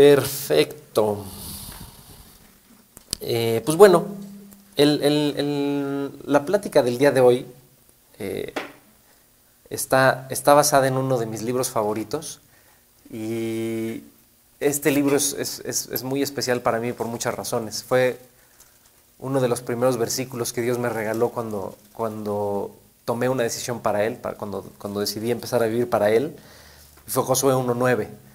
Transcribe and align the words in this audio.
Perfecto. 0.00 1.26
Eh, 3.20 3.60
pues 3.66 3.76
bueno, 3.76 4.06
la 4.74 6.46
plática 6.46 6.82
del 6.82 6.96
día 6.96 7.10
de 7.10 7.20
hoy 7.20 7.46
eh, 8.18 8.54
está, 9.68 10.26
está, 10.30 10.54
basada 10.54 10.88
en 10.88 10.96
uno 10.96 11.18
de 11.18 11.26
mis 11.26 11.42
libros 11.42 11.68
favoritos 11.68 12.40
y 13.10 14.02
este 14.58 14.90
libro 14.90 15.16
es, 15.16 16.02
muy 16.02 16.22
especial 16.22 16.62
para 16.62 16.80
mí 16.80 16.94
por 16.94 17.06
muchas 17.06 17.34
razones. 17.34 17.82
Fue 17.84 18.18
uno 19.18 19.38
de 19.42 19.48
los 19.48 19.60
primeros 19.60 19.98
versículos 19.98 20.54
que 20.54 20.62
Dios 20.62 20.78
me 20.78 20.88
regaló 20.88 21.28
cuando, 21.28 21.76
cuando 21.92 22.74
tomé 23.04 23.28
una 23.28 23.42
decisión 23.42 23.80
para 23.80 24.04
Él, 24.06 24.18
cuando, 24.38 24.64
cuando 24.78 25.00
decidí 25.00 25.30
empezar 25.30 25.62
a 25.62 25.66
vivir 25.66 25.90
para 25.90 26.08
Él. 26.08 26.34
Fue 27.06 27.22
Josué 27.22 27.52
1.9. 27.52 28.29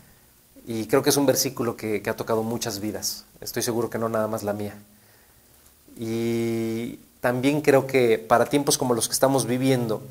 Y 0.67 0.87
creo 0.87 1.03
que 1.03 1.11
es 1.11 1.17
un 1.17 1.27
versículo 1.27 1.77
que, 1.77 2.01
ha 2.07 2.15
tocado 2.15 2.41
muchas 2.41 2.79
vidas. 2.79 3.25
Estoy 3.39 3.61
seguro 3.61 3.89
que 3.89 3.99
no 3.99 4.09
nada 4.09 4.27
más 4.27 4.43
la 4.43 4.53
mía. 4.53 4.75
Y 5.97 6.99
también 7.21 7.61
creo 7.61 7.85
que 7.85 8.17
para 8.17 8.45
tiempos 8.45 8.77
como 8.77 8.95
los 8.95 9.07
que 9.07 9.13
estamos 9.13 9.45
viviendo, 9.45 10.01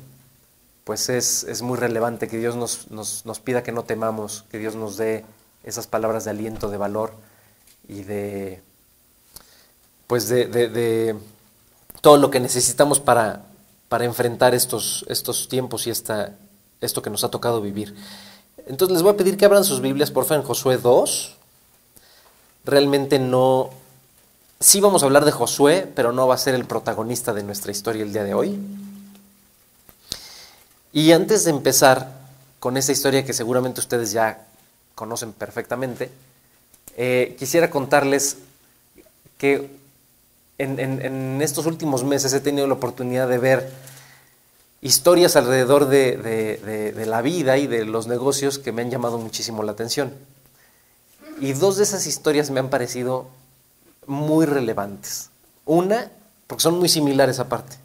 pues 0.85 1.09
es, 1.09 1.61
muy 1.61 1.77
relevante 1.77 2.29
que 2.29 2.37
Dios 2.37 2.55
nos, 2.55 2.89
nos, 2.89 3.39
pida 3.39 3.63
que 3.63 3.73
no 3.73 3.83
temamos, 3.83 4.45
que 4.49 4.57
Dios 4.57 4.75
nos 4.75 4.95
dé 4.95 5.25
esas 5.63 5.87
palabras 5.87 6.23
de 6.23 6.31
aliento, 6.31 6.69
de 6.69 6.77
valor 6.77 7.13
y 7.89 8.03
de, 8.03 8.61
pues 10.07 10.29
de, 10.29 11.17
todo 12.01 12.17
lo 12.17 12.31
que 12.31 12.39
necesitamos 12.39 13.01
para, 13.01 13.45
para 13.89 14.05
enfrentar 14.05 14.55
estos, 14.55 15.05
estos 15.09 15.49
tiempos 15.49 15.85
y 15.87 15.89
esta, 15.89 16.33
esto 16.79 17.01
que 17.01 17.09
nos 17.09 17.25
ha 17.25 17.29
tocado 17.29 17.61
vivir. 17.61 17.95
Entonces 18.67 18.93
les 18.93 19.03
voy 19.03 19.13
a 19.13 19.17
pedir 19.17 19.37
que 19.37 19.45
abran 19.45 19.63
sus 19.63 19.81
Biblias, 19.81 20.11
por 20.11 20.25
favor, 20.25 20.41
en 20.41 20.47
Josué 20.47 20.77
2. 20.77 21.35
Realmente 22.65 23.19
no... 23.19 23.69
Sí 24.59 24.79
vamos 24.79 25.03
a 25.03 25.05
hablar 25.05 25.25
de 25.25 25.31
Josué, 25.31 25.91
pero 25.95 26.11
no 26.11 26.27
va 26.27 26.35
a 26.35 26.39
ser 26.39 26.55
el 26.55 26.65
protagonista 26.65 27.33
de 27.33 27.43
nuestra 27.43 27.71
historia 27.71 28.03
el 28.03 28.13
día 28.13 28.23
de 28.23 28.33
hoy. 28.33 28.57
Y 30.93 31.11
antes 31.11 31.43
de 31.43 31.51
empezar 31.51 32.09
con 32.59 32.77
esa 32.77 32.91
historia 32.91 33.25
que 33.25 33.33
seguramente 33.33 33.81
ustedes 33.81 34.11
ya 34.11 34.47
conocen 34.95 35.33
perfectamente, 35.33 36.09
eh, 36.95 37.35
quisiera 37.37 37.69
contarles 37.69 38.37
que 39.37 39.69
en 40.57 41.41
estos 41.41 41.65
últimos 41.65 42.05
meses 42.05 42.31
he 42.31 42.39
tenido 42.39 42.65
la 42.65 42.75
oportunidad 42.75 43.27
de 43.27 43.37
ver 43.37 43.69
historias 44.85 45.35
alrededor 45.35 45.87
de, 45.87 47.03
la 47.07 47.23
vida 47.23 47.57
y 47.57 47.65
de 47.65 47.85
los 47.85 48.05
negocios 48.05 48.59
que 48.59 48.71
me 48.71 48.83
han 48.83 48.91
llamado 48.91 49.17
muchísimo 49.17 49.63
la 49.63 49.71
atención. 49.71 50.13
Y 51.41 51.53
dos 51.53 51.77
de 51.77 51.83
esas 51.83 52.05
historias 52.05 52.51
me 52.51 52.59
han 52.59 52.69
parecido 52.69 53.27
muy 54.05 54.45
relevantes. 54.45 55.31
Una, 55.65 56.11
porque 56.45 56.61
son 56.61 56.77
muy 56.77 56.87
similares 56.87 57.39
aparte. 57.39 57.77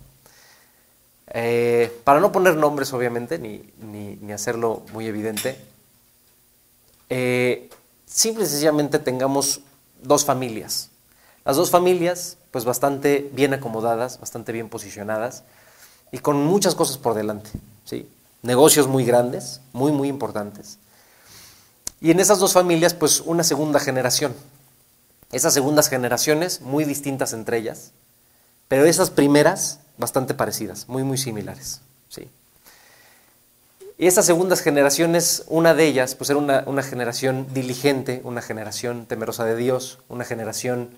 Eh, 1.33 1.91
para 2.05 2.21
no 2.21 2.33
poner 2.33 2.56
nombres, 2.56 2.93
obviamente, 2.93 3.39
ni, 3.39 4.33
hacerlo 4.33 4.83
muy 4.93 5.06
evidente, 5.06 5.56
eh, 7.09 7.71
simple 8.05 8.45
y 8.45 8.47
sencillamente 8.47 8.98
tengamos 8.98 9.62
dos 10.03 10.27
familias. 10.27 10.91
Las 11.47 11.56
dos 11.56 11.71
familias, 11.71 12.37
pues 12.51 12.67
bastante 12.67 13.31
bien 13.33 13.55
acomodadas, 13.55 14.21
bastante 14.21 14.53
bien 14.53 14.69
posicionadas, 14.69 15.45
y 16.12 16.19
con 16.19 16.44
muchas 16.44 16.75
cosas 16.75 16.98
por 16.98 17.14
delante. 17.14 17.50
¿sí? 17.84 18.08
Negocios 18.42 18.86
muy 18.86 19.05
grandes, 19.05 19.61
muy, 19.72 19.92
muy 19.92 20.08
importantes. 20.08 20.78
Y 22.00 22.11
en 22.11 22.20
esas 22.20 22.39
dos 22.39 22.53
familias, 22.53 22.94
pues 22.94 23.20
una 23.20 23.44
segunda 23.44 23.78
generación. 23.78 24.34
Esas 25.33 25.55
segundas 25.55 25.88
generaciones 25.88 26.61
muy 26.61 26.84
distintas 26.84 27.33
entre 27.33 27.58
ellas, 27.58 27.92
pero 28.69 28.84
esas 28.84 29.11
primeras 29.11 29.81
bastante 29.97 30.34
parecidas, 30.34 30.88
muy, 30.88 31.04
muy 31.04 31.19
similares. 31.19 31.81
¿sí? 32.09 32.28
Y 33.98 34.06
esas 34.06 34.25
segundas 34.25 34.60
generaciones, 34.60 35.44
una 35.47 35.75
de 35.75 35.87
ellas, 35.87 36.15
pues 36.15 36.31
era 36.31 36.38
una, 36.38 36.65
una 36.66 36.82
generación 36.82 37.47
diligente, 37.53 38.22
una 38.25 38.41
generación 38.41 39.06
temerosa 39.06 39.44
de 39.44 39.56
Dios, 39.56 39.98
una 40.09 40.25
generación 40.25 40.91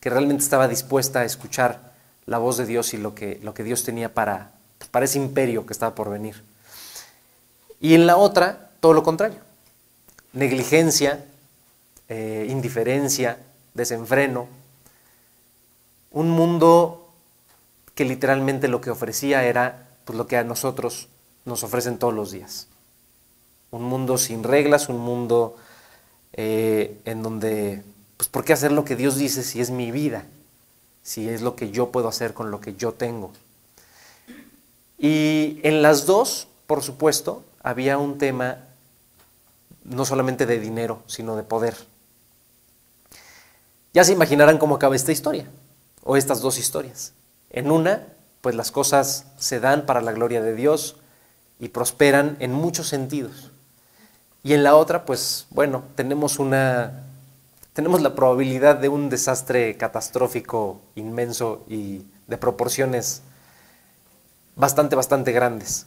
que 0.00 0.10
realmente 0.10 0.42
estaba 0.42 0.68
dispuesta 0.68 1.20
a 1.20 1.24
escuchar 1.24 1.92
la 2.26 2.38
voz 2.38 2.56
de 2.56 2.66
Dios 2.66 2.92
y 2.94 2.98
lo 2.98 3.14
que, 3.14 3.40
lo 3.42 3.54
que 3.54 3.64
Dios 3.64 3.84
tenía 3.84 4.12
para, 4.12 4.50
para 4.90 5.04
ese 5.04 5.18
imperio 5.18 5.66
que 5.66 5.72
estaba 5.72 5.94
por 5.94 6.10
venir. 6.10 6.42
Y 7.80 7.94
en 7.94 8.06
la 8.06 8.16
otra, 8.16 8.70
todo 8.80 8.92
lo 8.92 9.02
contrario. 9.02 9.38
Negligencia, 10.32 11.24
eh, 12.08 12.46
indiferencia, 12.48 13.38
desenfreno. 13.74 14.48
Un 16.10 16.30
mundo 16.30 17.08
que 17.94 18.04
literalmente 18.04 18.68
lo 18.68 18.80
que 18.80 18.90
ofrecía 18.90 19.44
era 19.44 19.88
pues, 20.04 20.16
lo 20.16 20.26
que 20.26 20.36
a 20.36 20.44
nosotros 20.44 21.08
nos 21.44 21.64
ofrecen 21.64 21.98
todos 21.98 22.14
los 22.14 22.30
días. 22.30 22.68
Un 23.70 23.82
mundo 23.82 24.18
sin 24.18 24.42
reglas, 24.42 24.88
un 24.88 24.98
mundo 24.98 25.56
eh, 26.32 27.00
en 27.04 27.22
donde, 27.22 27.82
pues, 28.16 28.28
¿por 28.28 28.44
qué 28.44 28.52
hacer 28.52 28.72
lo 28.72 28.84
que 28.84 28.96
Dios 28.96 29.16
dice 29.16 29.42
si 29.42 29.60
es 29.60 29.70
mi 29.70 29.90
vida? 29.90 30.24
Si 31.02 31.28
es 31.28 31.42
lo 31.42 31.56
que 31.56 31.70
yo 31.70 31.90
puedo 31.90 32.08
hacer 32.08 32.34
con 32.34 32.50
lo 32.50 32.60
que 32.60 32.74
yo 32.74 32.92
tengo. 32.92 33.32
Y 34.98 35.60
en 35.62 35.82
las 35.82 36.06
dos, 36.06 36.48
por 36.66 36.82
supuesto, 36.82 37.44
había 37.62 37.98
un 37.98 38.18
tema 38.18 38.58
no 39.84 40.04
solamente 40.04 40.44
de 40.44 40.58
dinero, 40.58 41.02
sino 41.06 41.36
de 41.36 41.44
poder. 41.44 41.76
Ya 43.94 44.04
se 44.04 44.12
imaginarán 44.12 44.58
cómo 44.58 44.74
acaba 44.74 44.96
esta 44.96 45.12
historia, 45.12 45.46
o 46.02 46.16
estas 46.16 46.40
dos 46.40 46.58
historias. 46.58 47.12
En 47.50 47.70
una, 47.70 48.06
pues 48.40 48.54
las 48.54 48.70
cosas 48.70 49.26
se 49.38 49.60
dan 49.60 49.86
para 49.86 50.00
la 50.00 50.12
gloria 50.12 50.42
de 50.42 50.54
Dios 50.54 50.96
y 51.58 51.68
prosperan 51.68 52.36
en 52.40 52.52
muchos 52.52 52.88
sentidos. 52.88 53.50
Y 54.42 54.52
en 54.52 54.62
la 54.62 54.76
otra, 54.76 55.04
pues 55.04 55.46
bueno, 55.50 55.84
tenemos 55.94 56.38
una 56.38 57.04
tenemos 57.72 58.02
la 58.02 58.16
probabilidad 58.16 58.76
de 58.76 58.88
un 58.88 59.08
desastre 59.08 59.76
catastrófico 59.76 60.80
inmenso 60.96 61.64
y 61.68 62.02
de 62.26 62.36
proporciones 62.36 63.22
bastante, 64.58 64.96
bastante 64.96 65.32
grandes. 65.32 65.86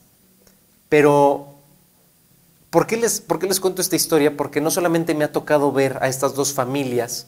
Pero, 0.90 1.56
¿por 2.70 2.88
qué, 2.88 2.98
les, 2.98 3.22
¿por 3.22 3.38
qué 3.38 3.46
les 3.48 3.60
cuento 3.60 3.82
esta 3.82 3.96
historia? 3.96 4.36
Porque 4.36 4.62
no 4.62 4.72
solamente 4.72 5.14
me 5.14 5.24
ha 5.24 5.32
tocado 5.32 5.72
ver 5.72 6.00
a 6.02 6.08
estas 6.08 6.34
dos 6.34 6.54
familias 6.54 7.28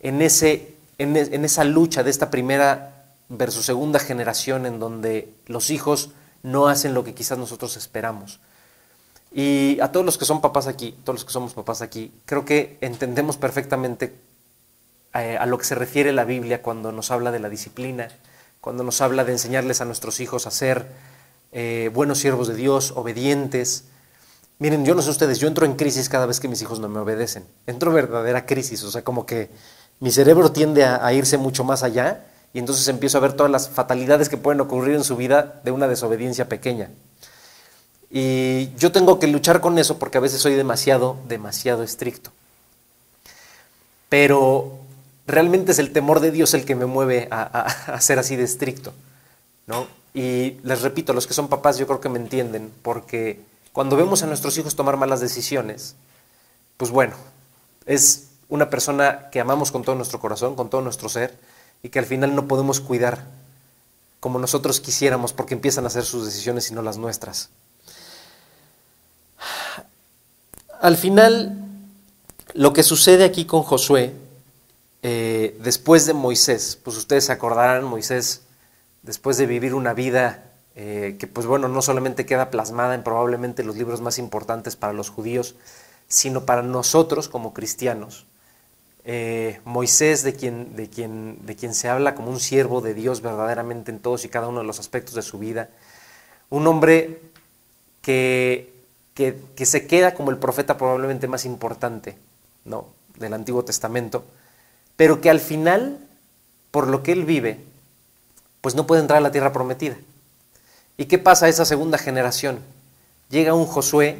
en, 0.00 0.20
ese, 0.20 0.74
en, 0.98 1.16
en 1.16 1.44
esa 1.44 1.64
lucha 1.64 2.02
de 2.02 2.10
esta 2.10 2.30
primera 2.30 2.94
versus 3.28 3.64
segunda 3.64 3.98
generación 3.98 4.66
en 4.66 4.78
donde 4.78 5.32
los 5.46 5.70
hijos 5.70 6.10
no 6.42 6.68
hacen 6.68 6.94
lo 6.94 7.04
que 7.04 7.14
quizás 7.14 7.38
nosotros 7.38 7.76
esperamos. 7.76 8.40
Y 9.32 9.78
a 9.80 9.92
todos 9.92 10.06
los 10.06 10.16
que 10.16 10.24
son 10.24 10.40
papás 10.40 10.66
aquí, 10.66 10.96
todos 11.04 11.16
los 11.16 11.24
que 11.24 11.32
somos 11.32 11.52
papás 11.52 11.82
aquí, 11.82 12.12
creo 12.24 12.44
que 12.44 12.78
entendemos 12.80 13.36
perfectamente 13.36 14.14
eh, 15.14 15.36
a 15.38 15.46
lo 15.46 15.58
que 15.58 15.64
se 15.64 15.74
refiere 15.74 16.12
la 16.12 16.24
Biblia 16.24 16.62
cuando 16.62 16.92
nos 16.92 17.10
habla 17.10 17.30
de 17.30 17.38
la 17.38 17.48
disciplina, 17.48 18.08
cuando 18.68 18.84
nos 18.84 19.00
habla 19.00 19.24
de 19.24 19.32
enseñarles 19.32 19.80
a 19.80 19.86
nuestros 19.86 20.20
hijos 20.20 20.46
a 20.46 20.50
ser 20.50 20.88
eh, 21.52 21.90
buenos 21.94 22.18
siervos 22.18 22.48
de 22.48 22.54
Dios, 22.54 22.92
obedientes. 22.94 23.84
Miren, 24.58 24.84
yo 24.84 24.94
no 24.94 25.00
sé 25.00 25.08
ustedes, 25.08 25.38
yo 25.38 25.48
entro 25.48 25.64
en 25.64 25.74
crisis 25.74 26.10
cada 26.10 26.26
vez 26.26 26.38
que 26.38 26.48
mis 26.48 26.60
hijos 26.60 26.78
no 26.78 26.86
me 26.86 27.00
obedecen. 27.00 27.46
Entro 27.66 27.88
en 27.92 27.94
verdadera 27.94 28.44
crisis, 28.44 28.84
o 28.84 28.90
sea, 28.90 29.00
como 29.00 29.24
que 29.24 29.48
mi 30.00 30.10
cerebro 30.10 30.52
tiende 30.52 30.84
a, 30.84 31.10
irse 31.14 31.38
mucho 31.38 31.64
más 31.64 31.82
allá 31.82 32.26
y 32.52 32.58
entonces 32.58 32.86
empiezo 32.88 33.16
a 33.16 33.22
ver 33.22 33.32
todas 33.32 33.50
las 33.50 33.70
fatalidades 33.70 34.28
que 34.28 34.36
pueden 34.36 34.60
ocurrir 34.60 34.96
en 34.96 35.02
su 35.02 35.16
vida 35.16 35.62
de 35.64 35.70
una 35.70 35.88
desobediencia 35.88 36.46
pequeña. 36.46 36.90
Y 38.10 38.74
yo 38.76 38.92
tengo 38.92 39.18
que 39.18 39.28
luchar 39.28 39.62
con 39.62 39.78
eso 39.78 39.98
porque 39.98 40.18
a 40.18 40.20
veces 40.20 40.42
soy 40.42 40.56
demasiado, 40.56 41.16
demasiado 41.26 41.82
estricto. 41.84 42.32
Pero 44.10 44.77
realmente 45.28 45.72
es 45.72 45.78
el 45.78 45.92
temor 45.92 46.20
de 46.20 46.32
Dios 46.32 46.54
el 46.54 46.64
que 46.64 46.74
me 46.74 46.86
mueve 46.86 47.28
a, 47.30 48.00
ser 48.00 48.18
así 48.18 48.34
de 48.34 48.44
estricto. 48.44 48.92
¿no? 49.66 49.86
Y 50.14 50.56
les 50.62 50.80
repito, 50.80 51.12
los 51.12 51.26
que 51.26 51.34
son 51.34 51.48
papás 51.48 51.78
yo 51.78 51.86
creo 51.86 52.00
que 52.00 52.08
me 52.08 52.18
entienden, 52.18 52.72
porque 52.82 53.40
cuando 53.72 53.96
vemos 53.96 54.22
a 54.22 54.26
nuestros 54.26 54.56
hijos 54.58 54.74
tomar 54.74 54.96
malas 54.96 55.20
decisiones, 55.20 55.94
pues 56.78 56.90
bueno, 56.90 57.14
es 57.84 58.28
una 58.48 58.70
persona 58.70 59.28
que 59.30 59.40
amamos 59.40 59.70
con 59.70 59.84
todo 59.84 59.94
nuestro 59.94 60.18
corazón, 60.18 60.56
con 60.56 60.70
todo 60.70 60.80
nuestro 60.80 61.08
ser, 61.10 61.38
y 61.82 61.90
que 61.90 61.98
al 61.98 62.06
final 62.06 62.34
no 62.34 62.48
podemos 62.48 62.80
cuidar 62.80 63.26
como 64.20 64.38
nosotros 64.38 64.80
quisiéramos 64.80 65.32
porque 65.32 65.54
empiezan 65.54 65.84
a 65.84 65.88
hacer 65.88 66.04
sus 66.04 66.24
decisiones 66.24 66.70
y 66.70 66.74
no 66.74 66.82
las 66.82 66.96
nuestras. 66.96 67.50
Al 70.80 70.96
final, 70.96 71.56
lo 72.54 72.72
que 72.72 72.82
sucede 72.82 73.24
aquí 73.24 73.44
con 73.44 73.62
Josué 73.62 74.14
eh, 75.02 75.56
después 75.62 76.06
de 76.06 76.14
Moisés, 76.14 76.78
pues 76.82 76.96
ustedes 76.96 77.26
se 77.26 77.32
acordarán, 77.32 77.84
Moisés, 77.84 78.42
después 79.02 79.36
de 79.36 79.46
vivir 79.46 79.74
una 79.74 79.94
vida 79.94 80.44
eh, 80.80 81.16
que 81.18 81.26
pues 81.26 81.46
bueno, 81.46 81.68
no 81.68 81.82
solamente 81.82 82.26
queda 82.26 82.50
plasmada 82.50 82.94
en 82.94 83.02
probablemente 83.02 83.64
los 83.64 83.76
libros 83.76 84.00
más 84.00 84.18
importantes 84.18 84.76
para 84.76 84.92
los 84.92 85.10
judíos, 85.10 85.56
sino 86.06 86.44
para 86.44 86.62
nosotros 86.62 87.28
como 87.28 87.52
cristianos. 87.52 88.26
Eh, 89.04 89.60
Moisés, 89.64 90.22
de 90.22 90.34
quien, 90.34 90.76
de, 90.76 90.88
quien, 90.88 91.44
de 91.46 91.56
quien 91.56 91.74
se 91.74 91.88
habla 91.88 92.14
como 92.14 92.30
un 92.30 92.40
siervo 92.40 92.80
de 92.80 92.94
Dios 92.94 93.22
verdaderamente 93.22 93.90
en 93.90 94.00
todos 94.00 94.24
y 94.24 94.28
cada 94.28 94.48
uno 94.48 94.60
de 94.60 94.66
los 94.66 94.78
aspectos 94.78 95.14
de 95.14 95.22
su 95.22 95.38
vida, 95.38 95.68
un 96.50 96.66
hombre 96.66 97.22
que, 98.02 98.72
que, 99.14 99.36
que 99.56 99.66
se 99.66 99.86
queda 99.86 100.14
como 100.14 100.30
el 100.30 100.38
profeta 100.38 100.76
probablemente 100.76 101.26
más 101.26 101.44
importante 101.44 102.16
¿no? 102.64 102.86
del 103.16 103.32
Antiguo 103.32 103.64
Testamento, 103.64 104.24
pero 104.98 105.20
que 105.20 105.30
al 105.30 105.38
final, 105.38 105.96
por 106.72 106.88
lo 106.88 107.04
que 107.04 107.12
él 107.12 107.24
vive, 107.24 107.64
pues 108.60 108.74
no 108.74 108.84
puede 108.84 109.00
entrar 109.00 109.18
a 109.18 109.20
la 109.20 109.30
tierra 109.30 109.52
prometida. 109.52 109.96
¿Y 110.96 111.04
qué 111.04 111.18
pasa 111.18 111.46
a 111.46 111.48
esa 111.48 111.64
segunda 111.64 111.98
generación? 111.98 112.58
Llega 113.30 113.54
un 113.54 113.66
Josué 113.66 114.18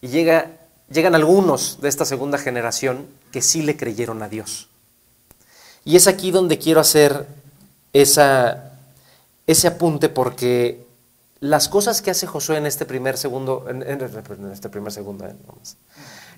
y 0.00 0.06
llega, 0.06 0.52
llegan 0.88 1.16
algunos 1.16 1.80
de 1.80 1.88
esta 1.88 2.04
segunda 2.04 2.38
generación 2.38 3.08
que 3.32 3.42
sí 3.42 3.60
le 3.60 3.76
creyeron 3.76 4.22
a 4.22 4.28
Dios. 4.28 4.68
Y 5.84 5.96
es 5.96 6.06
aquí 6.06 6.30
donde 6.30 6.60
quiero 6.60 6.78
hacer 6.78 7.26
esa, 7.92 8.70
ese 9.48 9.66
apunte 9.66 10.08
porque 10.08 10.86
las 11.40 11.68
cosas 11.68 12.02
que 12.02 12.12
hace 12.12 12.28
Josué 12.28 12.58
en 12.58 12.66
este 12.66 12.84
primer 12.84 13.18
segundo, 13.18 13.66
en, 13.68 13.82
este 14.52 14.68
primer 14.68 14.92
segundo, 14.92 15.26
eh, 15.26 15.34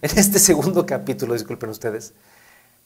en 0.01 0.19
este 0.19 0.39
segundo 0.39 0.87
capítulo, 0.87 1.35
disculpen 1.35 1.69
ustedes, 1.69 2.15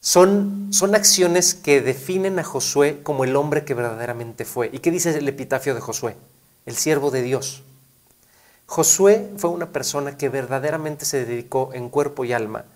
son, 0.04 0.68
son 0.70 0.94
acciones 0.94 1.54
que 1.54 1.80
definen 1.80 2.38
a 2.38 2.44
Josué 2.44 3.00
como 3.02 3.24
el 3.24 3.34
hombre 3.36 3.64
que 3.64 3.72
verdaderamente 3.72 4.44
fue. 4.44 4.68
¿Y 4.70 4.80
qué 4.80 4.90
dice 4.90 5.16
el 5.16 5.26
epitafio 5.26 5.74
de 5.74 5.80
Josué? 5.80 6.14
El 6.66 6.76
siervo 6.76 7.10
de 7.10 7.22
Dios. 7.22 7.62
Josué 8.66 9.30
fue 9.38 9.48
una 9.48 9.70
persona 9.70 10.18
que 10.18 10.28
verdaderamente 10.28 11.06
se 11.06 11.24
dedicó 11.24 11.70
en 11.72 11.88
cuerpo 11.88 12.26
y 12.26 12.34
alma 12.34 12.66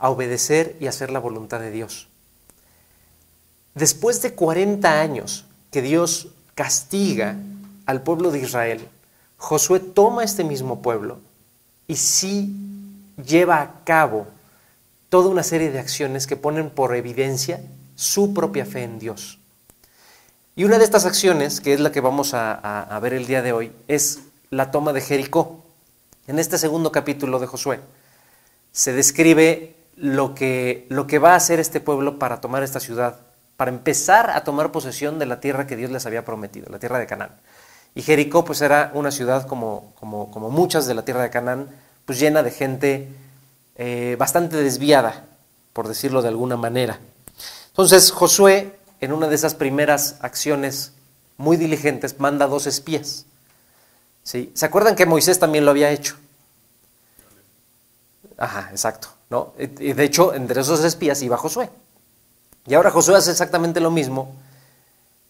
a 0.00 0.10
obedecer 0.10 0.76
y 0.80 0.88
hacer 0.88 1.12
la 1.12 1.20
voluntad 1.20 1.60
de 1.60 1.70
Dios. 1.70 2.08
Después 3.76 4.20
de 4.20 4.34
40 4.34 5.00
años 5.00 5.44
que 5.70 5.80
Dios 5.80 6.30
castiga 6.56 7.36
al 7.86 8.02
pueblo 8.02 8.32
de 8.32 8.40
Israel, 8.40 8.88
Josué 9.36 9.78
toma 9.78 10.24
este 10.24 10.42
mismo 10.42 10.82
pueblo 10.82 11.20
y 11.86 11.94
sí 11.94 12.52
lleva 13.24 13.62
a 13.62 13.84
cabo 13.84 14.26
toda 15.14 15.30
una 15.30 15.44
serie 15.44 15.70
de 15.70 15.78
acciones 15.78 16.26
que 16.26 16.34
ponen 16.34 16.70
por 16.70 16.92
evidencia 16.96 17.60
su 17.94 18.34
propia 18.34 18.66
fe 18.66 18.82
en 18.82 18.98
Dios. 18.98 19.38
Y 20.56 20.64
una 20.64 20.76
de 20.76 20.82
estas 20.82 21.06
acciones, 21.06 21.60
que 21.60 21.72
es 21.72 21.78
la 21.78 21.92
que 21.92 22.00
vamos 22.00 22.34
a, 22.34 22.98
ver 23.00 23.14
el 23.14 23.24
día 23.24 23.40
de 23.40 23.52
hoy, 23.52 23.70
es 23.86 24.18
la 24.50 24.72
toma 24.72 24.92
de 24.92 25.00
Jericó. 25.00 25.62
En 26.26 26.40
este 26.40 26.58
segundo 26.58 26.90
capítulo 26.90 27.38
de 27.38 27.46
Josué 27.46 27.78
se 28.72 28.92
describe 28.92 29.76
lo 29.94 30.34
que, 30.34 30.84
lo 30.88 31.06
que 31.06 31.20
va 31.20 31.34
a 31.34 31.36
hacer 31.36 31.60
este 31.60 31.78
pueblo 31.78 32.18
para 32.18 32.40
tomar 32.40 32.64
esta 32.64 32.80
ciudad, 32.80 33.20
para 33.56 33.70
empezar 33.70 34.30
a 34.30 34.42
tomar 34.42 34.72
posesión 34.72 35.20
de 35.20 35.26
la 35.26 35.38
tierra 35.38 35.68
que 35.68 35.76
Dios 35.76 35.92
les 35.92 36.06
había 36.06 36.24
prometido, 36.24 36.66
la 36.72 36.80
tierra 36.80 36.98
de 36.98 37.06
Canaán. 37.06 37.30
Y 37.94 38.02
Jericó 38.02 38.44
pues 38.44 38.62
era 38.62 38.90
una 38.94 39.12
ciudad 39.12 39.46
como, 39.46 39.92
como, 39.94 40.32
como 40.32 40.50
muchas 40.50 40.88
de 40.88 40.94
la 40.94 41.04
tierra 41.04 41.22
de 41.22 41.30
Canaán, 41.30 41.68
pues 42.04 42.18
llena 42.18 42.42
de 42.42 42.50
gente 42.50 43.08
eh, 43.76 44.16
bastante 44.18 44.56
desviada, 44.56 45.26
por 45.72 45.88
decirlo 45.88 46.22
de 46.22 46.28
alguna 46.28 46.56
manera. 46.56 46.98
Entonces 47.68 48.10
Josué 48.10 48.72
en 49.04 49.12
una 49.12 49.28
de 49.28 49.34
esas 49.34 49.54
primeras 49.54 50.16
acciones 50.20 50.92
muy 51.36 51.56
diligentes, 51.56 52.18
manda 52.18 52.46
dos 52.46 52.66
espías. 52.66 53.26
¿Sí? 54.22 54.50
¿Se 54.54 54.66
acuerdan 54.66 54.96
que 54.96 55.06
Moisés 55.06 55.38
también 55.38 55.64
lo 55.64 55.70
había 55.70 55.90
hecho? 55.90 56.16
Ajá, 58.38 58.68
exacto. 58.70 59.08
¿no? 59.28 59.52
Y 59.58 59.92
de 59.92 60.04
hecho, 60.04 60.34
entre 60.34 60.60
esos 60.60 60.82
espías 60.84 61.20
iba 61.22 61.36
Josué. 61.36 61.68
Y 62.66 62.74
ahora 62.74 62.90
Josué 62.90 63.16
hace 63.16 63.30
exactamente 63.30 63.80
lo 63.80 63.90
mismo, 63.90 64.34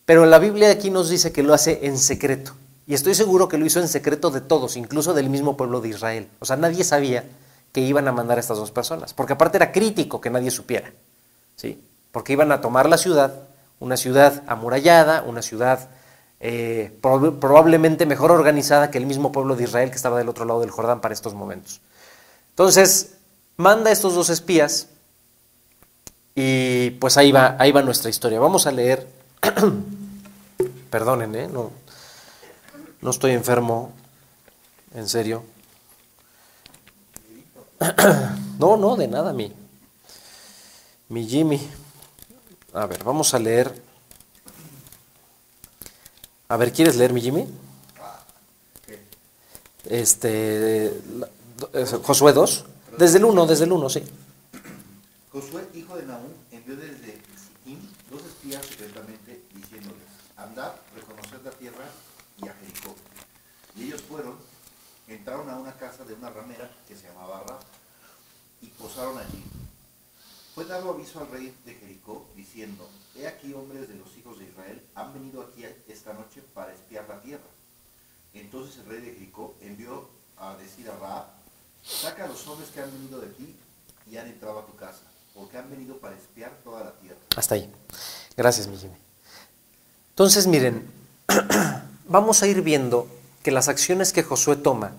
pero 0.04 0.24
la 0.26 0.38
Biblia 0.38 0.70
aquí 0.70 0.90
nos 0.90 1.08
dice 1.08 1.32
que 1.32 1.42
lo 1.42 1.52
hace 1.52 1.86
en 1.86 1.98
secreto. 1.98 2.54
Y 2.86 2.94
estoy 2.94 3.14
seguro 3.14 3.48
que 3.48 3.58
lo 3.58 3.66
hizo 3.66 3.80
en 3.80 3.88
secreto 3.88 4.30
de 4.30 4.40
todos, 4.40 4.76
incluso 4.76 5.14
del 5.14 5.30
mismo 5.30 5.56
pueblo 5.56 5.80
de 5.80 5.88
Israel. 5.88 6.28
O 6.38 6.44
sea, 6.44 6.56
nadie 6.56 6.84
sabía 6.84 7.24
que 7.74 7.82
iban 7.82 8.08
a 8.08 8.12
mandar 8.12 8.38
a 8.38 8.40
estas 8.40 8.56
dos 8.56 8.70
personas, 8.70 9.12
porque 9.12 9.34
aparte 9.34 9.58
era 9.58 9.72
crítico 9.72 10.22
que 10.22 10.30
nadie 10.30 10.50
supiera, 10.50 10.90
¿sí? 11.56 11.84
Porque 12.12 12.32
iban 12.32 12.52
a 12.52 12.62
tomar 12.62 12.88
la 12.88 12.96
ciudad 12.96 13.34
una 13.80 13.96
ciudad 13.96 14.42
amurallada, 14.46 15.22
una 15.22 15.42
ciudad 15.42 15.88
eh, 16.40 16.96
probablemente 17.00 18.06
mejor 18.06 18.30
organizada 18.30 18.90
que 18.90 18.98
el 18.98 19.06
mismo 19.06 19.32
pueblo 19.32 19.56
de 19.56 19.64
Israel 19.64 19.90
que 19.90 19.96
estaba 19.96 20.18
del 20.18 20.28
otro 20.28 20.44
lado 20.44 20.60
del 20.60 20.70
Jordán 20.70 21.00
para 21.00 21.14
estos 21.14 21.34
momentos. 21.34 21.80
Entonces, 22.50 23.14
manda 23.56 23.90
a 23.90 23.92
estos 23.92 24.14
dos 24.14 24.30
espías 24.30 24.88
y 26.34 26.90
pues 26.92 27.16
ahí 27.16 27.32
va, 27.32 27.56
ahí 27.58 27.72
va 27.72 27.82
nuestra 27.82 28.10
historia. 28.10 28.40
Vamos 28.40 28.66
a 28.66 28.72
leer, 28.72 29.06
perdonen, 30.90 31.34
¿eh? 31.34 31.48
no, 31.48 31.70
no 33.00 33.10
estoy 33.10 33.32
enfermo, 33.32 33.92
en 34.94 35.08
serio. 35.08 35.44
no, 38.58 38.76
no, 38.76 38.96
de 38.96 39.08
nada, 39.08 39.32
mi, 39.32 39.52
mi 41.08 41.26
Jimmy. 41.26 41.60
A 42.72 42.86
ver, 42.86 43.04
vamos 43.04 43.34
a 43.34 43.38
leer. 43.38 43.82
A 46.48 46.56
ver, 46.56 46.72
¿quieres 46.72 46.96
leer 46.96 47.12
mi 47.12 47.20
Jimmy? 47.20 47.46
Este, 49.88 50.92
Josué 52.02 52.32
2. 52.32 52.64
Desde 52.98 53.18
el 53.18 53.24
1, 53.24 53.46
desde 53.46 53.64
el 53.64 53.72
1, 53.72 53.90
sí. 53.90 54.02
Josué, 55.32 55.68
hijo 55.74 55.96
de 55.96 56.06
Naúm, 56.06 56.30
envió 56.52 56.76
desde 56.76 57.20
Sittim 57.36 57.78
dos 58.10 58.22
espías 58.22 58.64
secretamente 58.64 59.42
diciéndoles, 59.52 60.06
andad, 60.36 60.72
reconocer 60.94 61.42
la 61.44 61.50
tierra 61.50 61.84
y 62.40 62.48
a 62.48 62.54
Jericó. 62.54 62.94
Y 63.76 63.84
ellos 63.84 64.02
fueron, 64.02 64.36
entraron 65.08 65.50
a 65.50 65.56
una 65.56 65.72
casa 65.72 66.04
de 66.04 66.14
una 66.14 66.30
ramera 66.30 66.70
que 66.86 66.94
se 66.94 67.08
llamaba 67.08 67.42
Ra 67.46 67.58
y 68.64 68.68
posaron 68.78 69.18
allí. 69.18 69.42
Fue 70.54 70.64
dado 70.64 70.90
aviso 70.90 71.20
al 71.20 71.30
rey 71.30 71.54
de 71.66 71.74
Jericó, 71.74 72.26
diciendo, 72.36 72.88
He 73.16 73.26
aquí 73.26 73.52
hombres 73.52 73.88
de 73.88 73.94
los 73.94 74.16
hijos 74.16 74.38
de 74.38 74.46
Israel 74.46 74.80
han 74.94 75.12
venido 75.12 75.42
aquí 75.42 75.64
esta 75.88 76.12
noche 76.12 76.42
para 76.54 76.72
espiar 76.72 77.06
la 77.08 77.20
tierra. 77.20 77.44
Entonces 78.32 78.78
el 78.78 78.86
rey 78.86 79.00
de 79.00 79.12
Jericó 79.12 79.54
envió 79.60 80.08
a 80.38 80.54
decir 80.56 80.88
a 80.88 80.96
Raab, 80.96 81.26
Saca 81.84 82.24
a 82.24 82.28
los 82.28 82.46
hombres 82.48 82.70
que 82.70 82.80
han 82.80 82.90
venido 82.90 83.20
de 83.20 83.26
aquí 83.26 83.54
y 84.10 84.16
han 84.16 84.26
entrado 84.26 84.60
a 84.60 84.66
tu 84.66 84.74
casa, 84.74 85.02
porque 85.34 85.58
han 85.58 85.68
venido 85.68 85.98
para 85.98 86.16
espiar 86.16 86.50
toda 86.64 86.82
la 86.82 86.92
tierra. 86.92 87.18
Hasta 87.36 87.56
ahí. 87.56 87.70
Gracias, 88.36 88.66
mi 88.66 88.78
Jimmy. 88.78 88.96
Entonces, 90.10 90.46
miren, 90.46 90.90
vamos 92.08 92.42
a 92.42 92.46
ir 92.46 92.62
viendo 92.62 93.06
que 93.42 93.50
las 93.50 93.68
acciones 93.68 94.14
que 94.14 94.22
Josué 94.22 94.56
toma 94.56 94.92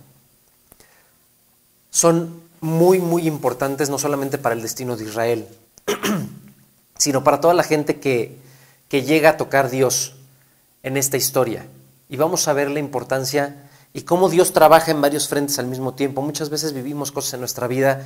son 1.89 2.44
muy, 2.65 2.99
muy 2.99 3.27
importantes, 3.27 3.89
no 3.89 3.99
solamente 3.99 4.37
para 4.39 4.55
el 4.55 4.61
destino 4.61 4.97
de 4.97 5.05
Israel, 5.05 5.47
sino 6.97 7.23
para 7.23 7.39
toda 7.39 7.53
la 7.53 7.63
gente 7.63 7.99
que, 7.99 8.37
que 8.89 9.03
llega 9.03 9.31
a 9.31 9.37
tocar 9.37 9.69
Dios 9.69 10.15
en 10.81 10.97
esta 10.97 11.15
historia. 11.15 11.67
Y 12.09 12.17
vamos 12.17 12.47
a 12.47 12.53
ver 12.53 12.71
la 12.71 12.79
importancia 12.79 13.69
y 13.93 14.01
cómo 14.01 14.29
Dios 14.29 14.51
trabaja 14.51 14.91
en 14.91 14.99
varios 14.99 15.27
frentes 15.27 15.59
al 15.59 15.67
mismo 15.67 15.93
tiempo. 15.93 16.23
Muchas 16.23 16.49
veces 16.49 16.73
vivimos 16.73 17.11
cosas 17.11 17.35
en 17.35 17.41
nuestra 17.41 17.67
vida, 17.67 18.03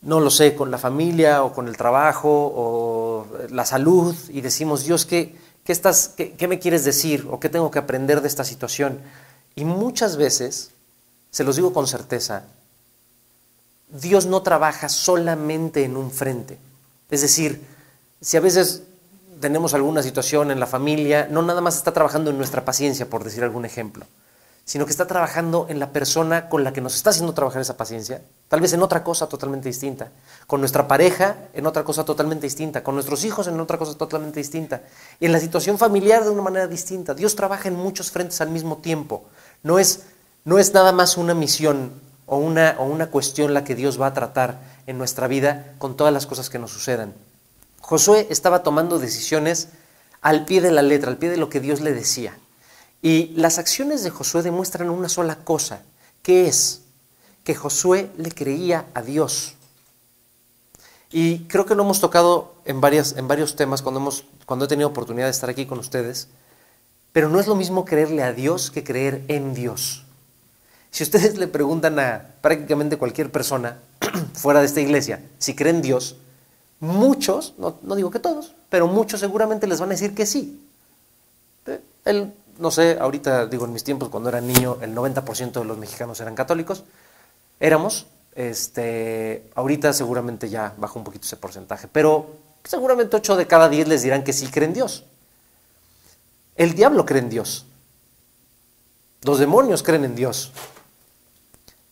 no 0.00 0.20
lo 0.20 0.30
sé, 0.30 0.54
con 0.54 0.70
la 0.70 0.78
familia 0.78 1.42
o 1.42 1.52
con 1.52 1.66
el 1.66 1.76
trabajo 1.76 2.28
o 2.30 3.26
la 3.50 3.66
salud 3.66 4.14
y 4.28 4.42
decimos, 4.42 4.84
Dios, 4.84 5.06
¿qué, 5.06 5.36
qué, 5.64 5.72
estás, 5.72 6.12
qué, 6.16 6.34
qué 6.34 6.46
me 6.46 6.60
quieres 6.60 6.84
decir 6.84 7.26
o 7.30 7.40
qué 7.40 7.48
tengo 7.48 7.72
que 7.72 7.80
aprender 7.80 8.20
de 8.20 8.28
esta 8.28 8.44
situación? 8.44 9.00
Y 9.56 9.64
muchas 9.64 10.16
veces, 10.16 10.70
se 11.32 11.42
los 11.42 11.56
digo 11.56 11.72
con 11.72 11.88
certeza, 11.88 12.44
Dios 13.88 14.26
no 14.26 14.42
trabaja 14.42 14.88
solamente 14.88 15.84
en 15.84 15.96
un 15.96 16.10
frente. 16.10 16.58
Es 17.10 17.22
decir, 17.22 17.64
si 18.20 18.36
a 18.36 18.40
veces 18.40 18.82
tenemos 19.40 19.74
alguna 19.74 20.02
situación 20.02 20.50
en 20.50 20.60
la 20.60 20.66
familia, 20.66 21.28
no 21.30 21.42
nada 21.42 21.60
más 21.60 21.76
está 21.76 21.92
trabajando 21.92 22.30
en 22.30 22.38
nuestra 22.38 22.64
paciencia, 22.64 23.08
por 23.08 23.22
decir 23.22 23.44
algún 23.44 23.64
ejemplo, 23.64 24.06
sino 24.64 24.84
que 24.84 24.90
está 24.90 25.06
trabajando 25.06 25.66
en 25.68 25.78
la 25.78 25.92
persona 25.92 26.48
con 26.48 26.64
la 26.64 26.72
que 26.72 26.80
nos 26.80 26.96
está 26.96 27.10
haciendo 27.10 27.34
trabajar 27.34 27.62
esa 27.62 27.76
paciencia, 27.76 28.22
tal 28.48 28.60
vez 28.60 28.72
en 28.72 28.82
otra 28.82 29.04
cosa 29.04 29.28
totalmente 29.28 29.68
distinta, 29.68 30.10
con 30.46 30.60
nuestra 30.60 30.88
pareja 30.88 31.36
en 31.54 31.66
otra 31.66 31.84
cosa 31.84 32.04
totalmente 32.04 32.46
distinta, 32.46 32.82
con 32.82 32.94
nuestros 32.94 33.24
hijos 33.24 33.46
en 33.46 33.60
otra 33.60 33.78
cosa 33.78 33.96
totalmente 33.96 34.40
distinta, 34.40 34.82
y 35.20 35.26
en 35.26 35.32
la 35.32 35.38
situación 35.38 35.78
familiar 35.78 36.24
de 36.24 36.30
una 36.30 36.42
manera 36.42 36.66
distinta. 36.66 37.14
Dios 37.14 37.36
trabaja 37.36 37.68
en 37.68 37.76
muchos 37.76 38.10
frentes 38.10 38.40
al 38.40 38.50
mismo 38.50 38.78
tiempo. 38.78 39.24
No 39.62 39.78
es, 39.78 40.02
no 40.44 40.58
es 40.58 40.74
nada 40.74 40.92
más 40.92 41.16
una 41.16 41.34
misión 41.34 41.92
o 42.26 42.36
una, 42.36 42.76
o 42.78 42.84
una 42.84 43.06
cuestión 43.06 43.54
la 43.54 43.64
que 43.64 43.74
Dios 43.74 44.00
va 44.00 44.08
a 44.08 44.14
tratar 44.14 44.60
en 44.86 44.98
nuestra 44.98 45.28
vida 45.28 45.74
con 45.78 45.96
todas 45.96 46.12
las 46.12 46.26
cosas 46.26 46.50
que 46.50 46.58
nos 46.58 46.72
sucedan. 46.72 47.14
Josué 47.80 48.26
estaba 48.30 48.62
tomando 48.62 48.98
decisiones 48.98 49.68
al 50.20 50.44
pie 50.44 50.60
de 50.60 50.72
la 50.72 50.82
letra, 50.82 51.10
al 51.10 51.18
pie 51.18 51.30
de 51.30 51.36
lo 51.36 51.48
que 51.48 51.60
Dios 51.60 51.80
le 51.80 51.94
decía. 51.94 52.36
Y 53.00 53.28
las 53.36 53.58
acciones 53.58 54.02
de 54.02 54.10
Josué 54.10 54.42
demuestran 54.42 54.90
una 54.90 55.08
sola 55.08 55.36
cosa, 55.36 55.82
que 56.22 56.48
es 56.48 56.82
que 57.44 57.54
Josué 57.54 58.10
le 58.16 58.32
creía 58.32 58.86
a 58.94 59.02
Dios. 59.02 59.54
Y 61.12 61.44
creo 61.44 61.66
que 61.66 61.76
lo 61.76 61.84
hemos 61.84 62.00
tocado 62.00 62.56
en, 62.64 62.80
varias, 62.80 63.14
en 63.16 63.28
varios 63.28 63.54
temas 63.54 63.82
cuando, 63.82 64.00
hemos, 64.00 64.24
cuando 64.46 64.64
he 64.64 64.68
tenido 64.68 64.88
oportunidad 64.88 65.26
de 65.26 65.30
estar 65.30 65.48
aquí 65.48 65.66
con 65.66 65.78
ustedes, 65.78 66.26
pero 67.12 67.28
no 67.28 67.38
es 67.38 67.46
lo 67.46 67.54
mismo 67.54 67.84
creerle 67.84 68.24
a 68.24 68.32
Dios 68.32 68.72
que 68.72 68.82
creer 68.82 69.24
en 69.28 69.54
Dios. 69.54 70.05
Si 70.96 71.02
ustedes 71.02 71.36
le 71.36 71.46
preguntan 71.46 71.98
a 71.98 72.24
prácticamente 72.40 72.96
cualquier 72.96 73.30
persona 73.30 73.76
fuera 74.32 74.60
de 74.60 74.66
esta 74.66 74.80
iglesia 74.80 75.20
si 75.36 75.54
creen 75.54 75.76
en 75.76 75.82
Dios, 75.82 76.16
muchos, 76.80 77.52
no, 77.58 77.76
no, 77.82 77.96
digo 77.96 78.10
que 78.10 78.18
todos, 78.18 78.54
pero 78.70 78.86
muchos 78.86 79.20
seguramente 79.20 79.66
les 79.66 79.78
van 79.78 79.90
a 79.90 79.92
decir 79.92 80.14
que 80.14 80.24
sí. 80.24 80.66
El, 82.06 82.32
no 82.58 82.70
sé, 82.70 82.96
ahorita 82.98 83.44
digo 83.44 83.66
en 83.66 83.74
mis 83.74 83.84
tiempos 83.84 84.08
cuando 84.08 84.30
era 84.30 84.40
niño 84.40 84.78
el 84.80 84.94
90% 84.94 85.52
de 85.52 85.64
los 85.66 85.76
mexicanos 85.76 86.18
eran 86.20 86.34
católicos, 86.34 86.84
éramos, 87.60 88.06
este, 88.34 89.50
ahorita 89.54 89.92
seguramente 89.92 90.48
ya 90.48 90.72
bajó 90.78 90.98
un 90.98 91.04
poquito 91.04 91.26
ese 91.26 91.36
porcentaje, 91.36 91.88
pero 91.92 92.36
seguramente 92.64 93.16
8 93.16 93.36
de 93.36 93.46
cada 93.46 93.68
10 93.68 93.88
les 93.88 94.00
dirán 94.00 94.24
que 94.24 94.32
sí 94.32 94.46
creen 94.46 94.70
en 94.70 94.74
Dios. 94.76 95.04
El 96.56 96.72
diablo 96.72 97.04
cree 97.04 97.20
en 97.20 97.28
Dios. 97.28 97.66
Los 99.24 99.38
demonios 99.38 99.82
creen 99.82 100.06
en 100.06 100.16
Dios. 100.16 100.52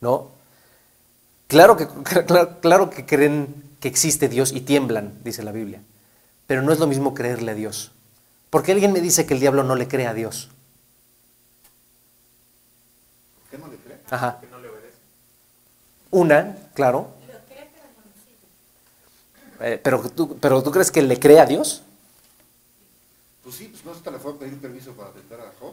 ¿No? 0.04 0.32
Claro 1.46 1.78
que, 1.78 1.88
claro, 2.26 2.60
claro 2.60 2.90
que 2.90 3.06
creen 3.06 3.64
que 3.80 3.88
existe 3.88 4.28
Dios 4.28 4.52
y 4.52 4.60
tiemblan, 4.60 5.18
dice 5.24 5.42
la 5.42 5.50
Biblia. 5.50 5.80
Pero 6.46 6.60
no 6.60 6.72
es 6.72 6.78
lo 6.78 6.86
mismo 6.86 7.14
creerle 7.14 7.52
a 7.52 7.54
Dios. 7.54 7.90
Porque 8.50 8.72
alguien 8.72 8.92
me 8.92 9.00
dice 9.00 9.24
que 9.24 9.32
el 9.32 9.40
diablo 9.40 9.64
no 9.64 9.76
le 9.76 9.88
cree 9.88 10.06
a 10.06 10.12
Dios. 10.12 10.50
¿Qué 13.50 13.56
no 13.56 13.66
le 13.66 13.76
cree? 13.78 13.98
Ajá. 14.10 14.42
Una, 16.10 16.54
claro. 16.74 17.08
Eh, 19.60 19.80
pero, 19.82 20.02
tú, 20.10 20.36
pero 20.38 20.62
tú 20.62 20.70
crees 20.70 20.90
que 20.90 21.00
le 21.00 21.18
cree 21.18 21.40
a 21.40 21.46
Dios? 21.46 21.82
Pues 23.42 23.54
sí, 23.54 23.68
pues 23.68 23.82
no 23.86 23.92
hasta 23.92 24.10
le 24.10 24.18
fue 24.18 24.32
a 24.32 24.36
pedir 24.36 24.60
permiso 24.60 24.92
para 24.92 25.08
atentar 25.08 25.40
a 25.40 25.52
Job. 25.58 25.72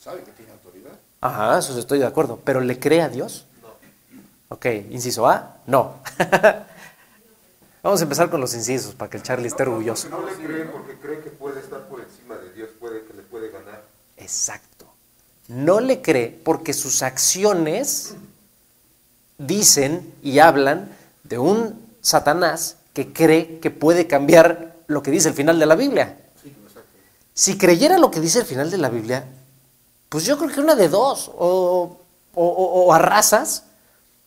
Sabe 0.00 0.24
que 0.24 0.32
tiene 0.32 0.50
autoridad. 0.50 0.98
Ajá, 1.20 1.58
eso 1.58 1.78
estoy 1.78 1.98
de 1.98 2.06
acuerdo. 2.06 2.40
¿Pero 2.44 2.60
le 2.60 2.78
cree 2.78 3.02
a 3.02 3.08
Dios? 3.08 3.46
No. 3.62 3.68
Ok, 4.48 4.66
inciso 4.90 5.26
A, 5.26 5.56
no. 5.66 6.00
Vamos 7.82 8.00
a 8.00 8.02
empezar 8.02 8.30
con 8.30 8.40
los 8.40 8.52
incisos 8.54 8.94
para 8.94 9.08
que 9.08 9.16
el 9.18 9.22
Charlie 9.22 9.46
esté 9.46 9.62
orgulloso. 9.62 10.08
No 10.08 10.26
le 10.26 10.34
cree 10.34 10.64
porque 10.64 10.94
cree 10.94 11.20
que 11.20 11.30
puede 11.30 11.60
estar 11.60 11.82
por 11.82 12.00
encima 12.00 12.36
de 12.36 12.52
Dios, 12.52 12.70
puede 12.80 13.04
que 13.04 13.14
le 13.14 13.22
puede 13.22 13.50
ganar. 13.50 13.82
Exacto. 14.16 14.86
No 15.48 15.80
le 15.80 16.02
cree 16.02 16.28
porque 16.42 16.72
sus 16.72 17.02
acciones 17.02 18.16
dicen 19.38 20.12
y 20.22 20.40
hablan 20.40 20.90
de 21.22 21.38
un 21.38 21.80
Satanás 22.00 22.76
que 22.92 23.12
cree 23.12 23.58
que 23.60 23.70
puede 23.70 24.06
cambiar 24.06 24.74
lo 24.86 25.02
que 25.02 25.10
dice 25.10 25.28
el 25.28 25.34
final 25.34 25.58
de 25.58 25.66
la 25.66 25.76
Biblia. 25.76 26.18
Si 27.34 27.58
creyera 27.58 27.98
lo 27.98 28.10
que 28.10 28.20
dice 28.20 28.40
el 28.40 28.46
final 28.46 28.70
de 28.70 28.78
la 28.78 28.88
Biblia, 28.88 29.26
pues 30.08 30.24
yo 30.24 30.38
creo 30.38 30.50
que 30.50 30.60
una 30.60 30.74
de 30.74 30.88
dos, 30.88 31.30
o, 31.36 31.98
o, 32.34 32.44
o 32.44 32.92
arrasas, 32.92 33.64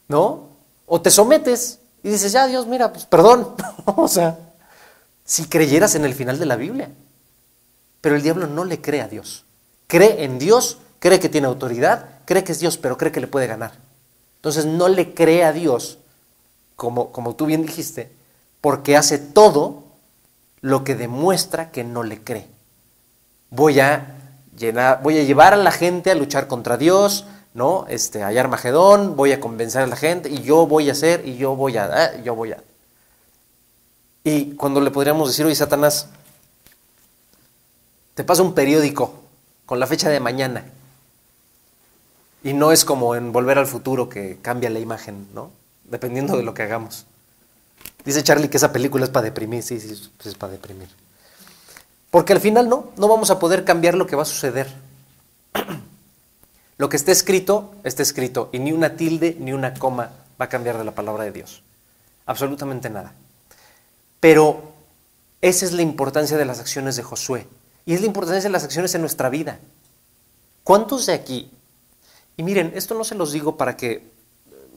¿no? 0.08 0.48
O 0.86 1.02
te 1.02 1.12
sometes 1.12 1.80
y 2.04 2.10
dices, 2.10 2.32
ya 2.32 2.48
Dios, 2.48 2.68
mira, 2.68 2.92
pues 2.92 3.06
perdón. 3.06 3.56
o 3.86 4.08
sea, 4.08 4.38
si 5.26 5.46
creyeras 5.46 5.96
en 5.96 6.06
el 6.06 6.14
final 6.14 6.40
de 6.40 6.46
la 6.46 6.56
Biblia. 6.56 6.92
Pero 8.02 8.16
el 8.16 8.24
diablo 8.24 8.48
no 8.48 8.64
le 8.64 8.82
cree 8.82 9.02
a 9.02 9.08
Dios. 9.08 9.46
Cree 9.88 10.24
en 10.24 10.40
Dios, 10.40 10.78
cree 11.00 11.20
que 11.20 11.30
tiene 11.30 11.48
autoridad, 11.48 12.06
cree 12.26 12.44
que 12.44 12.54
es 12.54 12.60
Dios, 12.60 12.78
pero 12.78 12.98
cree 12.98 13.12
que 13.12 13.20
le 13.20 13.28
puede 13.28 13.48
ganar. 13.48 13.74
Entonces 14.38 14.66
no 14.66 14.88
le 14.88 15.14
cree 15.14 15.44
a 15.44 15.52
Dios, 15.52 15.98
como, 16.76 17.12
como 17.12 17.36
tú 17.36 17.46
bien 17.46 17.66
dijiste, 17.66 18.12
porque 18.62 18.96
hace 18.96 19.18
todo 19.18 19.84
lo 20.62 20.84
que 20.84 20.96
demuestra 20.96 21.72
que 21.72 21.84
no 21.84 22.04
le 22.04 22.24
cree. 22.24 22.48
Voy 23.50 23.80
a, 23.80 24.19
voy 25.01 25.18
a 25.18 25.24
llevar 25.24 25.54
a 25.54 25.58
la 25.58 25.72
gente 25.72 26.12
a 26.12 26.16
luchar 26.16 26.48
contra 26.48 26.78
Dios, 26.78 27.25
¿no? 27.54 27.86
Este, 27.89 28.24
hallar 28.24 28.48
Magedón, 28.48 29.16
voy 29.16 29.32
a 29.32 29.39
convencer 29.39 29.82
a 29.82 29.88
la 29.88 29.96
gente 29.96 30.30
y 30.30 30.42
yo 30.42 30.68
voy 30.68 30.89
a 30.89 30.94
hacer 30.94 31.28
y 31.28 31.38
yo 31.38 31.56
voy 31.56 31.78
a, 31.78 32.06
eh, 32.06 32.22
yo 32.24 32.36
voy 32.36 32.51
a. 32.51 32.63
Y 34.24 34.56
cuando 34.56 34.82
le 34.82 34.92
podríamos 34.92 35.30
decir, 35.30 35.46
oye, 35.46 35.56
Satanás, 35.56 36.08
te 38.13 38.24
pasa 38.24 38.44
un 38.44 38.54
periódico 38.54 39.13
con 39.66 39.80
la 39.80 39.88
fecha 39.88 40.10
de 40.10 40.20
mañana 40.20 40.66
y 42.44 42.54
no 42.54 42.72
es 42.72 42.86
como 42.86 43.16
en 43.16 43.32
Volver 43.32 43.58
al 43.58 43.68
Futuro 43.68 44.10
que 44.10 44.39
cambia 44.42 44.70
la 44.70 44.80
imagen, 44.80 45.28
¿no? 45.34 45.51
Dependiendo 45.86 46.38
de 46.38 46.44
lo 46.44 46.54
que 46.54 46.63
hagamos. 46.63 47.06
Dice 48.06 48.24
Charlie 48.24 48.50
que 48.50 48.58
esa 48.58 48.72
película 48.72 49.06
es 49.06 49.10
para 49.10 49.25
deprimir, 49.25 49.63
sí, 49.63 49.80
sí, 49.80 50.10
pues 50.18 50.28
es 50.28 50.36
para 50.36 50.54
deprimir. 50.54 50.89
Porque 52.12 52.34
al 52.34 52.39
final 52.39 52.70
no, 52.70 52.92
no 52.98 53.08
vamos 53.08 53.30
a 53.30 53.39
poder 53.39 53.63
cambiar 53.66 53.96
lo 53.96 54.08
que 54.08 54.16
va 54.16 54.24
a 54.24 54.25
suceder. 54.25 54.68
Lo 56.78 56.88
que 56.88 56.96
está 56.96 57.12
escrito, 57.12 57.74
está 57.84 58.04
escrito, 58.04 58.48
y 58.54 58.60
ni 58.60 58.72
una 58.72 58.96
tilde 58.96 59.36
ni 59.38 59.51
una 59.51 59.74
coma 59.74 60.12
va 60.39 60.46
a 60.46 60.48
cambiar 60.48 60.78
de 60.78 60.86
la 60.86 60.96
palabra 60.96 61.25
de 61.25 61.34
Dios. 61.34 61.62
Absolutamente 62.25 62.89
nada. 62.89 63.13
Pero 64.22 64.72
esa 65.42 65.66
es 65.66 65.74
la 65.74 65.82
importancia 65.82 66.38
de 66.38 66.46
las 66.46 66.62
acciones 66.62 66.96
de 66.96 67.04
Josué. 67.04 67.48
Y 67.86 67.96
es 67.96 68.00
la 68.00 68.08
importancia 68.08 68.44
de 68.44 68.54
las 68.54 68.63
acciones 68.63 68.96
en 68.96 69.01
nuestra 69.01 69.28
vida. 69.28 69.60
¿Cuántos 70.63 71.06
de 71.08 71.13
aquí 71.16 71.51
y 72.39 72.44
miren, 72.44 72.72
esto 72.74 72.96
no 72.96 73.04
se 73.04 73.16
los 73.16 73.34
digo 73.34 73.58
para 73.58 73.75
que 73.75 74.01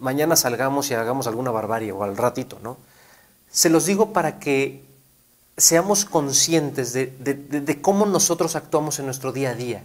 mañana 0.00 0.34
salgamos 0.34 0.90
y 0.90 0.94
hagamos 0.94 1.28
alguna 1.28 1.52
barbarie 1.52 1.92
o 1.92 2.02
al 2.02 2.16
ratito, 2.16 2.58
¿no? 2.60 2.76
Se 3.52 3.70
los 3.70 3.86
digo 3.86 4.12
para 4.12 4.40
que 4.40 4.82
seamos 5.62 6.04
conscientes 6.04 6.92
de, 6.92 7.78
cómo 7.80 8.04
nosotros 8.04 8.56
actuamos 8.56 8.98
en 8.98 9.06
nuestro 9.06 9.32
día 9.32 9.50
a 9.50 9.54
día. 9.54 9.84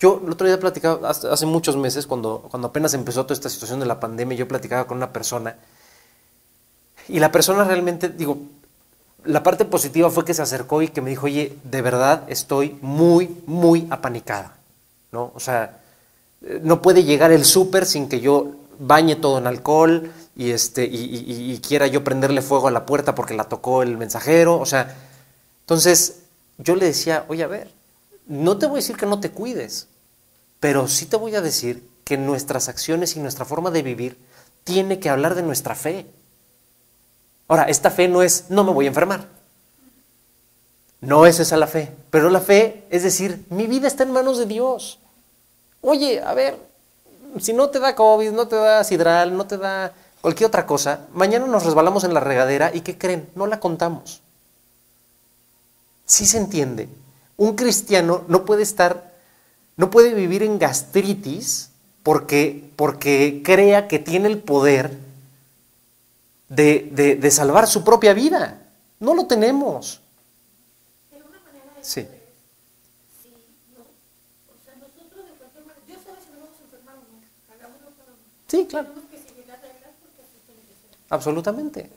Yo 0.00 0.22
el 0.24 0.32
otro 0.32 0.46
día 0.46 0.58
platicaba, 0.58 1.08
hace, 1.08 1.28
hace 1.28 1.44
muchos 1.44 1.76
meses, 1.76 2.06
cuando, 2.06 2.46
cuando 2.50 2.68
apenas 2.68 2.94
empezó 2.94 3.24
toda 3.24 3.34
esta 3.34 3.50
situación 3.50 3.78
de 3.80 3.86
la 3.86 4.00
pandemia, 4.00 4.38
yo 4.38 4.48
platicaba 4.48 4.86
con 4.86 4.96
una 4.96 5.12
persona 5.12 5.56
y 7.08 7.20
la 7.20 7.30
persona 7.30 7.64
realmente, 7.64 8.08
digo, 8.08 8.38
la 9.24 9.42
parte 9.42 9.64
positiva 9.64 10.10
fue 10.10 10.24
que 10.24 10.34
se 10.34 10.42
acercó 10.42 10.80
y 10.82 10.88
que 10.88 11.02
me 11.02 11.10
dijo, 11.10 11.26
oye, 11.26 11.58
de 11.64 11.82
verdad 11.82 12.24
estoy 12.28 12.78
muy, 12.80 13.42
muy 13.46 13.86
apanicada, 13.90 14.56
¿no? 15.12 15.30
O 15.34 15.40
sea, 15.40 15.78
no 16.62 16.80
puede 16.80 17.04
llegar 17.04 17.32
el 17.32 17.44
súper 17.44 17.84
sin 17.84 18.08
que 18.08 18.20
yo 18.20 18.52
bañe 18.78 19.16
todo 19.16 19.38
en 19.38 19.46
alcohol 19.46 20.10
y, 20.36 20.50
este, 20.50 20.84
y, 20.84 21.58
quiera 21.66 21.86
yo 21.86 22.04
prenderle 22.04 22.42
fuego 22.42 22.68
a 22.68 22.70
la 22.70 22.84
puerta 22.84 23.14
porque 23.14 23.32
la 23.32 23.44
tocó 23.44 23.82
el 23.82 23.96
mensajero. 23.96 24.58
O 24.58 24.66
sea, 24.66 24.94
entonces 25.60 26.18
yo 26.58 26.76
le 26.76 26.84
decía, 26.84 27.24
oye, 27.28 27.42
a 27.42 27.46
ver, 27.46 27.70
no 28.26 28.58
te 28.58 28.66
voy 28.66 28.76
a 28.76 28.82
decir 28.82 28.98
que 28.98 29.06
no 29.06 29.18
te 29.18 29.30
cuides, 29.30 29.88
pero 30.60 30.88
sí 30.88 31.06
te 31.06 31.16
voy 31.16 31.34
a 31.34 31.40
decir 31.40 31.88
que 32.04 32.18
nuestras 32.18 32.68
acciones 32.68 33.16
y 33.16 33.20
nuestra 33.20 33.46
forma 33.46 33.70
de 33.70 33.82
vivir 33.82 34.18
tiene 34.62 35.00
que 35.00 35.08
hablar 35.08 35.36
de 35.36 35.42
nuestra 35.42 35.74
fe. 35.74 36.06
Ahora, 37.48 37.64
esta 37.64 37.90
fe 37.90 38.06
no 38.06 38.20
es, 38.20 38.50
no 38.50 38.62
me 38.62 38.72
voy 38.72 38.84
a 38.84 38.88
enfermar. 38.88 39.26
No 41.00 41.24
es 41.24 41.40
esa 41.40 41.56
la 41.56 41.66
fe, 41.66 41.92
pero 42.10 42.28
la 42.28 42.40
fe 42.40 42.84
es 42.90 43.02
decir, 43.02 43.42
mi 43.48 43.66
vida 43.66 43.86
está 43.88 44.02
en 44.02 44.12
manos 44.12 44.36
de 44.36 44.44
Dios. 44.44 44.98
Oye, 45.80 46.20
a 46.20 46.34
ver, 46.34 46.58
si 47.40 47.54
no 47.54 47.70
te 47.70 47.80
da 47.80 47.94
COVID, 47.94 48.32
no 48.32 48.48
te 48.48 48.56
da 48.56 48.84
sidral, 48.84 49.34
no 49.34 49.46
te 49.46 49.56
da 49.56 49.94
cualquier 50.20 50.48
otra 50.48 50.66
cosa, 50.66 51.06
mañana 51.12 51.46
nos 51.46 51.64
resbalamos 51.64 52.04
en 52.04 52.14
la 52.14 52.20
regadera 52.20 52.70
y 52.74 52.80
¿qué 52.80 52.98
creen? 52.98 53.28
No 53.34 53.46
la 53.46 53.60
contamos. 53.60 54.22
Sí 56.04 56.26
se 56.26 56.38
entiende. 56.38 56.88
Un 57.36 57.56
cristiano 57.56 58.24
no 58.28 58.44
puede 58.44 58.62
estar, 58.62 59.12
no 59.76 59.90
puede 59.90 60.14
vivir 60.14 60.42
en 60.42 60.58
gastritis 60.58 61.70
porque, 62.02 62.70
porque 62.76 63.42
crea 63.44 63.88
que 63.88 63.98
tiene 63.98 64.28
el 64.28 64.38
poder 64.38 64.96
de, 66.48 67.18
de 67.20 67.30
salvar 67.30 67.66
su 67.66 67.84
propia 67.84 68.14
vida. 68.14 68.62
No 69.00 69.14
lo 69.14 69.26
tenemos. 69.26 70.00
Sí. 71.82 72.06
Sí, 78.48 78.66
claro. 78.66 78.88
Absolutamente. 81.10 81.90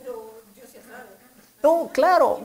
No, 1.63 1.89
claro. 1.91 2.39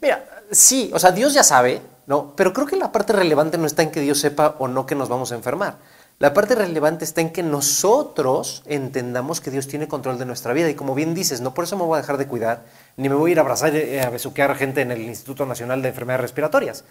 Mira, 0.00 0.24
sí, 0.50 0.90
o 0.92 0.98
sea, 0.98 1.12
Dios 1.12 1.34
ya 1.34 1.42
sabe, 1.42 1.80
¿no? 2.06 2.32
Pero 2.36 2.52
creo 2.52 2.66
que 2.66 2.76
la 2.76 2.92
parte 2.92 3.12
relevante 3.12 3.58
no 3.58 3.66
está 3.66 3.82
en 3.82 3.90
que 3.90 4.00
Dios 4.00 4.18
sepa 4.18 4.56
o 4.58 4.68
no 4.68 4.86
que 4.86 4.94
nos 4.94 5.08
vamos 5.08 5.32
a 5.32 5.34
enfermar. 5.34 5.76
La 6.20 6.34
parte 6.34 6.56
relevante 6.56 7.04
está 7.04 7.20
en 7.20 7.30
que 7.30 7.44
nosotros 7.44 8.64
entendamos 8.66 9.40
que 9.40 9.52
Dios 9.52 9.68
tiene 9.68 9.86
control 9.86 10.18
de 10.18 10.24
nuestra 10.24 10.52
vida. 10.52 10.68
Y 10.68 10.74
como 10.74 10.96
bien 10.96 11.14
dices, 11.14 11.40
no 11.40 11.54
por 11.54 11.64
eso 11.64 11.76
me 11.76 11.84
voy 11.84 11.96
a 11.96 12.00
dejar 12.00 12.16
de 12.16 12.26
cuidar, 12.26 12.64
ni 12.96 13.08
me 13.08 13.14
voy 13.14 13.30
a 13.30 13.32
ir 13.32 13.38
a 13.38 13.42
abrazar 13.42 13.72
a 13.72 14.10
besuquear 14.10 14.56
gente 14.56 14.80
en 14.80 14.90
el 14.90 15.00
Instituto 15.02 15.46
Nacional 15.46 15.80
de 15.80 15.90
Enfermedades 15.90 16.22
Respiratorias. 16.22 16.84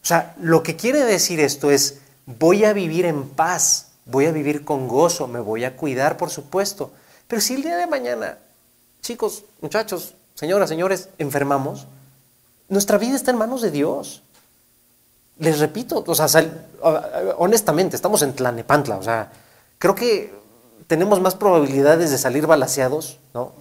O 0.00 0.06
sea, 0.06 0.34
lo 0.40 0.62
que 0.62 0.76
quiere 0.76 1.04
decir 1.04 1.40
esto 1.40 1.72
es, 1.72 1.98
voy 2.24 2.64
a 2.64 2.72
vivir 2.72 3.04
en 3.04 3.28
paz, 3.28 3.88
voy 4.04 4.26
a 4.26 4.32
vivir 4.32 4.64
con 4.64 4.86
gozo, 4.86 5.26
me 5.26 5.40
voy 5.40 5.64
a 5.64 5.74
cuidar, 5.76 6.16
por 6.16 6.30
supuesto. 6.30 6.92
Pero 7.26 7.42
si 7.42 7.54
el 7.54 7.62
día 7.62 7.76
de 7.76 7.88
mañana, 7.88 8.38
chicos, 9.02 9.44
muchachos, 9.60 10.14
señoras, 10.34 10.68
señores, 10.68 11.08
enfermamos, 11.18 11.86
nuestra 12.68 12.98
vida 12.98 13.16
está 13.16 13.30
en 13.30 13.38
manos 13.38 13.62
de 13.62 13.70
Dios. 13.70 14.22
Les 15.38 15.58
repito, 15.60 16.04
o 16.06 16.14
sea, 16.14 16.26
honestamente, 17.38 17.96
estamos 17.96 18.22
en 18.22 18.34
Tlanepantla, 18.34 18.96
o 18.96 19.02
sea, 19.02 19.32
creo 19.78 19.94
que 19.94 20.34
tenemos 20.86 21.20
más 21.20 21.34
probabilidades 21.34 22.10
de 22.10 22.18
salir 22.18 22.46
balaseados, 22.46 23.18
¿no? 23.34 23.52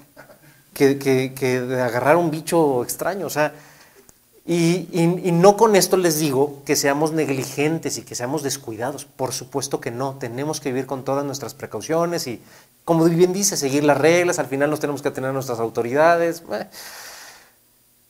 Que, 0.73 0.99
que 0.99 1.61
de 1.61 1.81
agarrar 1.81 2.17
un 2.17 2.29
bicho 2.29 2.83
extraño, 2.83 3.25
o 3.25 3.29
sea, 3.29 3.53
y, 4.49 4.87
no 5.33 5.57
con 5.57 5.75
esto 5.75 5.97
les 5.97 6.19
digo 6.19 6.61
que 6.65 6.77
seamos 6.77 7.11
negligentes 7.11 7.97
y 7.97 8.03
que 8.03 8.15
seamos 8.15 8.43
descuidados. 8.43 9.03
Por 9.03 9.33
supuesto 9.33 9.81
que 9.81 9.91
no. 9.91 10.15
Tenemos 10.15 10.61
que 10.61 10.69
vivir 10.69 10.85
con 10.85 11.03
todas 11.03 11.25
nuestras 11.25 11.53
precauciones 11.53 12.27
y, 12.27 12.41
como 12.85 13.03
bien 13.03 13.33
dice, 13.33 13.57
seguir 13.57 13.83
las 13.83 13.97
reglas. 13.97 14.39
Al 14.39 14.45
final 14.45 14.69
nos 14.69 14.79
tenemos 14.79 15.01
que 15.01 15.11
tener 15.11 15.33
nuestras 15.33 15.59
autoridades. 15.59 16.43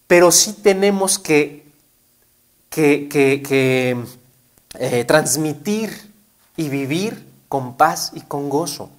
Pero 0.05 0.31
sí 0.31 0.53
tenemos 0.53 1.17
que, 1.17 1.65
que, 2.69 3.97
eh, 4.75 5.05
transmitir 5.05 6.11
y 6.55 6.69
vivir 6.69 7.25
con 7.49 7.77
paz 7.77 8.11
y 8.13 8.21
con 8.21 8.47
gozo. 8.47 8.91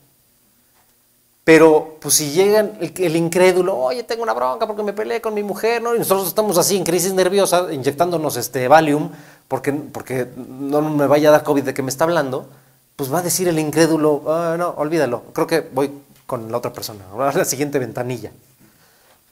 Pero 1.49 1.97
pues 1.99 2.13
si 2.13 2.33
llega 2.33 2.61
el, 2.61 3.17
incrédulo, 3.17 3.75
oye, 3.75 4.03
tengo 4.03 4.23
una 4.23 4.35
bronca 4.35 4.67
porque 4.67 4.83
me 4.83 4.93
peleé 4.93 5.23
con 5.23 5.33
mi 5.33 5.43
mujer, 5.43 5.81
¿no? 5.81 5.95
Y 5.95 5.99
nosotros 5.99 6.29
estamos 6.29 6.59
así 6.59 6.77
en 6.77 6.85
crisis 6.85 7.15
nerviosa, 7.15 7.73
inyectándonos 7.73 8.37
este 8.37 8.69
Valium, 8.69 9.09
porque, 9.49 9.73
porque 9.73 10.29
no 10.37 10.83
me 10.83 11.07
vaya 11.07 11.31
a 11.31 11.33
dar 11.33 11.45
COVID 11.45 11.63
de 11.63 11.73
que 11.73 11.81
me 11.81 11.89
está 11.89 12.05
hablando, 12.05 12.51
pues 12.97 13.11
va 13.11 13.21
a 13.21 13.23
decir 13.23 13.49
el 13.49 13.59
incrédulo, 13.59 14.25
ah, 14.27 14.57
no, 14.59 14.75
olvídalo, 14.77 15.23
creo 15.33 15.47
que 15.47 15.61
voy 15.73 15.91
con 16.27 16.53
la 16.53 16.59
otra 16.59 16.75
persona, 16.75 17.07
a 17.19 17.33
la 17.35 17.47
siguiente 17.47 17.79
ventanilla, 17.79 18.31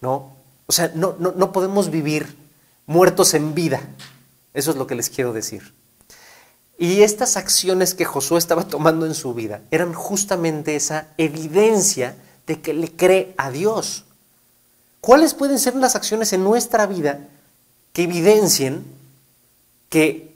¿no? 0.01 0.31
O 0.67 0.73
sea, 0.73 0.91
no, 0.95 1.17
no, 1.19 1.35
no 1.37 1.53
podemos 1.53 1.91
vivir 1.91 2.35
muertos 2.87 3.35
en 3.35 3.55
vida, 3.55 3.83
eso 4.55 4.71
es 4.71 4.79
lo 4.79 4.87
que 4.87 4.95
les 4.95 5.11
quiero 5.11 5.35
decir. 5.35 5.71
Y 6.79 7.03
estas 7.03 7.37
acciones 7.37 7.95
que 7.95 8.05
Josué 8.05 8.39
estaba 8.39 8.65
tomando 8.65 9.07
en 9.07 9.15
su 9.15 9.33
vida 9.33 9.63
eran 9.71 9.95
justamente 9.95 10.77
esa 10.77 11.09
evidencia 11.17 12.17
de 12.47 12.61
que 12.61 12.75
le 12.75 12.93
cree 12.93 13.35
a 13.39 13.51
Dios. 13.51 14.05
¿Cuáles 15.01 15.35
pueden 15.35 15.59
ser 15.59 15.75
las 15.75 15.97
acciones 15.97 16.33
en 16.33 16.45
nuestra 16.45 16.87
vida 16.87 17.21
que 17.93 18.03
evidencien, 18.03 18.85
que, 19.89 20.35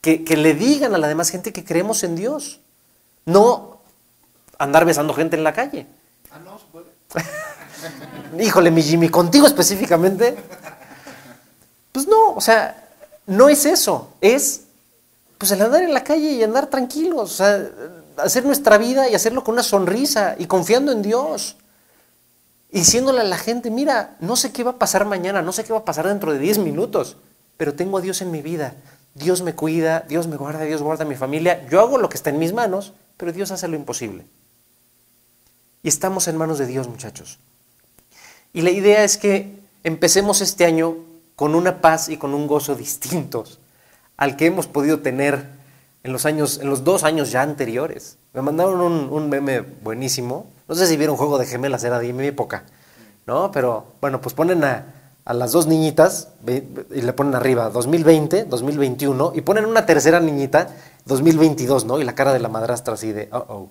que, 0.00 0.36
le 0.36 0.54
digan 0.54 0.94
a 0.94 0.98
la 0.98 1.08
demás 1.08 1.30
gente 1.30 1.52
que 1.52 1.64
creemos 1.64 2.04
en 2.04 2.14
Dios? 2.14 2.60
No 3.24 3.80
andar 4.58 4.84
besando 4.84 5.12
gente 5.12 5.36
en 5.36 5.44
la 5.44 5.52
calle. 5.52 5.86
Ah, 6.30 6.38
no, 6.44 6.60
puede. 6.70 6.86
Híjole, 8.44 8.70
mi 8.70 8.82
Jimmy, 8.82 9.08
contigo 9.08 9.46
específicamente. 9.46 10.36
Pues 11.90 12.06
no, 12.06 12.34
o 12.34 12.40
sea, 12.40 12.88
no 13.26 13.48
es 13.48 13.64
eso, 13.66 14.12
es 14.20 14.62
pues 15.40 15.52
el 15.52 15.62
andar 15.62 15.82
en 15.82 15.94
la 15.94 16.04
calle 16.04 16.32
y 16.32 16.42
andar 16.42 16.66
tranquilos, 16.66 17.32
o 17.32 17.34
sea, 17.34 17.66
hacer 18.18 18.44
nuestra 18.44 18.76
vida 18.76 19.08
y 19.08 19.14
hacerlo 19.14 19.42
con 19.42 19.54
una 19.54 19.62
sonrisa 19.62 20.36
y 20.38 20.44
confiando 20.44 20.92
en 20.92 21.00
Dios. 21.00 21.56
Y 22.70 22.80
diciéndole 22.80 23.22
a 23.22 23.24
la 23.24 23.38
gente, 23.38 23.70
mira, 23.70 24.18
no 24.20 24.36
sé 24.36 24.52
qué 24.52 24.64
va 24.64 24.72
a 24.72 24.78
pasar 24.78 25.06
mañana, 25.06 25.40
no 25.40 25.52
sé 25.52 25.64
qué 25.64 25.72
va 25.72 25.78
a 25.78 25.84
pasar 25.86 26.06
dentro 26.06 26.34
de 26.34 26.38
10 26.38 26.58
minutos, 26.58 27.16
pero 27.56 27.74
tengo 27.74 27.96
a 27.96 28.02
Dios 28.02 28.20
en 28.20 28.30
mi 28.30 28.42
vida. 28.42 28.74
Dios 29.14 29.40
me 29.40 29.54
cuida, 29.54 30.04
Dios 30.06 30.26
me 30.26 30.36
guarda, 30.36 30.64
Dios 30.64 30.82
guarda 30.82 31.04
a 31.04 31.08
mi 31.08 31.16
familia. 31.16 31.66
Yo 31.70 31.80
hago 31.80 31.96
lo 31.96 32.10
que 32.10 32.18
está 32.18 32.28
en 32.28 32.38
mis 32.38 32.52
manos, 32.52 32.92
pero 33.16 33.32
Dios 33.32 33.50
hace 33.50 33.66
lo 33.66 33.76
imposible. 33.76 34.26
Y 35.82 35.88
estamos 35.88 36.28
en 36.28 36.36
manos 36.36 36.58
de 36.58 36.66
Dios, 36.66 36.86
muchachos. 36.86 37.38
Y 38.52 38.60
la 38.60 38.72
idea 38.72 39.04
es 39.04 39.16
que 39.16 39.58
empecemos 39.84 40.42
este 40.42 40.66
año 40.66 40.96
con 41.34 41.54
una 41.54 41.80
paz 41.80 42.10
y 42.10 42.18
con 42.18 42.34
un 42.34 42.46
gozo 42.46 42.74
distintos 42.74 43.59
al 44.20 44.36
que 44.36 44.46
hemos 44.46 44.66
podido 44.66 45.00
tener 45.00 45.46
en 46.04 46.12
los, 46.12 46.26
años, 46.26 46.60
en 46.62 46.68
los 46.68 46.84
dos 46.84 47.04
años 47.04 47.32
ya 47.32 47.40
anteriores. 47.42 48.18
Me 48.34 48.42
mandaron 48.42 48.80
un, 48.80 49.28
meme 49.30 49.60
buenísimo. 49.60 50.46
No 50.68 50.74
sé 50.74 50.86
si 50.86 50.98
vieron 50.98 51.16
Juego 51.16 51.38
de 51.38 51.46
Gemelas, 51.46 51.82
era 51.84 51.98
de 51.98 52.12
mi 52.12 52.26
época. 52.26 52.64
¿No? 53.26 53.50
Pero 53.50 53.86
bueno, 54.00 54.20
pues 54.20 54.34
ponen 54.34 54.62
a, 54.62 54.84
las 55.24 55.52
dos 55.52 55.66
niñitas 55.66 56.28
y 56.46 57.00
le 57.00 57.12
ponen 57.14 57.34
arriba 57.34 57.70
2020, 57.70 58.44
2021 58.44 59.32
y 59.34 59.40
ponen 59.40 59.64
una 59.64 59.86
tercera 59.86 60.20
niñita 60.20 60.68
2022, 61.06 61.86
¿no? 61.86 61.98
Y 62.00 62.04
la 62.04 62.14
cara 62.14 62.32
de 62.32 62.40
la 62.40 62.48
madrastra 62.48 62.94
así 62.94 63.12
de, 63.12 63.28
oh, 63.32 63.44
oh. 63.48 63.68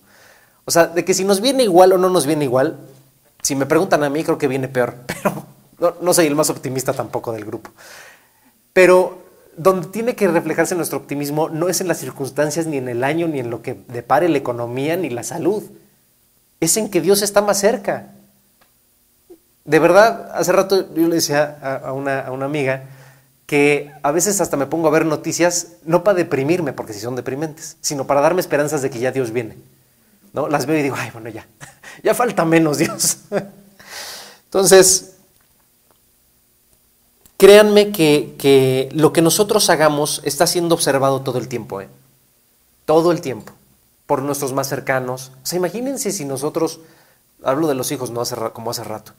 O 0.66 0.72
sea, 0.72 0.88
de 0.88 1.06
que 1.06 1.14
si 1.14 1.26
nos 1.26 1.42
viene 1.42 1.64
igual 1.64 1.94
o 1.94 1.98
no 1.98 2.10
nos 2.10 2.26
viene 2.26 2.46
igual, 2.46 2.78
si 3.44 3.56
me 3.56 3.66
preguntan 3.66 4.04
a 4.04 4.10
mí, 4.10 4.24
creo 4.24 4.38
que 4.38 4.48
viene 4.48 4.68
peor, 4.68 4.96
pero 5.06 5.46
no, 5.80 5.96
no 6.02 6.14
soy 6.14 6.28
el 6.28 6.36
más 6.36 6.50
optimista 6.50 6.94
tampoco 6.94 7.34
del 7.34 7.46
grupo. 7.46 7.72
Pero 8.74 9.29
donde 9.60 9.88
tiene 9.88 10.16
que 10.16 10.26
reflejarse 10.30 10.74
nuestro 10.74 10.98
optimismo 10.98 11.50
no 11.50 11.68
es 11.68 11.82
en 11.82 11.90
las 11.90 11.98
circunstancias, 11.98 12.66
ni 12.66 12.78
en 12.78 12.88
el 12.88 13.04
año, 13.04 13.28
ni 13.28 13.40
en 13.40 13.50
lo 13.50 13.62
que 13.62 13.78
depare 13.90 14.30
la 14.30 14.38
economía, 14.38 14.96
ni 14.96 15.10
la 15.10 15.22
salud. 15.24 15.62
Es 16.62 16.78
en 16.78 16.90
que 16.90 17.02
Dios 17.02 17.22
está 17.22 17.42
más 17.42 17.60
cerca. 17.60 18.08
De 19.66 19.80
verdad, 19.80 20.32
hace 20.34 20.54
rato 20.54 20.94
yo 20.96 21.10
le 21.10 21.16
decía 21.16 21.58
a, 21.84 21.92
una, 21.92 22.26
amiga 22.26 22.84
que 23.46 23.92
a 24.02 24.14
veces 24.14 24.40
hasta 24.40 24.56
me 24.56 24.66
pongo 24.66 24.88
a 24.88 24.92
ver 24.92 25.06
noticias, 25.06 25.74
no 25.84 26.06
para 26.06 26.18
deprimirme, 26.18 26.72
porque 26.72 26.94
si 26.94 27.02
son 27.02 27.18
deprimentes, 27.18 27.76
sino 27.82 28.08
para 28.08 28.22
darme 28.22 28.40
esperanzas 28.40 28.82
de 28.82 28.90
que 28.90 29.00
ya 29.00 29.12
Dios 29.12 29.32
viene. 29.32 29.58
¿no? 30.32 30.48
Las 30.48 30.68
veo 30.68 30.80
y 30.80 30.84
digo, 30.84 30.96
ay, 30.98 31.10
bueno, 31.12 31.28
ya, 31.28 31.46
ya 32.04 32.16
falta 32.16 32.46
menos 32.46 32.78
Dios. 32.78 33.18
Entonces, 34.46 35.18
Créanme 37.40 37.94
que, 37.94 38.90
lo 38.92 39.14
que 39.14 39.22
nosotros 39.22 39.70
hagamos 39.70 40.22
está 40.26 40.46
siendo 40.46 40.76
observado 40.76 41.22
todo 41.22 41.38
el 41.38 41.48
tiempo, 41.48 41.80
¿eh? 41.80 41.88
todo 42.84 43.14
el 43.14 43.22
tiempo, 43.22 43.54
por 44.06 44.22
nuestros 44.24 44.52
más 44.52 44.68
cercanos. 44.68 45.32
O 45.42 45.46
sea, 45.46 45.56
imagínense 45.56 46.12
si 46.12 46.26
nosotros, 46.26 46.82
hablo 47.42 47.70
de 47.70 47.76
los 47.76 47.94
hijos, 47.94 48.12
no 48.12 48.20
hace, 48.20 48.36
como 48.52 48.72
hace 48.72 48.84
rato, 48.84 49.14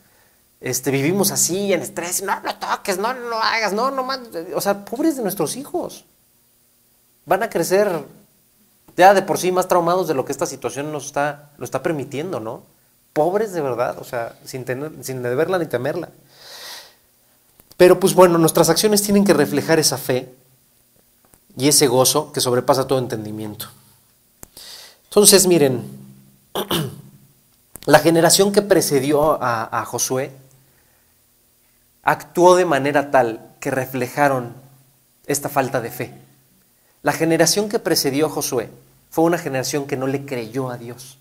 este, 0.60 0.90
vivimos 0.90 1.30
así, 1.30 1.72
en 1.72 1.80
estrés, 1.80 2.22
no 2.22 2.38
lo 2.40 2.54
toques, 2.56 2.98
no, 2.98 3.14
no 3.14 3.30
lo 3.30 3.38
hagas, 3.38 3.72
no, 3.72 3.90
no 3.90 4.04
más. 4.04 4.20
O 4.54 4.60
sea, 4.60 4.84
pobres 4.84 5.16
de 5.16 5.22
nuestros 5.22 5.56
hijos. 5.56 6.04
Van 7.24 7.42
a 7.42 7.48
crecer 7.48 8.04
ya 8.98 9.14
de 9.14 9.22
por 9.22 9.38
sí 9.38 9.50
más 9.50 9.66
traumados 9.66 10.08
de 10.08 10.12
lo 10.14 10.26
que 10.26 10.32
esta 10.32 10.44
situación 10.44 10.92
nos 10.92 11.06
está, 11.06 11.52
lo 11.56 11.64
está 11.64 11.82
permitiendo, 11.82 12.38
¿no? 12.38 12.64
Pobres 13.14 13.54
de 13.54 13.62
verdad, 13.62 13.96
o 13.98 14.04
sea, 14.04 14.36
sin, 14.44 14.66
tener, 14.66 14.92
sin 15.00 15.22
deberla 15.22 15.58
ni 15.58 15.64
temerla. 15.64 16.10
Pero 17.80 17.98
pues 17.98 18.12
bueno, 18.12 18.36
nuestras 18.36 18.68
acciones 18.68 19.00
tienen 19.00 19.24
que 19.24 19.32
reflejar 19.32 19.78
esa 19.78 19.96
fe 19.96 20.30
y 21.56 21.66
ese 21.66 21.86
gozo 21.86 22.30
que 22.30 22.42
sobrepasa 22.42 22.86
todo 22.86 22.98
entendimiento. 22.98 23.68
Entonces, 25.04 25.46
miren, 25.46 25.88
la 27.86 27.98
generación 28.00 28.52
que 28.52 28.60
precedió 28.60 29.38
a, 29.40 29.82
Josué 29.86 30.30
actuó 32.02 32.54
de 32.54 32.66
manera 32.66 33.10
tal 33.10 33.48
que 33.60 33.70
reflejaron 33.70 34.52
esta 35.26 35.48
falta 35.48 35.80
de 35.80 35.90
fe. 35.90 36.14
La 37.02 37.12
generación 37.12 37.70
que 37.70 37.78
precedió 37.78 38.26
a 38.26 38.28
Josué 38.28 38.68
fue 39.08 39.24
una 39.24 39.38
generación 39.38 39.86
que 39.86 39.96
no 39.96 40.06
le 40.06 40.26
creyó 40.26 40.68
a 40.68 40.76
Dios, 40.76 41.16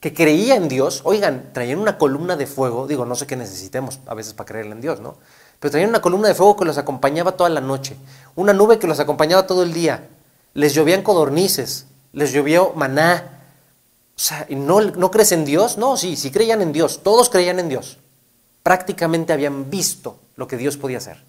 que 0.00 0.12
creía 0.12 0.56
en 0.56 0.66
Dios. 0.66 1.02
Oigan, 1.04 1.50
traían 1.52 1.78
una 1.78 1.98
columna 1.98 2.34
de 2.34 2.48
fuego, 2.48 2.88
digo, 2.88 3.06
no 3.06 3.14
sé 3.14 3.28
qué 3.28 3.36
necesitemos 3.36 4.00
a 4.06 4.14
veces 4.14 4.34
para 4.34 4.48
creer 4.48 4.66
en 4.66 4.80
Dios, 4.80 4.98
¿no? 4.98 5.18
Pero 5.60 5.72
tenían 5.72 5.90
una 5.90 6.00
columna 6.00 6.28
de 6.28 6.34
fuego 6.34 6.56
que 6.56 6.64
los 6.64 6.78
acompañaba 6.78 7.32
toda 7.32 7.50
la 7.50 7.60
noche, 7.60 7.96
una 8.36 8.52
nube 8.52 8.78
que 8.78 8.86
los 8.86 9.00
acompañaba 9.00 9.46
todo 9.46 9.62
el 9.62 9.72
día. 9.72 10.08
Les 10.54 10.74
llovían 10.74 11.02
codornices, 11.02 11.86
les 12.12 12.32
llovió 12.32 12.72
maná. 12.74 13.42
O 14.16 14.20
sea, 14.20 14.46
¿no, 14.50 14.80
¿no 14.80 15.10
crees 15.10 15.32
en 15.32 15.44
Dios? 15.44 15.78
No, 15.78 15.96
sí, 15.96 16.16
sí 16.16 16.30
creían 16.30 16.62
en 16.62 16.72
Dios, 16.72 17.02
todos 17.02 17.30
creían 17.30 17.58
en 17.58 17.68
Dios. 17.68 17.98
Prácticamente 18.62 19.32
habían 19.32 19.70
visto 19.70 20.18
lo 20.36 20.46
que 20.46 20.56
Dios 20.56 20.76
podía 20.76 20.98
hacer, 20.98 21.22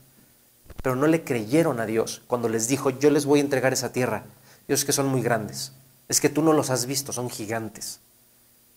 pero 0.84 0.96
no 0.96 1.08
le 1.08 1.24
creyeron 1.24 1.80
a 1.80 1.86
Dios 1.86 2.22
cuando 2.28 2.50
les 2.50 2.68
dijo, 2.68 2.90
yo 2.90 3.10
les 3.10 3.26
voy 3.26 3.40
a 3.40 3.44
entregar 3.44 3.74
esa 3.74 3.92
tierra. 3.92 4.24
Dios, 4.68 4.82
es 4.82 4.86
que 4.86 4.92
son 4.92 5.08
muy 5.08 5.22
grandes, 5.22 5.72
es 6.08 6.20
que 6.20 6.30
tú 6.30 6.42
no 6.42 6.54
los 6.54 6.70
has 6.70 6.86
visto, 6.86 7.14
son 7.14 7.30
gigantes 7.30 8.00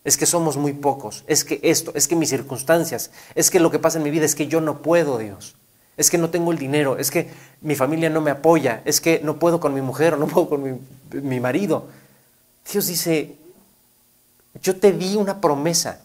es 0.04 0.16
que 0.16 0.26
somos 0.26 0.56
muy 0.56 0.72
pocos, 0.72 1.22
es 1.26 1.44
que 1.44 1.60
esto, 1.62 1.92
es 1.94 2.08
que 2.08 2.16
mis 2.16 2.30
circunstancias, 2.30 3.10
es 3.34 3.50
que 3.50 3.60
lo 3.60 3.70
que 3.70 3.78
pasa 3.78 3.98
en 3.98 4.04
mi 4.04 4.10
vida 4.10 4.24
es 4.24 4.34
que 4.34 4.48
yo 4.48 4.60
no 4.60 4.82
puedo, 4.82 5.18
Dios. 5.18 5.54
Es 5.96 6.10
que 6.10 6.18
no 6.18 6.30
tengo 6.30 6.52
el 6.52 6.58
dinero, 6.58 6.96
es 6.96 7.10
que 7.10 7.30
mi 7.60 7.76
familia 7.76 8.10
no 8.10 8.20
me 8.20 8.30
apoya, 8.30 8.82
es 8.84 9.00
que 9.00 9.20
no 9.22 9.38
puedo 9.38 9.60
con 9.60 9.74
mi 9.74 9.82
mujer 9.82 10.18
no 10.18 10.26
puedo 10.28 10.48
con 10.48 10.80
mi, 11.10 11.40
marido. 11.40 11.86
Dios 12.70 12.86
dice, 12.86 13.36
yo 14.62 14.76
te 14.76 14.92
di 14.92 15.16
una 15.16 15.40
promesa. 15.40 16.00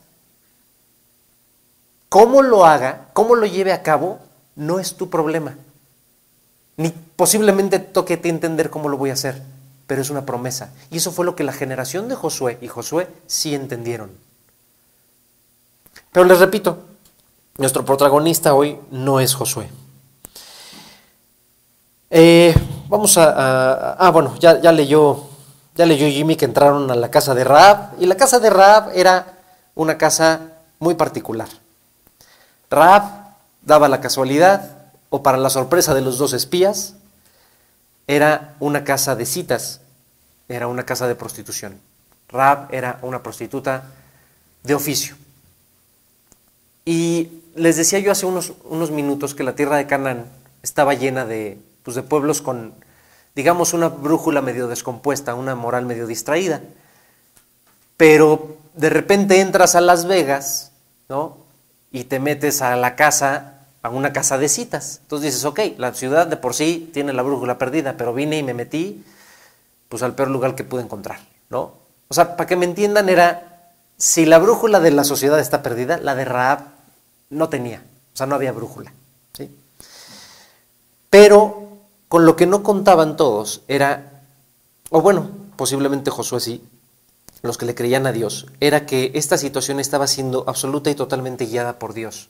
¿Cómo 2.09 2.41
lo 2.41 2.65
haga, 2.65 3.09
cómo 3.13 3.35
lo 3.35 3.45
lleve 3.45 3.73
a 3.73 3.83
cabo, 3.83 4.19
no 4.55 4.79
es 4.79 4.95
tu 4.95 5.09
problema. 5.09 5.57
Ni 6.77 6.89
posiblemente 6.89 7.79
toque 7.79 8.19
entender 8.23 8.69
cómo 8.69 8.89
lo 8.89 8.97
voy 8.97 9.09
a 9.09 9.13
hacer. 9.13 9.41
Pero 9.87 10.01
es 10.01 10.09
una 10.09 10.25
promesa. 10.25 10.71
Y 10.91 10.97
eso 10.97 11.11
fue 11.11 11.25
lo 11.25 11.35
que 11.35 11.43
la 11.43 11.53
generación 11.53 12.09
de 12.09 12.15
Josué 12.15 12.57
y 12.61 12.67
Josué 12.67 13.07
sí 13.25 13.55
entendieron. 13.55 14.11
Pero 16.11 16.25
les 16.25 16.39
repito, 16.39 16.79
nuestro 17.57 17.85
protagonista 17.85 18.53
hoy 18.53 18.77
no 18.91 19.19
es 19.19 19.33
Josué. 19.33 19.69
Eh, 22.09 22.53
vamos 22.89 23.17
a, 23.17 23.93
Ah, 23.93 24.11
bueno, 24.11 24.35
ya, 24.39 24.53
leyó, 24.71 25.23
ya 25.75 25.85
leyó 25.85 26.07
Jimmy 26.07 26.35
que 26.35 26.45
entraron 26.45 26.91
a 26.91 26.95
la 26.95 27.09
casa 27.09 27.33
de 27.33 27.45
Raab. 27.45 27.93
Y 27.99 28.05
la 28.05 28.15
casa 28.15 28.39
de 28.39 28.49
Raab 28.49 28.91
era 28.93 29.37
una 29.73 29.97
casa 29.97 30.41
muy 30.79 30.95
particular. 30.95 31.47
Raab 32.69 33.03
daba 33.61 33.87
la 33.87 34.01
casualidad, 34.01 34.71
o 35.09 35.23
para 35.23 35.37
la 35.37 35.49
sorpresa 35.49 35.93
de 35.93 36.01
los 36.01 36.17
dos 36.17 36.33
espías, 36.33 36.95
era 38.07 38.55
una 38.59 38.83
casa 38.85 39.15
de 39.15 39.25
citas, 39.25 39.81
era 40.47 40.67
una 40.67 40.85
casa 40.85 41.07
de 41.07 41.15
prostitución. 41.15 41.79
Raab 42.29 42.73
era 42.73 42.99
una 43.01 43.21
prostituta 43.21 43.83
de 44.63 44.73
oficio. 44.73 45.15
Y 46.85 47.43
les 47.55 47.75
decía 47.75 47.99
yo 47.99 48.11
hace 48.11 48.25
unos, 48.25 48.53
unos 48.63 48.91
minutos 48.91 49.35
que 49.35 49.43
la 49.43 49.55
tierra 49.55 49.77
de 49.77 49.87
Canaán 49.87 50.25
estaba 50.63 50.93
llena 50.93 51.25
de, 51.25 51.59
pues, 51.83 51.95
de 51.95 52.03
pueblos 52.03 52.41
con, 52.41 52.73
digamos, 53.35 53.73
una 53.73 53.89
brújula 53.89 54.41
medio 54.41 54.67
descompuesta, 54.67 55.35
una 55.35 55.55
moral 55.55 55.85
medio 55.85 56.07
distraída. 56.07 56.61
Pero 57.97 58.57
de 58.73 58.89
repente 58.89 59.41
entras 59.41 59.75
a 59.75 59.81
Las 59.81 60.05
Vegas, 60.05 60.71
¿no? 61.09 61.37
Y 61.91 62.05
te 62.05 62.19
metes 62.19 62.61
a 62.61 62.75
la 62.75 62.95
casa 62.95 63.56
a 63.87 63.89
una 63.89 64.13
casa 64.13 64.37
de 64.37 64.49
citas. 64.49 64.99
Entonces 65.03 65.33
dices, 65.33 65.45
ok, 65.45 65.59
la 65.77 65.93
ciudad 65.93 66.27
de 66.27 66.37
por 66.37 66.53
sí 66.53 66.89
tiene 66.93 67.13
la 67.13 67.23
brújula 67.23 67.57
perdida, 67.57 67.95
pero 67.97 68.13
vine 68.13 68.37
y 68.37 68.43
me 68.43 68.53
metí 68.53 69.03
pues 69.89 70.03
al 70.03 70.13
peor 70.13 70.29
lugar 70.29 70.55
que 70.55 70.63
pude 70.63 70.83
encontrar, 70.83 71.19
¿no? 71.49 71.73
O 72.09 72.13
sea, 72.13 72.35
para 72.35 72.47
que 72.47 72.55
me 72.55 72.65
entiendan 72.65 73.09
era, 73.09 73.71
si 73.97 74.25
la 74.25 74.39
brújula 74.39 74.79
de 74.79 74.91
la 74.91 75.03
sociedad 75.03 75.39
está 75.39 75.63
perdida, 75.63 75.97
la 75.97 76.15
de 76.15 76.25
Raab 76.25 76.59
no 77.29 77.49
tenía, 77.49 77.83
o 78.13 78.17
sea, 78.17 78.27
no 78.27 78.35
había 78.35 78.51
brújula, 78.51 78.91
¿sí? 79.33 79.49
Pero 81.09 81.69
con 82.09 82.25
lo 82.25 82.35
que 82.35 82.45
no 82.45 82.63
contaban 82.63 83.15
todos 83.15 83.61
era, 83.67 84.21
o 84.89 85.01
bueno, 85.01 85.29
posiblemente 85.55 86.11
Josué 86.11 86.39
sí, 86.41 86.63
los 87.41 87.57
que 87.57 87.65
le 87.65 87.75
creían 87.75 88.05
a 88.07 88.11
Dios, 88.11 88.47
era 88.59 88.85
que 88.85 89.11
esta 89.13 89.37
situación 89.37 89.79
estaba 89.79 90.07
siendo 90.07 90.43
absoluta 90.47 90.89
y 90.89 90.95
totalmente 90.95 91.45
guiada 91.45 91.79
por 91.79 91.93
Dios. 91.93 92.29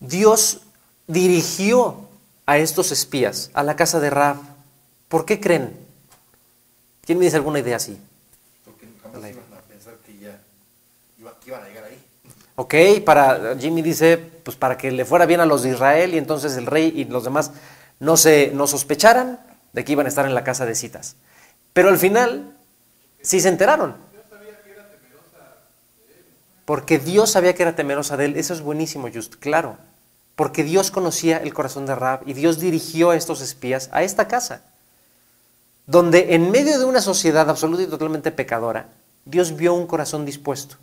Dios 0.00 0.60
dirigió 1.06 2.08
a 2.46 2.58
estos 2.58 2.92
espías 2.92 3.50
a 3.54 3.62
la 3.62 3.76
casa 3.76 4.00
de 4.00 4.10
Rab. 4.10 4.36
¿Por 5.08 5.24
qué 5.24 5.40
creen? 5.40 5.76
¿Quién 7.04 7.18
me 7.18 7.24
dice 7.24 7.36
alguna 7.36 7.58
idea 7.58 7.76
así? 7.76 7.98
Porque 8.64 8.86
jamás 9.02 9.30
iban 9.30 9.44
a 9.56 9.60
pensar 9.62 9.94
que 10.04 10.18
ya 10.18 10.38
iba- 11.18 11.34
que 11.40 11.50
iban 11.50 11.62
a 11.62 11.66
llegar 11.68 11.84
ahí. 11.84 11.98
Ok, 12.56 12.74
para 13.04 13.56
Jimmy 13.58 13.82
dice, 13.82 14.18
pues 14.18 14.56
para 14.56 14.76
que 14.76 14.90
le 14.90 15.04
fuera 15.04 15.26
bien 15.26 15.40
a 15.40 15.46
los 15.46 15.62
de 15.62 15.70
Israel 15.70 16.14
y 16.14 16.18
entonces 16.18 16.56
el 16.56 16.66
rey 16.66 16.92
y 16.94 17.04
los 17.04 17.24
demás 17.24 17.52
no 18.00 18.16
se 18.16 18.50
no 18.52 18.66
sospecharan 18.66 19.40
de 19.72 19.84
que 19.84 19.92
iban 19.92 20.06
a 20.06 20.08
estar 20.08 20.26
en 20.26 20.34
la 20.34 20.44
casa 20.44 20.66
de 20.66 20.74
citas. 20.74 21.16
Pero 21.72 21.88
al 21.88 21.98
final 21.98 22.54
sí 23.22 23.40
se 23.40 23.48
enteraron. 23.48 23.96
Porque 26.68 26.98
Dios 26.98 27.30
sabía 27.30 27.54
que 27.54 27.62
era 27.62 27.74
temerosa 27.74 28.18
de 28.18 28.26
él. 28.26 28.36
Eso 28.36 28.52
es 28.52 28.60
buenísimo, 28.60 29.08
Just, 29.10 29.36
claro. 29.36 29.78
Porque 30.36 30.64
Dios 30.64 30.90
conocía 30.90 31.38
el 31.38 31.54
corazón 31.54 31.86
de 31.86 31.94
Rab 31.94 32.20
y 32.26 32.34
Dios 32.34 32.60
dirigió 32.60 33.08
a 33.08 33.16
estos 33.16 33.40
espías 33.40 33.88
a 33.90 34.02
esta 34.02 34.28
casa. 34.28 34.60
Donde 35.86 36.34
en 36.34 36.50
medio 36.50 36.78
de 36.78 36.84
una 36.84 37.00
sociedad 37.00 37.48
absoluta 37.48 37.84
y 37.84 37.86
totalmente 37.86 38.32
pecadora, 38.32 38.90
Dios 39.24 39.56
vio 39.56 39.72
un 39.72 39.86
corazón 39.86 40.26
dispuesto. 40.26 40.76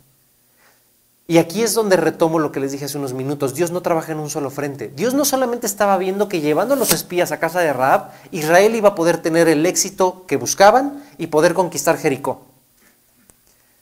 Y 1.28 1.38
aquí 1.38 1.62
es 1.62 1.74
donde 1.74 1.96
retomo 1.96 2.40
lo 2.40 2.50
que 2.50 2.58
les 2.58 2.72
dije 2.72 2.86
hace 2.86 2.98
unos 2.98 3.12
minutos. 3.12 3.54
Dios 3.54 3.70
no 3.70 3.80
trabaja 3.80 4.10
en 4.10 4.18
un 4.18 4.28
solo 4.28 4.50
frente. 4.50 4.88
Dios 4.88 5.14
no 5.14 5.24
solamente 5.24 5.68
estaba 5.68 5.96
viendo 5.98 6.28
que 6.28 6.40
llevando 6.40 6.74
a 6.74 6.76
los 6.76 6.92
espías 6.92 7.30
a 7.30 7.38
casa 7.38 7.60
de 7.60 7.72
Raab, 7.72 8.10
Israel 8.32 8.74
iba 8.74 8.88
a 8.88 8.94
poder 8.96 9.18
tener 9.18 9.46
el 9.46 9.64
éxito 9.64 10.24
que 10.26 10.34
buscaban 10.34 11.04
y 11.16 11.28
poder 11.28 11.54
conquistar 11.54 11.96
Jericó. 11.96 12.44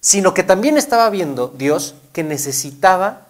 Sino 0.04 0.34
que 0.34 0.42
también 0.42 0.76
estaba 0.76 1.08
viendo 1.08 1.48
Dios 1.48 1.94
que 2.12 2.22
necesitaba 2.22 3.28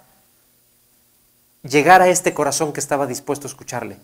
llegar 1.62 2.02
a 2.02 2.08
este 2.08 2.34
corazón 2.34 2.72
que 2.72 2.80
estaba 2.80 3.06
dispuesto 3.06 3.46
a 3.46 3.50
escucharle, 3.50 3.96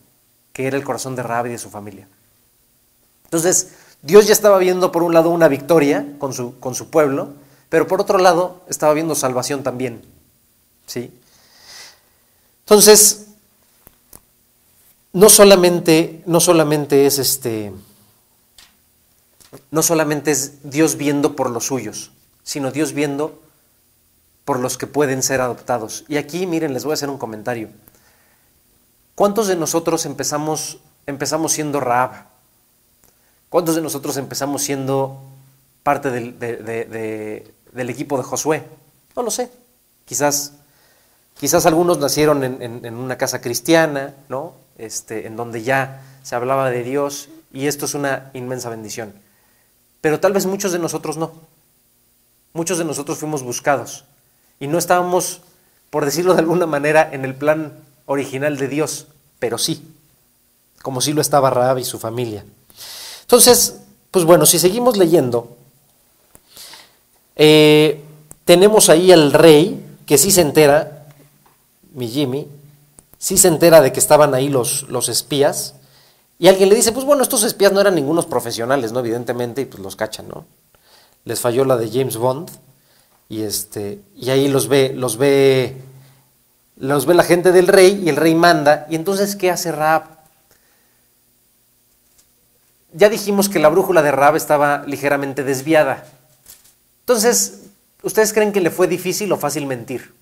que 0.52 0.68
era 0.68 0.76
el 0.76 0.84
corazón 0.84 1.16
de 1.16 1.24
Raab 1.24 1.46
y 1.46 1.50
de 1.50 1.58
su 1.58 1.68
familia. 1.68 2.06
Entonces, 3.24 3.70
Dios 4.02 4.28
ya 4.28 4.32
estaba 4.32 4.56
viendo 4.58 4.92
por 4.92 5.02
un 5.02 5.12
lado 5.12 5.30
una 5.30 5.48
victoria 5.48 6.06
con 6.20 6.32
su, 6.32 6.60
con 6.60 6.76
su 6.76 6.90
pueblo, 6.90 7.30
pero 7.70 7.88
por 7.88 8.00
otro 8.00 8.18
lado 8.18 8.60
estaba 8.68 8.94
viendo 8.94 9.16
salvación 9.16 9.64
también. 9.64 10.02
¿Sí? 10.86 11.12
Entonces, 12.60 13.26
no 15.12 15.28
solamente, 15.28 16.22
no 16.24 16.38
solamente 16.38 17.06
es 17.06 17.18
este, 17.18 17.72
no 19.72 19.82
solamente 19.82 20.30
es 20.30 20.70
Dios 20.70 20.94
viendo 20.96 21.34
por 21.34 21.50
los 21.50 21.66
suyos, 21.66 22.12
sino 22.50 22.72
Dios 22.72 22.94
viendo 22.94 23.40
por 24.44 24.58
los 24.58 24.76
que 24.76 24.88
pueden 24.88 25.22
ser 25.22 25.40
adoptados. 25.40 26.04
Y 26.08 26.16
aquí, 26.16 26.48
miren, 26.48 26.72
les 26.74 26.82
voy 26.82 26.90
a 26.90 26.94
hacer 26.94 27.08
un 27.08 27.16
comentario. 27.16 27.68
¿Cuántos 29.14 29.46
de 29.46 29.54
nosotros 29.54 30.04
empezamos, 30.04 30.80
empezamos 31.06 31.52
siendo 31.52 31.78
Raab? 31.78 32.24
¿Cuántos 33.50 33.76
de 33.76 33.82
nosotros 33.82 34.16
empezamos 34.16 34.62
siendo 34.64 35.22
parte 35.84 36.10
del, 36.10 36.40
de- 36.40 36.56
de- 36.56 36.84
de- 36.86 37.54
del 37.70 37.88
equipo 37.88 38.16
de 38.18 38.24
Josué? 38.24 38.64
No 39.14 39.22
lo 39.22 39.30
sé. 39.30 39.48
Quizás, 40.04 40.54
quizás 41.38 41.66
algunos 41.66 41.98
nacieron 41.98 42.42
en, 42.42 42.60
en- 42.62 42.84
en 42.84 42.94
una 42.94 43.16
casa 43.16 43.40
cristiana, 43.40 44.12
¿no? 44.28 44.54
Este, 44.76 45.28
en 45.28 45.36
donde 45.36 45.62
ya 45.62 46.02
se 46.24 46.34
hablaba 46.34 46.68
de 46.70 46.82
Dios 46.82 47.28
y 47.52 47.68
esto 47.68 47.84
es 47.86 47.94
una 47.94 48.32
inmensa 48.34 48.70
bendición. 48.70 49.12
Pero 50.00 50.18
tal 50.18 50.32
vez 50.32 50.46
muchos 50.46 50.72
de 50.72 50.80
nosotros 50.80 51.16
no. 51.16 51.30
Muchos 52.52 52.78
de 52.78 52.84
nosotros 52.84 53.18
fuimos 53.18 53.42
buscados 53.42 54.04
y 54.58 54.66
no 54.66 54.78
estábamos, 54.78 55.40
por 55.90 56.04
decirlo 56.04 56.34
de 56.34 56.40
alguna 56.40 56.66
manera, 56.66 57.08
en 57.12 57.24
el 57.24 57.34
plan 57.34 57.72
original 58.06 58.56
de 58.56 58.68
Dios, 58.68 59.06
pero 59.38 59.56
sí, 59.56 59.82
como 60.82 61.00
sí 61.00 61.12
lo 61.12 61.20
estaba 61.20 61.50
Raab 61.50 61.78
y 61.78 61.84
su 61.84 61.98
familia. 61.98 62.44
Entonces, 63.22 63.76
pues 64.10 64.24
bueno, 64.24 64.46
si 64.46 64.58
seguimos 64.58 64.96
leyendo, 64.96 65.56
eh, 67.36 68.02
tenemos 68.44 68.88
ahí 68.88 69.12
al 69.12 69.32
rey 69.32 69.84
que 70.06 70.18
sí 70.18 70.32
se 70.32 70.40
entera, 70.40 71.06
mi 71.94 72.08
Jimmy, 72.08 72.48
sí 73.18 73.38
se 73.38 73.48
entera 73.48 73.80
de 73.80 73.92
que 73.92 74.00
estaban 74.00 74.34
ahí 74.34 74.48
los, 74.48 74.88
los 74.88 75.08
espías, 75.08 75.74
y 76.40 76.48
alguien 76.48 76.68
le 76.70 76.74
dice, 76.74 76.90
pues 76.90 77.04
bueno, 77.04 77.22
estos 77.22 77.44
espías 77.44 77.70
no 77.70 77.80
eran 77.80 77.94
ningunos 77.94 78.26
profesionales, 78.26 78.92
¿no? 78.92 79.00
Evidentemente, 79.00 79.60
y 79.60 79.66
pues 79.66 79.82
los 79.82 79.94
cachan, 79.94 80.26
¿no? 80.26 80.46
Les 81.24 81.40
falló 81.40 81.64
la 81.64 81.76
de 81.76 81.90
James 81.90 82.16
Bond, 82.16 82.50
y 83.28 83.42
este, 83.42 84.00
y 84.16 84.30
ahí 84.30 84.48
los 84.48 84.68
ve, 84.68 84.92
los 84.94 85.16
ve, 85.16 85.76
los 86.76 87.06
ve 87.06 87.14
la 87.14 87.22
gente 87.22 87.52
del 87.52 87.68
rey, 87.68 88.02
y 88.04 88.08
el 88.08 88.16
rey 88.16 88.34
manda, 88.34 88.86
y 88.90 88.96
entonces, 88.96 89.36
¿qué 89.36 89.50
hace 89.50 89.70
Raab? 89.70 90.20
Ya 92.92 93.08
dijimos 93.08 93.48
que 93.48 93.60
la 93.60 93.68
brújula 93.68 94.02
de 94.02 94.10
Raab 94.10 94.36
estaba 94.36 94.84
ligeramente 94.86 95.44
desviada. 95.44 96.04
Entonces, 97.00 97.60
¿ustedes 98.02 98.32
creen 98.32 98.52
que 98.52 98.60
le 98.60 98.70
fue 98.70 98.88
difícil 98.88 99.30
o 99.32 99.36
fácil 99.36 99.66
mentir? 99.66 100.12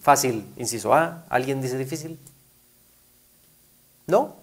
Fácil, 0.00 0.46
inciso 0.56 0.94
A. 0.94 1.24
¿Alguien 1.28 1.60
dice 1.60 1.78
difícil? 1.78 2.18
¿No? 4.06 4.36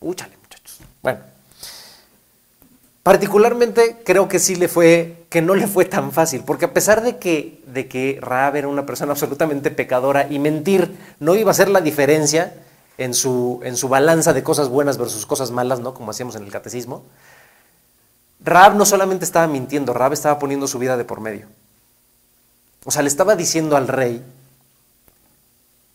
Muchachos. 0.00 0.80
Bueno. 1.02 1.33
Particularmente 3.04 4.00
creo 4.02 4.28
que 4.28 4.38
sí 4.38 4.54
le 4.54 4.66
fue, 4.66 5.26
que 5.28 5.42
no 5.42 5.54
le 5.54 5.66
fue 5.66 5.84
tan 5.84 6.10
fácil, 6.10 6.42
porque 6.42 6.64
a 6.64 6.72
pesar 6.72 7.02
de 7.02 7.18
que, 7.18 7.62
de 7.66 7.86
que 7.86 8.18
Raab 8.22 8.56
era 8.56 8.66
una 8.66 8.86
persona 8.86 9.12
absolutamente 9.12 9.70
pecadora 9.70 10.26
y 10.30 10.38
mentir 10.38 10.96
no 11.20 11.34
iba 11.34 11.50
a 11.50 11.54
ser 11.54 11.68
la 11.68 11.82
diferencia 11.82 12.54
en 12.96 13.12
su, 13.12 13.60
en 13.62 13.76
su 13.76 13.90
balanza 13.90 14.32
de 14.32 14.42
cosas 14.42 14.70
buenas 14.70 14.96
versus 14.96 15.26
cosas 15.26 15.50
malas, 15.50 15.80
¿no? 15.80 15.92
Como 15.92 16.12
hacíamos 16.12 16.34
en 16.36 16.44
el 16.44 16.50
catecismo, 16.50 17.04
Raab 18.42 18.74
no 18.74 18.86
solamente 18.86 19.26
estaba 19.26 19.46
mintiendo, 19.48 19.92
Raab 19.92 20.14
estaba 20.14 20.38
poniendo 20.38 20.66
su 20.66 20.78
vida 20.78 20.96
de 20.96 21.04
por 21.04 21.20
medio. 21.20 21.46
O 22.86 22.90
sea, 22.90 23.02
le 23.02 23.08
estaba 23.08 23.36
diciendo 23.36 23.76
al 23.76 23.86
rey 23.86 24.24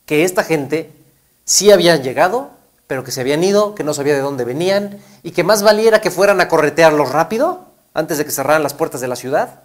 que 0.06 0.26
esta 0.26 0.43
gente 0.43 0.91
sí 1.43 1.72
habían 1.72 2.04
llegado, 2.04 2.52
pero 2.89 3.04
que 3.04 3.12
se 3.12 3.21
habían 3.21 3.43
ido, 3.43 3.75
que 3.75 3.84
no 3.84 3.93
sabía 3.93 4.15
de 4.15 4.21
dónde 4.21 4.45
venían, 4.45 4.99
y 5.21 5.30
que 5.30 5.43
más 5.43 5.62
valiera 5.62 6.02
que 6.02 6.10
fueran 6.10 6.41
a 6.41 6.47
corretearlos 6.47 7.12
rápido, 7.12 7.67
antes 7.93 8.17
de 8.17 8.25
que 8.25 8.32
cerraran 8.32 8.63
las 8.63 8.73
puertas 8.73 8.99
de 8.99 9.08
la 9.08 9.15
ciudad, 9.15 9.62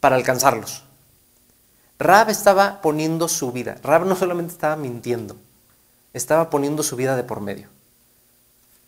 para 0.00 0.16
alcanzarlos. 0.16 0.82
Raab 2.00 2.30
estaba 2.30 2.80
poniendo 2.82 3.28
su 3.28 3.52
vida. 3.52 3.76
Raab 3.84 4.06
no 4.06 4.16
solamente 4.16 4.52
estaba 4.52 4.74
mintiendo, 4.74 5.36
estaba 6.12 6.50
poniendo 6.50 6.82
su 6.82 6.96
vida 6.96 7.14
de 7.14 7.22
por 7.22 7.40
medio. 7.40 7.68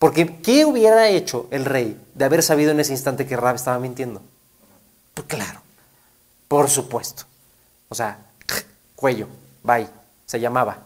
Porque 0.00 0.38
¿qué 0.42 0.64
hubiera 0.64 1.08
hecho 1.08 1.46
el 1.52 1.64
rey 1.64 1.96
de 2.12 2.24
haber 2.24 2.42
sabido 2.42 2.72
en 2.72 2.80
ese 2.80 2.90
instante 2.90 3.24
que 3.24 3.36
Rab 3.36 3.54
estaba 3.54 3.78
mintiendo? 3.78 4.20
Pues 5.14 5.28
claro, 5.28 5.60
por 6.48 6.68
supuesto. 6.68 7.22
O 7.88 7.94
sea, 7.94 8.18
cuello, 8.96 9.28
bye, 9.62 9.86
se 10.26 10.40
llamaba. 10.40 10.78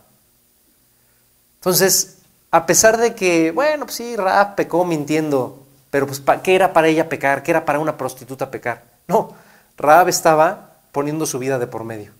Entonces, 1.54 2.17
a 2.50 2.66
pesar 2.66 2.98
de 2.98 3.14
que, 3.14 3.50
bueno, 3.50 3.84
pues 3.84 3.96
sí, 3.96 4.16
Raab 4.16 4.54
pecó 4.54 4.84
mintiendo, 4.84 5.66
pero 5.90 6.06
pues 6.06 6.22
¿qué 6.42 6.54
era 6.54 6.72
para 6.72 6.88
ella 6.88 7.08
pecar? 7.08 7.42
¿Qué 7.42 7.50
era 7.50 7.64
para 7.64 7.78
una 7.78 7.96
prostituta 7.96 8.50
pecar? 8.50 8.84
No, 9.06 9.34
Raab 9.76 10.08
estaba 10.08 10.72
poniendo 10.92 11.26
su 11.26 11.38
vida 11.38 11.58
de 11.58 11.66
por 11.66 11.84
medio. 11.84 12.12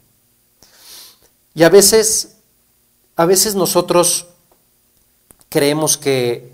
Y 1.54 1.64
a 1.64 1.68
veces, 1.68 2.36
a 3.16 3.24
veces 3.24 3.54
nosotros 3.54 4.28
creemos 5.48 5.96
que, 5.96 6.52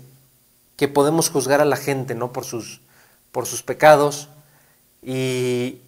que 0.77 0.87
podemos 0.87 1.29
juzgar 1.29 1.61
a 1.61 1.65
la 1.65 1.77
gente, 1.77 2.15
¿no? 2.15 2.31
Por 2.31 2.45
sus, 2.45 2.81
por 3.31 3.45
sus 3.45 3.61
pecados. 3.61 4.29
Y 5.03 5.79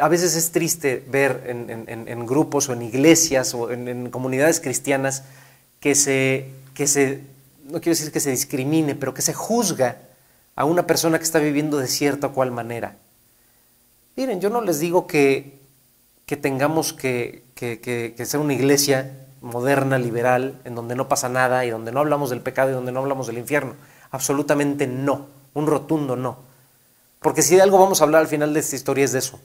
a 0.00 0.08
veces 0.08 0.36
es 0.36 0.52
triste 0.52 1.04
ver 1.08 1.44
en, 1.46 2.26
grupos 2.26 2.68
o 2.68 2.72
en 2.72 2.82
iglesias 2.82 3.54
o 3.54 3.70
en, 3.70 4.10
comunidades 4.10 4.60
cristianas 4.60 5.24
que 5.86 5.94
se, 5.94 6.50
que 6.74 6.88
se, 6.88 7.22
no 7.66 7.80
quiero 7.80 7.96
decir 7.96 8.10
que 8.10 8.18
se 8.18 8.32
discrimine, 8.32 8.96
pero 8.96 9.14
que 9.14 9.22
se 9.22 9.32
juzga 9.32 9.98
a 10.56 10.64
una 10.64 10.84
persona 10.84 11.16
que 11.16 11.22
está 11.22 11.38
viviendo 11.38 11.78
de 11.78 11.86
cierta 11.86 12.26
o 12.26 12.32
cual 12.32 12.50
manera. 12.50 12.96
Miren, 14.16 14.40
yo 14.40 14.50
no 14.50 14.62
les 14.62 14.80
digo 14.80 15.06
que, 15.06 15.60
que 16.26 16.36
tengamos 16.36 16.92
que, 16.92 17.44
que, 17.54 18.14
ser 18.26 18.40
una 18.40 18.54
iglesia 18.54 19.12
moderna, 19.40 19.96
liberal, 19.96 20.60
en 20.64 20.74
donde 20.74 20.96
no 20.96 21.08
pasa 21.08 21.28
nada 21.28 21.64
y 21.64 21.70
donde 21.70 21.92
no 21.92 22.00
hablamos 22.00 22.30
del 22.30 22.40
pecado 22.40 22.70
y 22.70 22.72
donde 22.72 22.90
no 22.90 22.98
hablamos 22.98 23.28
del 23.28 23.38
infierno. 23.38 23.76
Absolutamente 24.10 24.88
no, 24.88 25.28
un 25.54 25.68
rotundo 25.68 26.16
no. 26.16 26.38
Porque 27.20 27.42
si 27.42 27.54
de 27.54 27.62
algo 27.62 27.78
vamos 27.78 28.00
a 28.00 28.04
hablar 28.06 28.22
al 28.22 28.26
final 28.26 28.52
de 28.52 28.58
esta 28.58 28.74
historia 28.74 29.04
es 29.04 29.12
de 29.12 29.20
eso. 29.20 29.38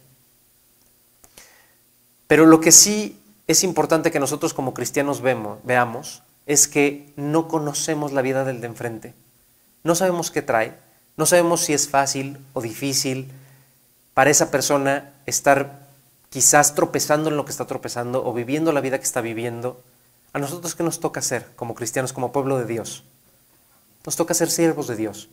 Pero 2.26 2.48
lo 2.48 2.60
que 2.60 2.72
sí 2.72 3.22
es 3.46 3.64
importante 3.64 4.10
que 4.10 4.20
nosotros 4.20 4.56
como 4.56 4.74
cristianos 4.74 5.22
vemos, 5.22 5.60
veamos 5.64 6.24
es 6.46 6.68
que 6.68 7.12
no 7.16 7.48
conocemos 7.48 8.12
la 8.12 8.22
vida 8.22 8.44
del 8.44 8.62
de 8.62 8.68
enfrente. 8.68 9.14
No 9.84 9.96
sabemos 9.96 10.32
qué 10.32 10.42
trae, 10.42 10.78
no 11.18 11.26
sabemos 11.26 11.62
si 11.62 11.74
es 11.74 11.90
fácil 11.90 12.38
o 12.54 12.62
difícil 12.62 13.32
para 14.14 14.30
esa 14.30 14.52
persona 14.52 15.14
estar 15.26 15.88
quizás 16.30 16.76
tropezando 16.76 17.30
en 17.30 17.38
lo 17.38 17.46
que 17.46 17.52
está 17.52 17.66
tropezando 17.66 18.26
o 18.26 18.34
viviendo 18.34 18.72
la 18.72 18.82
vida 18.82 18.98
que 18.98 19.04
está 19.04 19.22
viviendo. 19.22 19.82
A 20.34 20.40
nosotros, 20.40 20.76
¿qué 20.76 20.84
nos 20.84 21.00
toca 21.00 21.20
hacer 21.20 21.46
como 21.56 21.76
cristianos, 21.76 22.14
como 22.14 22.32
pueblo 22.32 22.58
de 22.58 22.66
Dios? 22.66 23.04
Nos 24.06 24.16
toca 24.16 24.34
ser 24.34 24.50
siervos 24.50 24.88
de 24.88 24.96
Dios. 24.96 25.30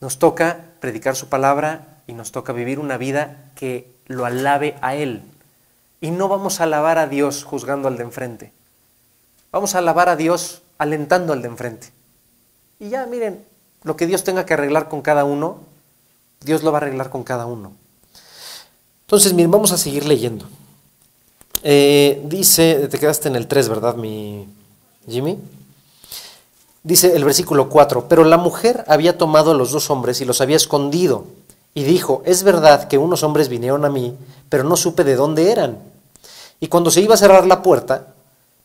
Nos 0.00 0.18
toca 0.18 0.64
predicar 0.80 1.16
su 1.16 1.28
palabra 1.28 2.02
y 2.06 2.12
nos 2.12 2.32
toca 2.32 2.52
vivir 2.52 2.78
una 2.78 2.98
vida 2.98 3.50
que 3.54 3.90
lo 4.06 4.26
alabe 4.26 4.76
a 4.82 4.96
Él. 4.96 5.22
Y 6.00 6.10
no 6.10 6.28
vamos 6.28 6.60
a 6.60 6.64
alabar 6.64 6.98
a 6.98 7.06
Dios 7.06 7.44
juzgando 7.44 7.88
al 7.88 7.96
de 7.96 8.02
enfrente. 8.02 8.52
Vamos 9.54 9.76
a 9.76 9.78
alabar 9.78 10.08
a 10.08 10.16
Dios 10.16 10.62
alentando 10.78 11.32
al 11.32 11.40
de 11.40 11.46
enfrente. 11.46 11.92
Y 12.80 12.88
ya, 12.88 13.06
miren, 13.06 13.44
lo 13.84 13.94
que 13.94 14.08
Dios 14.08 14.24
tenga 14.24 14.44
que 14.44 14.54
arreglar 14.54 14.88
con 14.88 15.00
cada 15.00 15.24
uno, 15.24 15.58
Dios 16.40 16.64
lo 16.64 16.72
va 16.72 16.78
a 16.78 16.80
arreglar 16.80 17.08
con 17.08 17.22
cada 17.22 17.46
uno. 17.46 17.70
Entonces, 19.02 19.32
miren, 19.32 19.52
vamos 19.52 19.70
a 19.70 19.78
seguir 19.78 20.06
leyendo. 20.06 20.44
Eh, 21.62 22.20
dice, 22.24 22.88
te 22.88 22.98
quedaste 22.98 23.28
en 23.28 23.36
el 23.36 23.46
3, 23.46 23.68
¿verdad, 23.68 23.94
mi 23.94 24.48
Jimmy? 25.08 25.38
Dice 26.82 27.14
el 27.14 27.24
versículo 27.24 27.68
4, 27.68 28.08
pero 28.08 28.24
la 28.24 28.38
mujer 28.38 28.84
había 28.88 29.16
tomado 29.18 29.52
a 29.52 29.54
los 29.54 29.70
dos 29.70 29.88
hombres 29.88 30.20
y 30.20 30.24
los 30.24 30.40
había 30.40 30.56
escondido. 30.56 31.26
Y 31.74 31.84
dijo, 31.84 32.24
es 32.26 32.42
verdad 32.42 32.88
que 32.88 32.98
unos 32.98 33.22
hombres 33.22 33.48
vinieron 33.48 33.84
a 33.84 33.88
mí, 33.88 34.16
pero 34.48 34.64
no 34.64 34.76
supe 34.76 35.04
de 35.04 35.14
dónde 35.14 35.52
eran. 35.52 35.78
Y 36.58 36.66
cuando 36.66 36.90
se 36.90 37.02
iba 37.02 37.14
a 37.14 37.18
cerrar 37.18 37.46
la 37.46 37.62
puerta, 37.62 38.13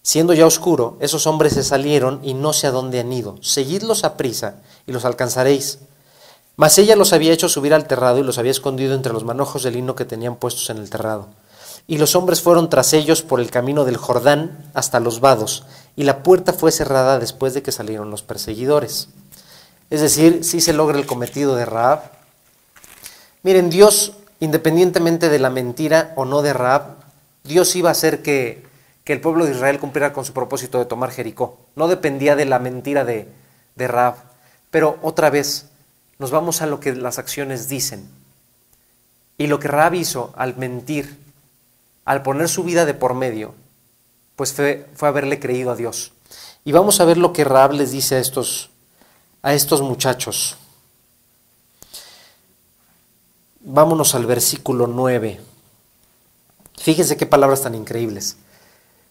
siendo 0.02 0.34
ya 0.34 0.46
oscuro, 0.46 0.98
esos 1.00 1.28
hombres 1.28 1.54
se 1.54 1.64
salieron 1.64 2.20
y 2.24 2.34
no 2.34 2.54
sé 2.54 2.68
a 2.68 2.72
dónde 2.72 3.00
han 3.00 3.12
ido. 3.12 3.38
Seguidlos 3.42 4.04
a 4.04 4.18
prisa 4.18 4.56
y 4.88 4.92
los 4.92 5.06
alcanzaréis. 5.06 5.80
Mas 6.56 6.78
ella 6.78 6.96
los 6.96 7.14
había 7.14 7.32
hecho 7.32 7.48
subir 7.48 7.74
al 7.74 7.88
terrado 7.88 8.20
y 8.20 8.24
los 8.24 8.38
había 8.38 8.52
escondido 8.52 8.94
entre 8.94 9.14
los 9.14 9.24
manojos 9.24 9.64
de 9.64 9.72
lino 9.72 9.96
que 9.96 10.06
tenían 10.06 10.36
puestos 10.36 10.70
en 10.70 10.78
el 10.78 10.90
terrado. 10.90 11.28
Y 11.88 11.98
los 11.98 12.16
hombres 12.16 12.42
fueron 12.42 12.70
tras 12.70 12.94
ellos 12.94 13.22
por 13.22 13.40
el 13.40 13.50
camino 13.50 13.86
del 13.86 13.98
Jordán 13.98 14.70
hasta 14.74 15.00
los 15.00 15.22
vados, 15.22 15.64
y 15.96 16.04
la 16.04 16.22
puerta 16.22 16.54
fue 16.54 16.72
cerrada 16.72 17.18
después 17.18 17.54
de 17.54 17.64
que 17.64 17.72
salieron 17.72 18.12
los 18.12 18.22
perseguidores. 18.22 19.08
Es 19.90 20.02
decir, 20.02 20.44
si 20.44 20.62
se 20.62 20.74
logra 20.74 21.00
el 21.00 21.08
cometido 21.08 21.56
de 21.56 21.66
Raab. 21.66 22.12
Miren, 23.42 23.70
Dios, 23.70 24.12
independientemente 24.40 25.30
de 25.30 25.40
la 25.40 25.50
mentira 25.50 26.14
o 26.16 26.26
no 26.26 26.42
de 26.42 26.54
Raab, 26.54 26.98
Dios 27.44 27.76
iba 27.76 27.90
a 27.90 27.94
hacer 27.94 28.22
que, 28.22 28.69
que 29.10 29.14
el 29.14 29.22
pueblo 29.22 29.46
de 29.46 29.54
Israel 29.54 29.80
cumpliera 29.80 30.14
con 30.14 30.24
su 30.24 30.34
propósito 30.34 30.78
de 30.78 30.86
tomar 30.86 31.10
Jericó. 31.10 31.58
No 31.76 31.88
dependía 31.88 32.36
de 32.36 32.46
la 32.46 32.60
mentira 32.60 33.06
de, 33.06 33.28
de 33.76 33.88
Raab. 33.88 34.14
Pero 34.70 35.00
otra 35.02 35.32
vez, 35.32 35.66
nos 36.20 36.30
vamos 36.30 36.62
a 36.62 36.68
lo 36.68 36.80
que 36.80 36.94
las 36.94 37.18
acciones 37.18 37.68
dicen. 37.68 38.08
Y 39.40 39.48
lo 39.48 39.60
que 39.60 39.68
Raab 39.68 39.96
hizo 39.96 40.32
al 40.38 40.58
mentir, 40.58 41.18
al 42.06 42.22
poner 42.22 42.50
su 42.50 42.64
vida 42.64 42.86
de 42.86 42.94
por 42.94 43.16
medio, 43.16 43.56
pues 44.36 44.54
fue, 44.54 44.88
fue 44.94 45.08
haberle 45.08 45.40
creído 45.40 45.72
a 45.72 45.76
Dios. 45.76 46.12
Y 46.64 46.72
vamos 46.72 47.00
a 47.00 47.06
ver 47.06 47.18
lo 47.18 47.34
que 47.34 47.44
Raab 47.44 47.74
les 47.74 47.90
dice 47.90 48.14
a 48.14 48.20
estos, 48.20 48.70
a 49.42 49.56
estos 49.56 49.82
muchachos. 49.82 50.56
Vámonos 53.62 54.14
al 54.14 54.28
versículo 54.28 54.86
9. 54.86 55.42
Fíjense 56.78 57.18
qué 57.18 57.26
palabras 57.26 57.64
tan 57.64 57.74
increíbles. 57.74 58.38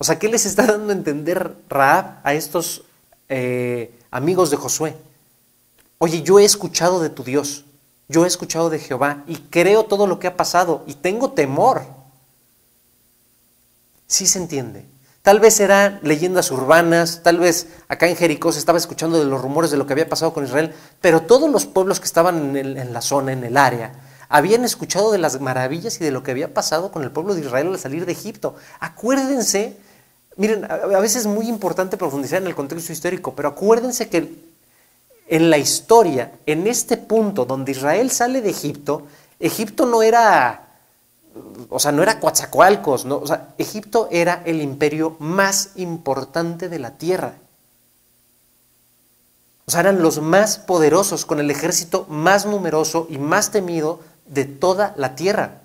O 0.00 0.04
sea, 0.04 0.18
¿qué 0.18 0.28
les 0.28 0.46
está 0.46 0.66
dando 0.66 0.88
a 0.92 0.96
entender 0.96 1.54
Raab 1.68 2.20
a 2.24 2.34
estos 2.34 2.82
eh, 3.28 3.94
amigos 4.10 4.50
de 4.50 4.56
Josué? 4.56 4.96
Oye, 5.98 6.22
yo 6.22 6.40
he 6.40 6.44
escuchado 6.44 7.00
de 7.00 7.10
tu 7.10 7.22
Dios 7.22 7.64
yo 8.10 8.24
he 8.24 8.26
escuchado 8.26 8.70
de 8.70 8.80
Jehová 8.80 9.22
y 9.28 9.36
creo 9.36 9.84
todo 9.84 10.08
lo 10.08 10.18
que 10.18 10.26
ha 10.26 10.36
pasado 10.36 10.82
y 10.88 10.94
tengo 10.94 11.30
temor. 11.30 11.82
Sí 14.08 14.26
se 14.26 14.40
entiende. 14.40 14.84
Tal 15.22 15.38
vez 15.38 15.60
eran 15.60 16.00
leyendas 16.02 16.50
urbanas, 16.50 17.22
tal 17.22 17.38
vez 17.38 17.68
acá 17.86 18.08
en 18.08 18.16
Jericó 18.16 18.50
se 18.50 18.58
estaba 18.58 18.78
escuchando 18.78 19.16
de 19.16 19.26
los 19.26 19.40
rumores 19.40 19.70
de 19.70 19.76
lo 19.76 19.86
que 19.86 19.92
había 19.92 20.08
pasado 20.08 20.32
con 20.32 20.44
Israel, 20.44 20.74
pero 21.00 21.22
todos 21.22 21.48
los 21.48 21.66
pueblos 21.66 22.00
que 22.00 22.06
estaban 22.06 22.56
en, 22.56 22.92
la 22.92 23.00
zona, 23.00 23.32
en 23.32 23.44
el 23.44 23.56
área, 23.56 23.92
habían 24.28 24.64
escuchado 24.64 25.12
de 25.12 25.18
las 25.18 25.40
maravillas 25.40 26.00
y 26.00 26.04
de 26.04 26.10
lo 26.10 26.24
que 26.24 26.32
había 26.32 26.52
pasado 26.52 26.90
con 26.90 27.04
el 27.04 27.12
pueblo 27.12 27.34
de 27.34 27.42
Israel 27.42 27.68
al 27.68 27.78
salir 27.78 28.06
de 28.06 28.12
Egipto. 28.12 28.56
Acuérdense, 28.80 29.76
miren, 30.36 30.64
a 30.70 31.00
veces 31.00 31.22
es 31.22 31.26
muy 31.26 31.48
importante 31.48 31.96
profundizar 31.96 32.40
en 32.40 32.48
el 32.48 32.54
contexto 32.54 32.92
histórico, 32.92 33.34
pero 33.34 33.48
acuérdense 33.48 34.08
que 34.08 34.50
en 35.30 35.48
la 35.48 35.58
historia, 35.58 36.32
en 36.46 36.66
este 36.66 36.96
punto 36.96 37.44
donde 37.44 37.72
Israel 37.72 38.10
sale 38.10 38.40
de 38.42 38.50
Egipto, 38.50 39.06
Egipto 39.38 39.86
no 39.86 40.02
era, 40.02 40.68
o 41.68 41.78
sea, 41.78 41.92
no 41.92 42.02
era 42.02 42.18
Coatzacoalcos, 42.18 43.04
¿no? 43.04 43.18
o 43.18 43.26
sea, 43.26 43.54
Egipto 43.56 44.08
era 44.10 44.42
el 44.44 44.60
imperio 44.60 45.16
más 45.20 45.70
importante 45.76 46.68
de 46.68 46.78
la 46.78 46.98
tierra. 46.98 47.34
O 49.66 49.70
sea, 49.70 49.80
eran 49.80 50.02
los 50.02 50.20
más 50.20 50.58
poderosos, 50.58 51.24
con 51.24 51.38
el 51.38 51.48
ejército 51.48 52.06
más 52.08 52.44
numeroso 52.44 53.06
y 53.08 53.18
más 53.18 53.52
temido 53.52 54.00
de 54.26 54.44
toda 54.44 54.94
la 54.96 55.14
tierra. 55.14 55.60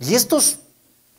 Y 0.00 0.16
estos 0.16 0.58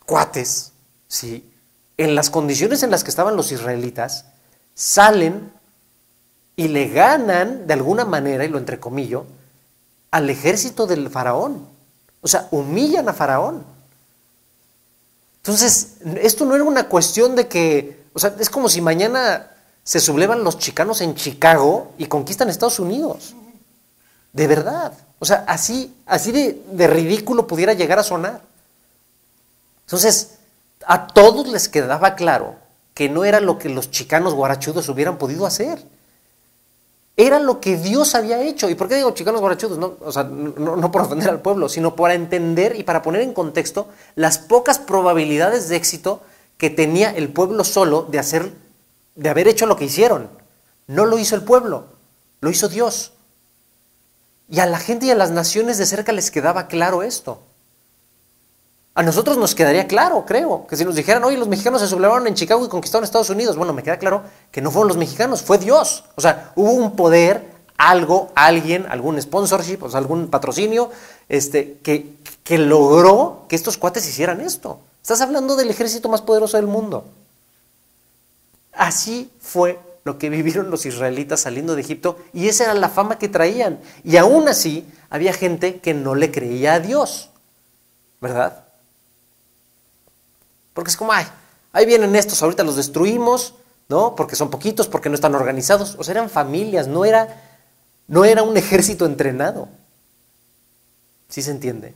cuates, 0.06 0.74
¿sí? 1.08 1.51
En 1.98 2.16
las 2.16 2.30
condiciones 2.30 2.84
en 2.84 2.92
las 2.92 3.04
que 3.04 3.10
estaban 3.10 3.36
los 3.36 3.52
israelitas, 3.52 4.26
salen 4.74 5.52
y 6.56 6.68
le 6.68 6.90
ganan 6.90 7.68
de 7.68 7.74
alguna 7.74 8.06
manera, 8.06 8.46
y 8.46 8.50
lo 8.50 8.58
entrecomillo, 8.58 9.26
al 10.12 10.30
ejército 10.30 10.88
del 10.88 11.10
faraón. 11.10 11.66
O 12.22 12.28
sea, 12.28 12.48
humillan 12.52 13.08
a 13.10 13.14
faraón. 13.14 13.64
Entonces, 15.38 15.94
esto 16.22 16.46
no 16.46 16.54
era 16.54 16.64
una 16.64 16.88
cuestión 16.88 17.36
de 17.36 17.48
que, 17.48 18.04
o 18.14 18.20
sea, 18.20 18.36
es 18.40 18.50
como 18.50 18.70
si 18.70 18.82
mañana 18.82 19.48
se 19.84 20.00
sublevan 20.00 20.44
los 20.44 20.60
chicanos 20.60 21.02
en 21.02 21.16
Chicago 21.16 21.94
y 21.98 22.06
conquistan 22.06 22.50
Estados 22.50 22.80
Unidos. 22.80 23.34
De 24.34 24.46
verdad. 24.48 24.94
O 25.18 25.26
sea, 25.26 25.46
así, 25.48 25.96
así 26.06 26.32
de, 26.32 26.62
de 26.72 26.88
ridículo 26.88 27.48
pudiera 27.48 27.74
llegar 27.74 27.98
a 27.98 28.04
sonar. 28.04 28.42
Entonces, 29.86 30.36
a 30.86 31.08
todos 31.08 31.48
les 31.48 31.70
quedaba 31.70 32.16
claro 32.16 32.56
que 32.94 33.10
no 33.10 33.26
era 33.26 33.40
lo 33.40 33.58
que 33.58 33.70
los 33.70 33.92
chicanos 33.92 34.34
guarachudos 34.34 34.90
hubieran 34.90 35.18
podido 35.18 35.46
hacer. 35.46 35.82
Era 37.18 37.40
lo 37.40 37.60
que 37.60 37.78
Dios 37.78 38.16
había 38.16 38.42
hecho. 38.42 38.70
¿Y 38.70 38.76
por 38.76 38.88
qué 38.88 38.96
digo 38.96 39.12
chicanos 39.12 39.42
guarachudos? 39.42 39.78
No, 39.78 39.98
o 40.00 40.12
sea, 40.12 40.24
no, 40.24 40.92
por 40.92 41.02
ofender 41.02 41.30
al 41.30 41.42
pueblo, 41.42 41.70
sino 41.70 41.96
para 41.96 42.14
entender 42.14 42.76
y 42.76 42.84
para 42.84 43.02
poner 43.02 43.22
en 43.22 43.34
contexto 43.34 43.88
las 44.16 44.38
pocas 44.38 44.80
probabilidades 44.80 45.70
de 45.70 45.76
éxito 45.76 46.22
que 46.58 46.70
tenía 46.70 47.12
el 47.12 47.30
pueblo 47.30 47.64
solo 47.64 48.04
de 48.04 48.20
hacer, 48.20 48.52
de 49.16 49.30
haber 49.30 49.48
hecho 49.48 49.66
lo 49.66 49.76
que 49.76 49.86
hicieron. 49.86 50.30
No 50.88 51.06
lo 51.06 51.18
hizo 51.18 51.36
el 51.36 51.44
pueblo, 51.44 51.86
lo 52.40 52.50
hizo 52.50 52.70
Dios. 52.70 53.14
Y 54.50 54.60
a 54.60 54.66
la 54.66 54.80
gente 54.80 55.06
y 55.06 55.12
a 55.12 55.16
las 55.16 55.32
naciones 55.32 55.78
de 55.78 55.86
cerca 55.86 56.12
les 56.12 56.32
quedaba 56.32 56.68
claro 56.68 57.04
esto. 57.04 57.42
A 58.94 59.04
nosotros 59.04 59.38
nos 59.38 59.56
quedaría 59.56 59.88
claro, 59.88 60.26
creo, 60.26 60.68
que 60.68 60.76
si 60.76 60.84
nos 60.84 60.96
dijeran, 60.96 61.24
oye, 61.24 61.38
los 61.38 61.48
mexicanos 61.48 61.80
se 61.80 61.88
sublevaron 61.88 62.28
en 62.28 62.36
Chicago 62.36 62.66
y 62.66 62.70
conquistaron 62.70 63.06
Estados 63.06 63.30
Unidos, 63.30 63.56
bueno, 63.56 63.72
me 63.72 63.84
queda 63.84 63.98
claro 63.98 64.24
que 64.52 64.62
no 64.62 64.70
fueron 64.70 64.90
los 64.90 64.98
mexicanos, 64.98 65.42
fue 65.42 65.58
Dios. 65.58 66.04
O 66.16 66.22
sea, 66.22 66.52
hubo 66.56 66.72
un 66.72 66.98
poder, 66.98 67.46
algo, 67.78 68.32
alguien, 68.36 68.86
algún 68.90 69.22
sponsorship, 69.22 69.82
o 69.82 69.90
sea, 69.90 70.00
algún 70.00 70.28
patrocinio, 70.28 70.92
este, 71.30 71.78
que, 71.84 72.16
que 72.44 72.58
logró 72.58 73.46
que 73.48 73.56
estos 73.56 73.78
cuates 73.78 74.08
hicieran 74.08 74.42
esto. 74.42 74.82
Estás 75.02 75.22
hablando 75.22 75.56
del 75.56 75.70
ejército 75.70 76.10
más 76.10 76.22
poderoso 76.22 76.58
del 76.58 76.68
mundo. 76.68 77.06
Así 78.74 79.32
fue 79.40 79.80
lo 80.04 80.18
que 80.18 80.30
vivieron 80.30 80.70
los 80.70 80.86
israelitas 80.86 81.40
saliendo 81.40 81.76
de 81.76 81.82
Egipto 81.82 82.18
y 82.34 82.50
esa 82.50 82.66
era 82.66 82.74
la 82.74 82.90
fama 82.90 83.18
que 83.18 83.30
traían. 83.30 83.80
Y 84.04 84.18
aún 84.18 84.50
así 84.50 84.86
había 85.10 85.32
gente 85.32 85.80
que 85.80 85.94
no 85.94 86.14
le 86.14 86.30
creía 86.30 86.74
a 86.74 86.80
Dios, 86.82 87.30
¿verdad? 88.20 88.66
Porque 90.74 90.90
es 90.90 90.98
como, 90.98 91.12
ay, 91.12 91.26
ahí 91.74 91.86
vienen 91.86 92.16
estos, 92.16 92.42
ahorita 92.42 92.64
los 92.64 92.76
destruimos, 92.76 93.56
¿no? 93.90 94.16
Porque 94.16 94.36
son 94.36 94.50
poquitos, 94.50 94.88
porque 94.88 95.10
no 95.10 95.16
están 95.16 95.36
organizados. 95.36 95.96
O 96.00 96.04
sea, 96.04 96.14
eran 96.14 96.30
familias, 96.30 96.88
no 96.88 97.06
era, 97.06 97.42
no 98.08 98.26
era 98.26 98.44
un 98.44 98.56
ejército 98.56 99.06
entrenado. 99.06 99.68
¿Sí 101.30 101.42
se 101.42 101.52
entiende? 101.52 101.94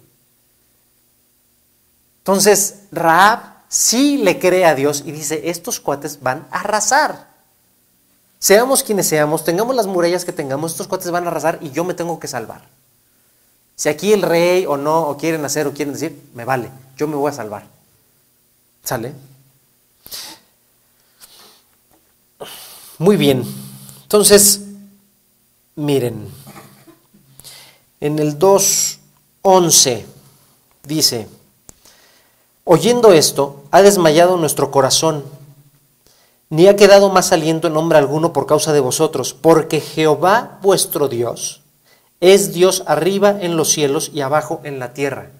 Entonces, 2.20 2.84
Raab 2.92 3.40
sí 3.68 4.18
le 4.18 4.40
cree 4.40 4.66
a 4.66 4.76
Dios 4.76 5.04
y 5.06 5.12
dice, 5.12 5.50
estos 5.50 5.80
cuates 5.80 6.22
van 6.22 6.48
a 6.52 6.62
arrasar. 6.62 7.28
Seamos 8.40 8.84
quienes 8.84 9.08
seamos, 9.08 9.44
tengamos 9.44 9.76
las 9.76 9.88
murallas 9.88 10.26
que 10.26 10.32
tengamos, 10.32 10.72
estos 10.72 10.88
cuates 10.88 11.12
van 11.12 11.26
a 11.26 11.28
arrasar 11.28 11.60
y 11.62 11.72
yo 11.72 11.84
me 11.84 11.94
tengo 11.94 12.20
que 12.20 12.28
salvar. 12.28 12.62
Si 13.76 13.90
aquí 13.90 14.14
el 14.14 14.22
rey 14.22 14.66
o 14.66 14.78
no, 14.78 15.08
o 15.10 15.18
quieren 15.18 15.44
hacer 15.46 15.68
o 15.68 15.74
quieren 15.74 15.94
decir, 15.94 16.30
me 16.34 16.46
vale, 16.46 16.70
yo 16.96 17.08
me 17.08 17.16
voy 17.16 17.30
a 17.30 17.34
salvar. 17.34 17.75
¿Sale? 18.86 19.14
Muy 23.00 23.18
bien. 23.18 23.44
Entonces, 24.04 24.62
miren, 25.76 26.30
en 28.00 28.20
el 28.20 28.38
2.11 28.38 30.06
dice, 30.84 31.28
oyendo 32.64 33.12
esto, 33.12 33.64
ha 33.72 33.82
desmayado 33.82 34.38
nuestro 34.38 34.70
corazón, 34.70 35.26
ni 36.50 36.68
ha 36.68 36.76
quedado 36.76 37.10
más 37.10 37.32
aliento 37.32 37.68
en 37.68 37.76
hombre 37.78 37.98
alguno 37.98 38.34
por 38.34 38.46
causa 38.46 38.72
de 38.72 38.82
vosotros, 38.82 39.34
porque 39.34 39.82
Jehová 39.82 40.60
vuestro 40.62 41.10
Dios 41.10 41.62
es 42.22 42.54
Dios 42.54 42.84
arriba 42.86 43.36
en 43.42 43.58
los 43.58 43.70
cielos 43.70 44.12
y 44.14 44.22
abajo 44.22 44.62
en 44.64 44.78
la 44.78 44.94
tierra. 44.94 45.32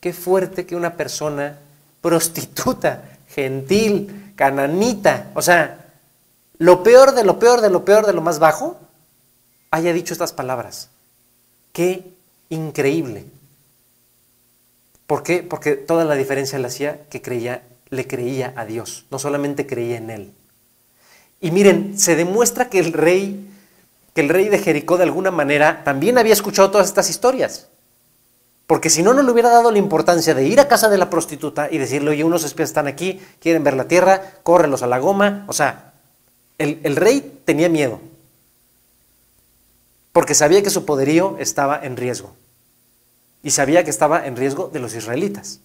Qué 0.00 0.12
fuerte 0.12 0.66
que 0.66 0.76
una 0.76 0.96
persona 0.98 1.58
prostituta, 2.04 3.16
gentil, 3.30 4.34
cananita, 4.36 5.30
o 5.34 5.40
sea, 5.40 5.86
lo 6.58 6.82
peor 6.82 7.14
de 7.14 7.24
lo 7.24 7.38
peor 7.38 7.62
de 7.62 7.70
lo 7.70 7.86
peor 7.86 8.04
de 8.04 8.12
lo 8.12 8.20
más 8.20 8.38
bajo, 8.38 8.78
haya 9.70 9.90
dicho 9.94 10.12
estas 10.12 10.34
palabras. 10.34 10.90
Qué 11.72 12.12
increíble. 12.50 13.24
¿Por 15.06 15.22
qué? 15.22 15.42
Porque 15.42 15.76
toda 15.76 16.04
la 16.04 16.14
diferencia 16.14 16.58
le 16.58 16.66
hacía 16.66 17.08
que 17.08 17.22
creía, 17.22 17.62
le 17.88 18.06
creía 18.06 18.52
a 18.54 18.66
Dios, 18.66 19.06
no 19.10 19.18
solamente 19.18 19.66
creía 19.66 19.96
en 19.96 20.10
Él. 20.10 20.34
Y 21.40 21.52
miren, 21.52 21.98
se 21.98 22.16
demuestra 22.16 22.68
que 22.68 22.80
el 22.80 22.92
rey, 22.92 23.48
que 24.14 24.20
el 24.20 24.28
rey 24.28 24.50
de 24.50 24.58
Jericó 24.58 24.98
de 24.98 25.04
alguna 25.04 25.30
manera 25.30 25.84
también 25.84 26.18
había 26.18 26.34
escuchado 26.34 26.70
todas 26.70 26.86
estas 26.86 27.08
historias. 27.08 27.68
Porque 28.66 28.88
si 28.88 29.02
no, 29.02 29.12
no 29.12 29.22
le 29.22 29.30
hubiera 29.30 29.50
dado 29.50 29.70
la 29.70 29.78
importancia 29.78 30.34
de 30.34 30.46
ir 30.46 30.58
a 30.58 30.68
casa 30.68 30.88
de 30.88 30.96
la 30.96 31.10
prostituta 31.10 31.68
y 31.70 31.78
decirle, 31.78 32.10
oye, 32.10 32.24
unos 32.24 32.44
espías 32.44 32.70
están 32.70 32.86
aquí, 32.86 33.20
quieren 33.38 33.62
ver 33.62 33.74
la 33.74 33.88
tierra, 33.88 34.38
córrelos 34.42 34.82
a 34.82 34.86
la 34.86 34.98
goma. 34.98 35.44
O 35.48 35.52
sea, 35.52 35.92
el, 36.56 36.80
el 36.82 36.96
rey 36.96 37.40
tenía 37.44 37.68
miedo. 37.68 38.00
Porque 40.12 40.34
sabía 40.34 40.62
que 40.62 40.70
su 40.70 40.86
poderío 40.86 41.36
estaba 41.38 41.84
en 41.84 41.96
riesgo. 41.96 42.32
Y 43.42 43.50
sabía 43.50 43.84
que 43.84 43.90
estaba 43.90 44.26
en 44.26 44.36
riesgo 44.36 44.70
de 44.72 44.78
los 44.78 44.94
israelitas. 44.94 45.60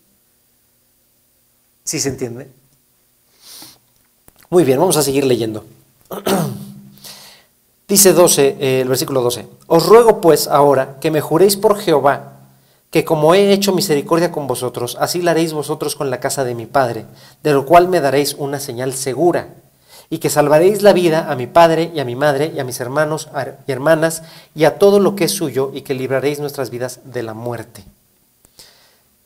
¿Sí 1.85 1.99
se 1.99 2.09
entiende? 2.09 2.49
Muy 4.49 4.65
bien, 4.65 4.79
vamos 4.79 4.97
a 4.97 5.03
seguir 5.03 5.25
leyendo. 5.25 5.65
Dice 7.87 8.11
12, 8.11 8.57
eh, 8.59 8.81
el 8.81 8.89
versículo 8.89 9.21
12. 9.21 9.47
Os 9.67 9.85
ruego 9.85 10.19
pues 10.19 10.47
ahora 10.47 10.99
que 10.99 11.11
me 11.11 11.21
juréis 11.21 11.55
por 11.55 11.79
Jehová 11.79 12.38
que 12.91 13.05
como 13.05 13.35
he 13.35 13.53
hecho 13.53 13.73
misericordia 13.73 14.31
con 14.31 14.47
vosotros, 14.47 14.97
así 14.99 15.21
la 15.21 15.31
haréis 15.31 15.53
vosotros 15.53 15.95
con 15.95 16.09
la 16.09 16.19
casa 16.19 16.43
de 16.43 16.55
mi 16.55 16.65
Padre, 16.65 17.05
de 17.43 17.53
lo 17.53 17.65
cual 17.65 17.87
me 17.87 18.01
daréis 18.01 18.33
una 18.33 18.59
señal 18.59 18.93
segura, 18.93 19.49
y 20.09 20.17
que 20.17 20.31
salvaréis 20.31 20.81
la 20.81 20.91
vida 20.91 21.31
a 21.31 21.35
mi 21.35 21.45
Padre 21.45 21.91
y 21.93 21.99
a 21.99 22.05
mi 22.05 22.15
Madre 22.15 22.51
y 22.55 22.59
a 22.59 22.63
mis 22.63 22.79
hermanos 22.79 23.29
y 23.67 23.71
hermanas 23.71 24.23
y 24.55 24.63
a 24.63 24.79
todo 24.79 24.99
lo 24.99 25.15
que 25.15 25.25
es 25.25 25.31
suyo, 25.31 25.71
y 25.73 25.81
que 25.81 25.93
libraréis 25.93 26.39
nuestras 26.39 26.71
vidas 26.71 27.01
de 27.03 27.21
la 27.21 27.35
muerte. 27.35 27.85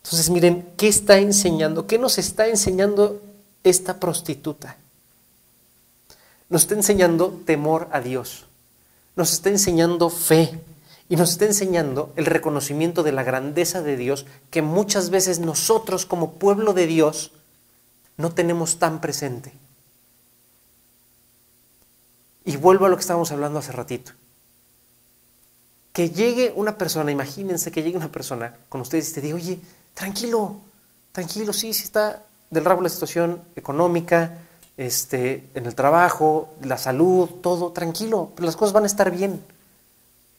Entonces 0.03 0.29
miren, 0.29 0.67
¿qué 0.75 0.89
está 0.89 1.19
enseñando? 1.19 1.87
¿Qué 1.87 1.97
nos 1.97 2.17
está 2.17 2.47
enseñando 2.47 3.21
esta 3.63 4.01
prostituta? 4.01 4.75
Nos 6.49 6.63
está 6.63 6.75
enseñando 6.75 7.39
temor 7.45 7.87
a 7.93 8.01
Dios, 8.01 8.45
nos 9.15 9.31
está 9.31 9.49
enseñando 9.49 10.09
fe, 10.09 10.59
y 11.09 11.15
nos 11.15 11.31
está 11.31 11.45
enseñando 11.45 12.13
el 12.15 12.25
reconocimiento 12.25 13.03
de 13.03 13.11
la 13.11 13.23
grandeza 13.23 13.81
de 13.81 13.97
Dios 13.97 14.25
que 14.49 14.61
muchas 14.61 15.09
veces 15.09 15.39
nosotros 15.39 16.05
como 16.05 16.33
pueblo 16.33 16.73
de 16.73 16.87
Dios 16.87 17.31
no 18.17 18.31
tenemos 18.31 18.79
tan 18.79 19.01
presente. 19.01 19.53
Y 22.45 22.57
vuelvo 22.57 22.85
a 22.85 22.89
lo 22.89 22.95
que 22.95 23.01
estábamos 23.01 23.31
hablando 23.31 23.59
hace 23.59 23.71
ratito. 23.71 24.11
Que 25.91 26.09
llegue 26.09 26.53
una 26.55 26.77
persona, 26.77 27.11
imagínense 27.11 27.71
que 27.71 27.83
llegue 27.83 27.97
una 27.97 28.11
persona 28.11 28.55
con 28.69 28.81
ustedes 28.81 29.09
y 29.09 29.13
te 29.13 29.21
diga, 29.21 29.35
oye, 29.35 29.59
tranquilo, 29.93 30.57
tranquilo, 31.11 31.53
sí, 31.53 31.73
sí 31.73 31.83
está 31.83 32.23
del 32.49 32.65
rabo 32.65 32.81
la 32.81 32.89
situación 32.89 33.41
económica, 33.55 34.39
este, 34.77 35.49
en 35.53 35.65
el 35.65 35.75
trabajo, 35.75 36.53
la 36.61 36.77
salud, 36.77 37.29
todo, 37.41 37.71
tranquilo, 37.71 38.31
pero 38.35 38.45
las 38.45 38.55
cosas 38.55 38.73
van 38.73 38.83
a 38.83 38.87
estar 38.87 39.11
bien. 39.11 39.43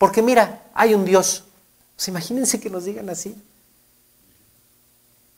Porque 0.04 0.20
mira, 0.20 0.60
hay 0.74 0.92
un 0.92 1.06
Dios. 1.06 1.44
Imagínense 2.06 2.60
que 2.60 2.68
nos 2.68 2.84
digan 2.84 3.08
así. 3.08 3.34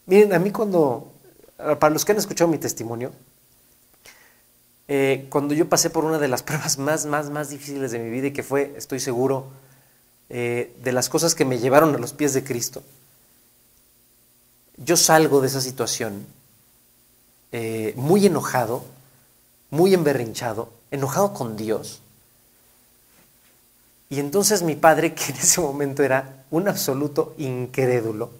Miren, 0.07 0.33
a 0.33 0.41
mí 0.41 0.51
cuando, 0.51 1.13
para 1.57 1.91
los 1.91 2.05
que 2.05 2.11
han 2.11 2.19
escuchado 2.19 2.51
mi 2.51 2.59
testimonio, 2.59 3.13
eh, 4.89 5.29
cuando 5.31 5.55
yo 5.55 5.69
pasé 5.69 5.89
por 5.89 6.05
una 6.05 6.19
de 6.19 6.27
las 6.27 6.43
pruebas 6.49 6.79
más, 6.79 7.07
más, 7.07 7.31
más 7.31 7.51
difíciles 7.51 7.93
de 7.93 8.01
mi 8.01 8.11
vida 8.11 8.27
y 8.27 8.33
que 8.33 8.43
fue, 8.43 8.75
estoy 8.77 8.99
seguro, 8.99 9.47
eh, 10.31 10.75
de 10.83 10.91
las 10.91 11.09
cosas 11.09 11.37
que 11.37 11.45
me 11.45 11.61
llevaron 11.61 11.95
a 11.95 11.99
los 11.99 12.13
pies 12.13 12.35
de 12.35 12.43
Cristo, 12.43 12.83
yo 14.79 14.97
salgo 14.97 15.43
de 15.43 15.47
esa 15.47 15.61
situación 15.61 16.27
eh, 17.53 17.95
muy 17.95 18.27
enojado, 18.27 18.85
muy 19.71 19.95
emberrinchado, 19.95 20.73
enojado 20.91 21.35
con 21.35 21.57
Dios, 21.57 22.03
y 24.09 24.21
entonces 24.21 24.63
mi 24.63 24.77
padre, 24.77 25.15
que 25.15 25.33
en 25.33 25.39
ese 25.39 25.61
momento 25.61 26.03
era 26.03 26.45
un 26.51 26.69
absoluto 26.69 27.35
incrédulo, 27.39 28.31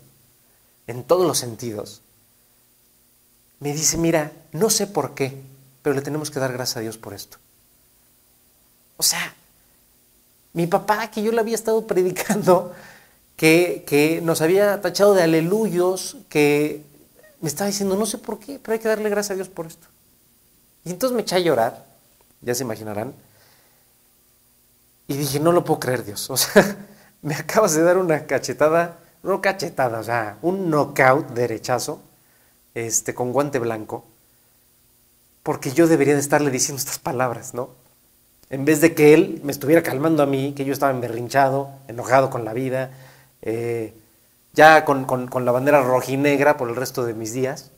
en 0.87 1.03
todos 1.03 1.27
los 1.27 1.39
sentidos, 1.39 2.03
me 3.59 3.73
dice, 3.73 3.97
mira, 3.97 4.33
no 4.53 4.71
sé 4.71 4.87
por 4.87 5.15
qué, 5.15 5.41
pero 5.83 5.95
le 5.95 6.03
tenemos 6.03 6.31
que 6.31 6.39
dar 6.39 6.53
gracias 6.53 6.77
a 6.77 6.81
Dios 6.81 6.99
por 6.99 7.15
esto. 7.15 7.39
O 8.97 9.03
sea, 9.03 9.35
mi 10.53 10.67
papá, 10.67 11.11
que 11.11 11.23
yo 11.23 11.33
le 11.33 11.41
había 11.41 11.55
estado 11.55 11.87
predicando, 11.87 12.73
que, 13.37 13.85
que 13.87 14.21
nos 14.23 14.41
había 14.41 14.81
tachado 14.81 15.15
de 15.15 15.23
aleluyos, 15.23 16.17
que 16.29 16.83
me 17.41 17.49
estaba 17.49 17.69
diciendo, 17.69 17.97
no 17.97 18.07
sé 18.07 18.19
por 18.19 18.39
qué, 18.39 18.59
pero 18.59 18.75
hay 18.75 18.79
que 18.79 18.89
darle 18.89 19.11
gracias 19.11 19.33
a 19.33 19.35
Dios 19.35 19.49
por 19.49 19.67
esto. 19.67 19.87
Y 20.85 20.91
entonces 20.91 21.15
me 21.17 21.23
eché 21.23 21.37
a 21.37 21.41
llorar, 21.41 21.85
ya 22.41 22.55
se 22.55 22.63
imaginarán, 22.63 23.13
y 25.09 25.17
dije, 25.17 25.41
no 25.41 25.53
lo 25.53 25.65
puedo 25.65 25.81
creer, 25.81 26.05
Dios. 26.05 26.31
O 26.31 26.37
sea, 26.37 26.77
me 27.23 27.35
acabas 27.35 27.75
de 27.75 27.83
dar 27.83 27.99
una 27.99 28.27
cachetada, 28.27 28.99
no 29.23 29.41
cachetada, 29.41 30.01
o 30.01 30.05
sea, 30.05 30.39
un 30.43 30.71
knockout 30.71 31.31
derechazo, 31.31 32.01
este, 32.75 33.15
con 33.15 33.33
guante 33.33 33.59
blanco, 33.59 34.05
porque 35.43 35.73
yo 35.73 35.87
debería 35.87 36.15
de 36.15 36.21
estarle 36.21 36.51
diciendo 36.51 36.79
estas 36.79 36.99
palabras, 36.99 37.55
¿no? 37.55 37.71
En 38.51 38.65
vez 38.65 38.81
de 38.81 38.95
que 38.95 39.15
él 39.15 39.41
me 39.43 39.51
estuviera 39.51 39.83
calmando 39.83 40.23
a 40.23 40.27
mí, 40.27 40.53
que 40.55 40.65
yo 40.65 40.73
estaba 40.73 40.93
emberrinchado, 40.93 41.71
enojado 41.89 42.31
con 42.31 42.45
la 42.45 42.53
vida, 42.53 42.91
eh, 43.43 43.93
ya 44.53 44.85
con, 44.85 45.05
con 45.05 45.45
la 45.45 45.53
bandera 45.53 45.83
rojinegra 45.83 46.57
por 46.57 46.69
el 46.69 46.77
resto 46.77 47.05
de 47.05 47.15
mis 47.15 47.33
días. 47.33 47.71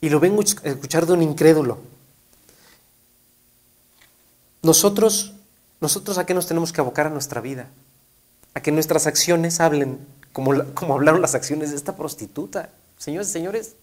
Y 0.00 0.10
lo 0.10 0.20
vengo 0.20 0.42
a 0.42 0.68
escuchar 0.68 1.06
de 1.06 1.12
un 1.12 1.22
incrédulo. 1.22 1.78
Nosotros, 4.64 5.34
nosotros 5.82 6.16
a 6.16 6.24
qué 6.24 6.32
nos 6.32 6.46
tenemos 6.46 6.72
que 6.72 6.80
abocar 6.80 7.06
a 7.06 7.10
nuestra 7.10 7.42
vida? 7.42 7.68
A 8.54 8.62
que 8.62 8.72
nuestras 8.72 9.06
acciones 9.06 9.60
hablen 9.60 9.98
como, 10.32 10.54
como 10.72 10.94
hablaron 10.94 11.20
las 11.20 11.34
acciones 11.34 11.70
de 11.70 11.76
esta 11.76 11.96
prostituta. 11.96 12.70
Señores 12.96 13.28
y 13.28 13.32
señores. 13.32 13.74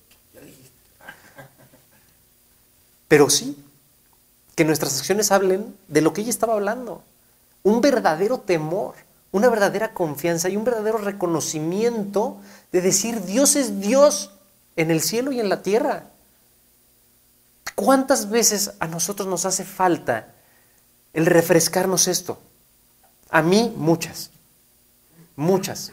Pero 3.08 3.30
sí, 3.30 3.56
que 4.56 4.66
nuestras 4.66 4.98
acciones 4.98 5.32
hablen 5.32 5.76
de 5.88 6.02
lo 6.02 6.14
que 6.14 6.22
ella 6.22 6.32
estaba 6.32 6.54
hablando. 6.54 7.04
Un 7.62 7.82
verdadero 7.82 8.40
temor, 8.40 8.96
una 9.32 9.50
verdadera 9.50 9.94
confianza 9.94 10.50
y 10.50 10.58
un 10.58 10.64
verdadero 10.64 10.98
reconocimiento 10.98 12.38
de 12.72 12.82
decir 12.82 13.24
Dios 13.26 13.56
es 13.56 13.82
Dios 13.82 14.32
en 14.78 14.90
el 14.90 15.02
cielo 15.02 15.32
y 15.32 15.40
en 15.40 15.50
la 15.50 15.62
tierra. 15.62 16.06
¿Cuántas 17.76 18.32
veces 18.32 18.72
a 18.80 18.88
nosotros 18.88 19.28
nos 19.28 19.46
hace 19.46 19.64
falta 19.64 20.34
el 21.14 21.26
refrescarnos 21.26 22.08
esto? 22.08 22.40
A 23.30 23.42
mí 23.42 23.74
muchas, 23.76 24.30
muchas. 25.36 25.92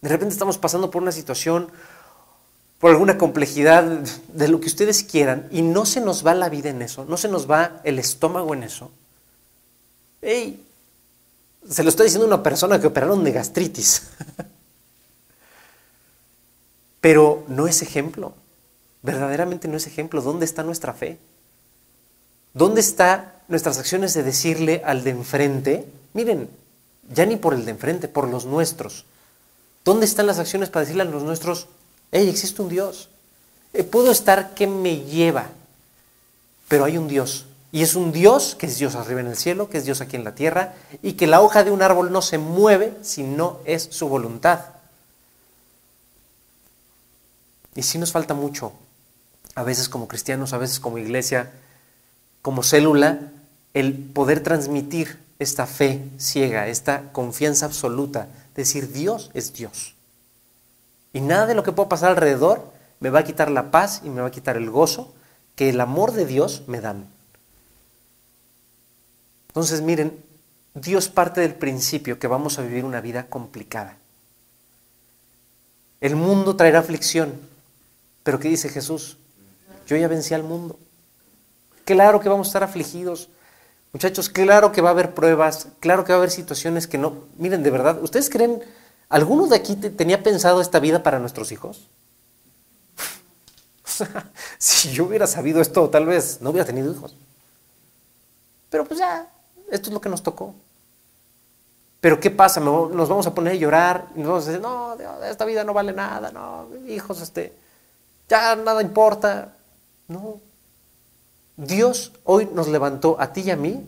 De 0.00 0.08
repente 0.08 0.32
estamos 0.32 0.58
pasando 0.58 0.90
por 0.90 1.02
una 1.02 1.12
situación, 1.12 1.70
por 2.78 2.90
alguna 2.90 3.18
complejidad 3.18 3.84
de 3.84 4.48
lo 4.48 4.60
que 4.60 4.66
ustedes 4.66 5.02
quieran 5.02 5.48
y 5.50 5.62
no 5.62 5.86
se 5.86 6.00
nos 6.00 6.24
va 6.24 6.34
la 6.34 6.48
vida 6.48 6.70
en 6.70 6.82
eso, 6.82 7.04
no 7.06 7.16
se 7.16 7.28
nos 7.28 7.50
va 7.50 7.80
el 7.84 7.98
estómago 7.98 8.54
en 8.54 8.62
eso. 8.62 8.90
¡Ey! 10.22 10.64
Se 11.68 11.82
lo 11.82 11.88
estoy 11.88 12.04
diciendo 12.04 12.26
a 12.26 12.34
una 12.34 12.42
persona 12.42 12.80
que 12.80 12.86
operaron 12.86 13.24
de 13.24 13.32
gastritis. 13.32 14.08
Pero 17.00 17.44
no 17.48 17.66
es 17.66 17.82
ejemplo. 17.82 18.34
Verdaderamente 19.02 19.68
no 19.68 19.76
es 19.76 19.86
ejemplo. 19.86 20.22
¿Dónde 20.22 20.44
está 20.44 20.62
nuestra 20.62 20.92
fe? 20.92 21.18
¿Dónde 22.54 22.80
están 22.80 23.32
nuestras 23.48 23.78
acciones 23.78 24.14
de 24.14 24.22
decirle 24.22 24.82
al 24.84 25.04
de 25.04 25.10
enfrente, 25.10 25.86
miren, 26.12 26.48
ya 27.12 27.26
ni 27.26 27.36
por 27.36 27.54
el 27.54 27.64
de 27.64 27.72
enfrente, 27.72 28.08
por 28.08 28.28
los 28.28 28.44
nuestros? 28.44 29.04
¿Dónde 29.84 30.06
están 30.06 30.26
las 30.26 30.38
acciones 30.38 30.68
para 30.68 30.82
decirle 30.82 31.02
a 31.02 31.06
los 31.06 31.22
nuestros, 31.22 31.66
hey, 32.12 32.28
existe 32.28 32.60
un 32.62 32.68
Dios? 32.68 33.08
Eh, 33.72 33.84
puedo 33.84 34.10
estar 34.10 34.54
que 34.54 34.66
me 34.66 35.00
lleva, 35.00 35.50
pero 36.68 36.84
hay 36.84 36.98
un 36.98 37.08
Dios. 37.08 37.46
Y 37.70 37.82
es 37.82 37.94
un 37.94 38.12
Dios 38.12 38.54
que 38.54 38.66
es 38.66 38.78
Dios 38.78 38.94
arriba 38.94 39.20
en 39.20 39.26
el 39.26 39.36
cielo, 39.36 39.68
que 39.68 39.78
es 39.78 39.84
Dios 39.84 40.00
aquí 40.00 40.16
en 40.16 40.24
la 40.24 40.34
tierra, 40.34 40.74
y 41.02 41.14
que 41.14 41.26
la 41.26 41.40
hoja 41.40 41.64
de 41.64 41.70
un 41.70 41.82
árbol 41.82 42.12
no 42.12 42.22
se 42.22 42.38
mueve 42.38 42.96
si 43.02 43.22
no 43.22 43.60
es 43.64 43.88
su 43.90 44.08
voluntad. 44.08 44.60
Y 47.74 47.82
sí 47.82 47.98
nos 47.98 48.12
falta 48.12 48.34
mucho 48.34 48.72
a 49.54 49.62
veces 49.62 49.88
como 49.88 50.08
cristianos, 50.08 50.52
a 50.52 50.58
veces 50.58 50.80
como 50.80 50.98
iglesia, 50.98 51.50
como 52.42 52.62
célula, 52.62 53.32
el 53.74 53.94
poder 53.94 54.42
transmitir 54.42 55.18
esta 55.38 55.66
fe 55.66 56.04
ciega, 56.18 56.66
esta 56.68 57.12
confianza 57.12 57.66
absoluta, 57.66 58.28
decir 58.54 58.92
Dios 58.92 59.30
es 59.34 59.52
Dios. 59.52 59.94
Y 61.12 61.20
nada 61.20 61.46
de 61.46 61.54
lo 61.54 61.62
que 61.62 61.72
pueda 61.72 61.88
pasar 61.88 62.10
alrededor 62.10 62.72
me 63.00 63.10
va 63.10 63.20
a 63.20 63.24
quitar 63.24 63.50
la 63.50 63.70
paz 63.70 64.02
y 64.04 64.10
me 64.10 64.20
va 64.20 64.28
a 64.28 64.32
quitar 64.32 64.56
el 64.56 64.70
gozo 64.70 65.12
que 65.54 65.68
el 65.68 65.80
amor 65.80 66.12
de 66.12 66.26
Dios 66.26 66.62
me 66.66 66.80
dan. 66.80 67.06
Entonces 69.48 69.80
miren, 69.80 70.16
Dios 70.74 71.08
parte 71.08 71.40
del 71.40 71.54
principio 71.54 72.18
que 72.18 72.26
vamos 72.26 72.58
a 72.58 72.62
vivir 72.62 72.84
una 72.84 73.00
vida 73.00 73.26
complicada. 73.26 73.96
El 76.00 76.14
mundo 76.14 76.54
traerá 76.54 76.78
aflicción, 76.78 77.32
pero 78.22 78.38
¿qué 78.38 78.48
dice 78.48 78.68
Jesús? 78.68 79.16
Yo 79.86 79.96
ya 79.96 80.06
vencí 80.06 80.34
al 80.34 80.44
mundo. 80.44 80.78
Claro 81.84 82.20
que 82.20 82.28
vamos 82.28 82.46
a 82.46 82.50
estar 82.50 82.62
afligidos. 82.62 83.28
Muchachos, 83.92 84.28
claro 84.28 84.72
que 84.72 84.82
va 84.82 84.90
a 84.90 84.92
haber 84.92 85.14
pruebas, 85.14 85.68
claro 85.80 86.04
que 86.04 86.12
va 86.12 86.16
a 86.16 86.20
haber 86.20 86.30
situaciones 86.30 86.86
que 86.86 86.98
no... 86.98 87.24
Miren, 87.38 87.62
de 87.62 87.70
verdad, 87.70 88.02
¿ustedes 88.02 88.28
creen, 88.28 88.62
alguno 89.08 89.46
de 89.46 89.56
aquí 89.56 89.76
tenía 89.76 90.22
pensado 90.22 90.60
esta 90.60 90.78
vida 90.78 91.02
para 91.02 91.18
nuestros 91.18 91.52
hijos? 91.52 91.88
si 94.58 94.90
yo 94.92 95.04
hubiera 95.04 95.26
sabido 95.26 95.60
esto, 95.60 95.88
tal 95.88 96.06
vez 96.06 96.40
no 96.40 96.50
hubiera 96.50 96.66
tenido 96.66 96.92
hijos. 96.92 97.14
Pero 98.70 98.84
pues 98.84 99.00
ya, 99.00 99.26
esto 99.70 99.88
es 99.88 99.94
lo 99.94 100.00
que 100.00 100.10
nos 100.10 100.22
tocó. 100.22 100.54
Pero 102.00 102.20
¿qué 102.20 102.30
pasa? 102.30 102.60
Nos 102.60 103.08
vamos 103.08 103.26
a 103.26 103.34
poner 103.34 103.54
a 103.54 103.56
llorar 103.56 104.06
y 104.14 104.20
nos 104.20 104.28
vamos 104.28 104.44
a 104.44 104.46
decir, 104.46 104.62
no, 104.62 104.96
esta 105.24 105.44
vida 105.44 105.64
no 105.64 105.72
vale 105.72 105.92
nada, 105.92 106.30
no, 106.30 106.68
hijos, 106.86 107.20
este, 107.20 107.52
ya 108.28 108.54
nada 108.54 108.82
importa. 108.82 109.54
No. 110.06 110.40
Dios 111.58 112.12
hoy 112.22 112.48
nos 112.54 112.68
levantó 112.68 113.20
a 113.20 113.32
ti 113.32 113.40
y 113.40 113.50
a 113.50 113.56
mí 113.56 113.84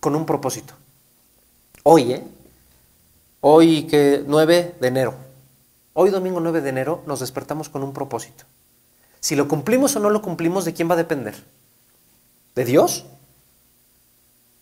con 0.00 0.16
un 0.16 0.26
propósito. 0.26 0.74
Hoy, 1.84 2.12
¿eh? 2.12 2.24
Hoy 3.40 3.84
que 3.84 4.24
9 4.26 4.74
de 4.80 4.88
enero. 4.88 5.14
Hoy 5.92 6.10
domingo 6.10 6.40
9 6.40 6.60
de 6.60 6.68
enero 6.68 7.04
nos 7.06 7.20
despertamos 7.20 7.68
con 7.68 7.84
un 7.84 7.92
propósito. 7.92 8.44
Si 9.20 9.36
lo 9.36 9.46
cumplimos 9.46 9.94
o 9.94 10.00
no 10.00 10.10
lo 10.10 10.20
cumplimos, 10.20 10.64
¿de 10.64 10.74
quién 10.74 10.90
va 10.90 10.94
a 10.94 10.98
depender? 10.98 11.44
¿De 12.56 12.64
Dios? 12.64 13.06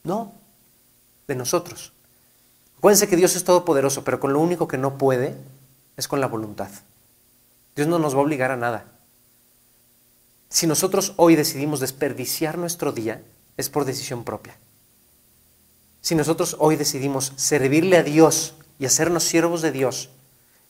No, 0.05 0.33
de 1.29 1.35
nosotros. 1.35 1.93
Acuérdense 2.77 3.09
que 3.09 3.17
Dios 3.17 3.37
es 3.37 3.45
todopoderoso, 3.45 4.05
pero 4.05 4.21
con 4.21 4.35
lo 4.35 4.41
único 4.41 4.69
que 4.69 4.77
no 4.77 4.99
puede 4.99 5.35
es 5.97 6.07
con 6.07 6.21
la 6.21 6.27
voluntad. 6.27 6.69
Dios 7.75 7.89
no 7.89 7.99
nos 7.99 8.15
va 8.15 8.19
a 8.19 8.23
obligar 8.23 8.51
a 8.51 8.57
nada. 8.57 8.85
Si 10.49 10.67
nosotros 10.67 11.13
hoy 11.17 11.37
decidimos 11.37 11.81
desperdiciar 11.81 12.59
nuestro 12.59 12.93
día, 12.93 13.23
es 13.57 13.69
por 13.69 13.85
decisión 13.85 14.25
propia. 14.25 14.57
Si 16.01 16.15
nosotros 16.15 16.57
hoy 16.59 16.77
decidimos 16.77 17.33
servirle 17.37 17.99
a 17.99 18.03
Dios 18.03 18.55
y 18.79 18.87
hacernos 18.87 19.25
siervos 19.25 19.61
de 19.61 19.73
Dios, 19.73 20.09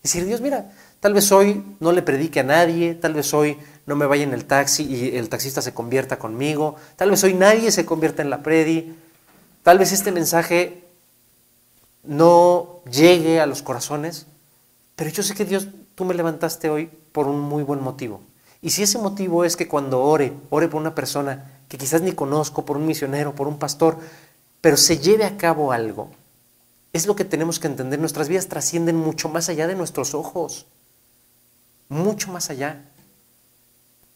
decir, 0.02 0.24
Dios, 0.24 0.40
mira, 0.40 0.72
tal 1.00 1.14
vez 1.14 1.30
hoy 1.30 1.62
no 1.80 1.92
le 1.92 2.02
predique 2.02 2.40
a 2.40 2.44
nadie, 2.44 2.94
tal 2.94 3.14
vez 3.14 3.32
hoy 3.34 3.58
no 3.86 3.94
me 3.94 4.06
vaya 4.06 4.24
en 4.24 4.32
el 4.32 4.46
taxi 4.46 4.84
y 4.84 5.16
el 5.16 5.28
taxista 5.28 5.62
se 5.62 5.74
convierta 5.74 6.18
conmigo, 6.18 6.76
tal 6.96 7.10
vez 7.10 7.22
hoy 7.22 7.34
nadie 7.34 7.70
se 7.70 7.86
convierta 7.86 8.22
en 8.22 8.30
la 8.30 8.42
predi, 8.42 8.96
tal 9.62 9.78
vez 9.78 9.92
este 9.92 10.10
mensaje 10.10 10.84
no 12.02 12.80
llegue 12.90 13.40
a 13.40 13.46
los 13.46 13.62
corazones, 13.62 14.26
pero 14.96 15.10
yo 15.10 15.22
sé 15.22 15.34
que 15.34 15.44
Dios, 15.44 15.68
tú 15.94 16.04
me 16.04 16.14
levantaste 16.14 16.70
hoy 16.70 16.90
por 17.12 17.28
un 17.28 17.38
muy 17.38 17.62
buen 17.62 17.80
motivo. 17.80 18.20
Y 18.61 18.70
si 18.70 18.82
ese 18.82 18.98
motivo 18.98 19.44
es 19.44 19.56
que 19.56 19.68
cuando 19.68 20.02
ore, 20.02 20.32
ore 20.50 20.68
por 20.68 20.80
una 20.80 20.94
persona 20.94 21.61
que 21.68 21.78
quizás 21.78 22.02
ni 22.02 22.12
conozco, 22.12 22.64
por 22.64 22.76
un 22.76 22.86
misionero, 22.86 23.34
por 23.34 23.46
un 23.46 23.59
pastor, 23.59 23.98
pero 24.61 24.76
se 24.76 24.98
lleve 24.98 25.24
a 25.24 25.36
cabo 25.36 25.70
algo, 25.70 26.11
es 26.92 27.06
lo 27.06 27.14
que 27.14 27.24
tenemos 27.24 27.59
que 27.59 27.68
entender. 27.68 27.98
Nuestras 28.00 28.28
vidas 28.28 28.48
trascienden 28.48 28.96
mucho 28.96 29.28
más 29.28 29.48
allá 29.48 29.66
de 29.66 29.74
nuestros 29.74 30.14
ojos, 30.14 30.66
mucho 31.88 32.32
más 32.32 32.50
allá. 32.50 32.82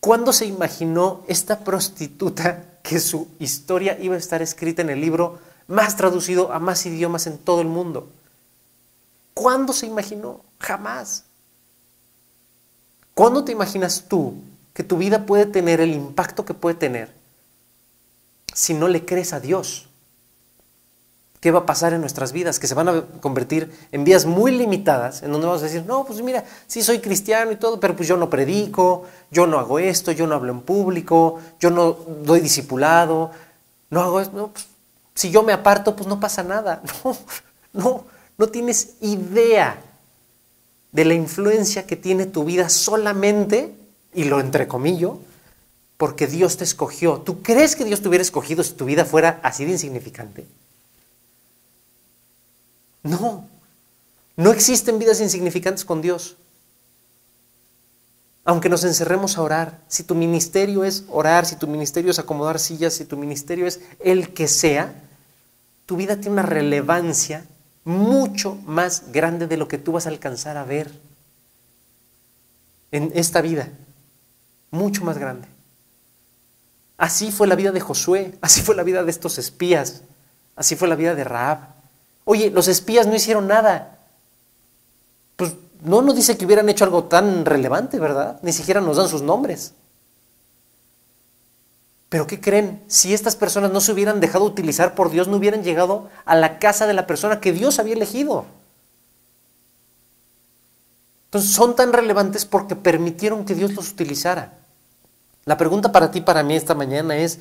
¿Cuándo 0.01 0.33
se 0.33 0.47
imaginó 0.47 1.23
esta 1.29 1.61
prostituta 1.61 2.65
que 2.83 2.99
su 2.99 3.29
historia 3.39 3.97
iba 4.01 4.17
a 4.17 4.19
estar 4.19 4.43
escrita 4.43 4.83
en 4.83 4.91
el 4.91 5.01
libro 5.01 5.39
más 5.69 5.97
traducido 5.97 6.53
a 6.53 6.59
más 6.59 6.85
idiomas 6.87 7.29
en 7.29 7.39
todo 7.39 7.61
el 7.61 7.69
mundo? 7.69 8.11
¿Cuándo 9.35 9.73
se 9.73 9.87
imaginó? 9.87 10.41
Jamás. 10.59 11.25
¿Cuándo 13.15 13.45
te 13.45 13.53
imaginas 13.53 14.05
tú 14.09 14.35
que 14.73 14.85
tu 14.85 14.97
vida 14.97 15.27
puede 15.27 15.47
tener 15.47 15.81
el 15.81 15.93
impacto 15.93 16.45
que 16.45 16.55
puede 16.55 16.77
tener 16.77 17.13
si 18.55 18.75
no 18.75 18.89
le 18.89 19.05
crees 19.05 19.33
a 19.33 19.41
Dios? 19.41 19.89
¿Qué 21.41 21.51
va 21.51 21.61
a 21.61 21.67
pasar 21.67 21.93
en 21.93 22.01
nuestras 22.01 22.33
vidas? 22.33 22.61
Que 22.61 22.69
se 22.69 22.75
van 22.75 22.89
a 22.89 23.03
convertir 23.21 23.71
en 23.91 24.05
vidas 24.05 24.27
muy 24.27 24.53
limitadas, 24.53 25.25
en 25.25 25.33
donde 25.33 25.49
vamos 25.49 25.61
a 25.63 25.67
decir, 25.67 25.85
no, 25.85 26.05
pues 26.05 26.23
mira, 26.23 26.45
sí 26.69 26.83
soy 26.83 27.01
cristiano 27.01 27.51
y 27.51 27.57
todo, 27.57 27.81
pero 27.81 27.97
pues 27.97 28.09
yo 28.09 28.17
no 28.17 28.31
predico, 28.31 29.05
yo 29.31 29.47
no 29.49 29.59
hago 29.59 29.81
esto, 29.81 30.13
yo 30.13 30.27
no 30.29 30.37
hablo 30.37 30.53
en 30.53 30.61
público, 30.61 31.41
yo 31.59 31.71
no 31.71 31.93
doy 32.25 32.41
discipulado, 32.41 33.33
no 33.91 34.01
hago 34.01 34.21
esto. 34.21 34.51
pues, 34.53 34.69
si 35.15 35.31
yo 35.31 35.43
me 35.43 35.53
aparto, 35.53 35.97
pues 35.97 36.07
no 36.09 36.19
pasa 36.21 36.43
nada. 36.43 36.83
No, 37.75 37.81
no, 37.85 38.05
no 38.37 38.49
tienes 38.49 38.97
idea 39.01 39.79
de 40.93 41.05
la 41.05 41.15
influencia 41.15 41.87
que 41.87 41.97
tiene 41.97 42.27
tu 42.27 42.45
vida 42.45 42.69
solamente, 42.69 43.75
y 44.15 44.25
lo 44.25 44.41
entrecomillo, 44.41 45.19
porque 45.97 46.27
Dios 46.27 46.57
te 46.59 46.65
escogió. 46.65 47.19
¿Tú 47.19 47.43
crees 47.43 47.77
que 47.77 47.85
Dios 47.85 48.03
te 48.03 48.09
hubiera 48.09 48.23
escogido 48.23 48.63
si 48.63 48.75
tu 48.75 48.85
vida 48.85 49.05
fuera 49.05 49.41
así 49.43 49.65
de 49.65 49.73
insignificante? 49.73 50.47
No, 53.03 53.49
no 54.37 54.51
existen 54.51 54.99
vidas 54.99 55.21
insignificantes 55.21 55.85
con 55.85 56.03
Dios. 56.03 56.37
Aunque 58.45 58.69
nos 58.69 58.85
encerremos 58.85 59.39
a 59.39 59.43
orar, 59.43 59.81
si 59.89 60.03
tu 60.03 60.15
ministerio 60.15 60.85
es 60.85 61.05
orar, 61.09 61.47
si 61.47 61.57
tu 61.57 61.69
ministerio 61.69 62.11
es 62.11 62.19
acomodar 62.19 62.59
sillas, 62.59 62.95
si 62.95 63.05
tu 63.05 63.17
ministerio 63.17 63.67
es 63.67 63.81
el 64.01 64.35
que 64.35 64.49
sea, 64.49 64.95
tu 65.87 65.97
vida 65.97 66.17
tiene 66.17 66.33
una 66.33 66.43
relevancia 66.43 67.45
mucho 67.85 68.57
más 68.67 69.13
grande 69.13 69.47
de 69.47 69.57
lo 69.57 69.69
que 69.69 69.79
tú 69.79 69.93
vas 69.93 70.07
a 70.07 70.11
alcanzar 70.11 70.57
a 70.57 70.65
ver 70.65 70.91
en 72.91 73.11
esta 73.15 73.41
vida. 73.41 73.69
Mucho 74.71 75.05
más 75.05 75.19
grande. 75.19 75.49
Así 76.97 77.33
fue 77.33 77.49
la 77.49 77.57
vida 77.57 77.73
de 77.73 77.81
Josué, 77.81 78.39
así 78.41 78.61
fue 78.63 78.77
la 78.77 78.85
vida 78.85 79.03
de 79.03 79.11
estos 79.11 79.39
espías, 79.39 80.03
así 80.55 80.77
fue 80.77 80.89
la 80.89 80.95
vida 80.95 81.15
de 81.15 81.25
Raab. 81.25 81.59
Oye, 82.25 82.51
los 82.51 82.69
espías 82.69 83.07
no 83.07 83.15
hicieron 83.17 83.49
nada. 83.49 83.99
Pues 85.37 85.55
no 85.83 86.03
nos 86.03 86.15
dice 86.15 86.37
que 86.37 86.47
hubieran 86.47 86.69
hecho 86.69 86.85
algo 86.85 87.05
tan 87.05 87.45
relevante, 87.45 87.99
¿verdad? 87.99 88.39
Ni 88.43 88.53
siquiera 88.53 88.81
nos 88.81 88.97
dan 88.97 89.09
sus 89.09 89.23
nombres. 89.23 89.75
Pero 92.13 92.27
¿qué 92.27 92.43
creen? 92.43 92.85
Si 92.89 93.15
estas 93.15 93.37
personas 93.37 93.73
no 93.73 93.81
se 93.81 93.91
hubieran 93.91 94.21
dejado 94.21 94.45
utilizar 94.45 94.95
por 94.95 95.11
Dios, 95.11 95.29
no 95.29 95.39
hubieran 95.39 95.65
llegado 95.65 96.11
a 96.27 96.37
la 96.37 96.59
casa 96.59 96.87
de 96.87 96.93
la 96.93 97.07
persona 97.07 97.41
que 97.41 97.53
Dios 97.55 97.79
había 97.79 97.95
elegido. 97.95 98.45
Entonces 101.25 101.53
son 101.53 101.75
tan 101.75 101.91
relevantes 101.91 102.45
porque 102.45 102.77
permitieron 102.77 103.47
que 103.47 103.55
Dios 103.55 103.73
los 103.73 103.89
utilizara. 103.89 104.53
La 105.47 105.57
pregunta 105.57 105.91
para 105.91 106.11
ti, 106.11 106.21
para 106.21 106.43
mí 106.43 106.55
esta 106.55 106.75
mañana 106.75 107.17
es, 107.17 107.39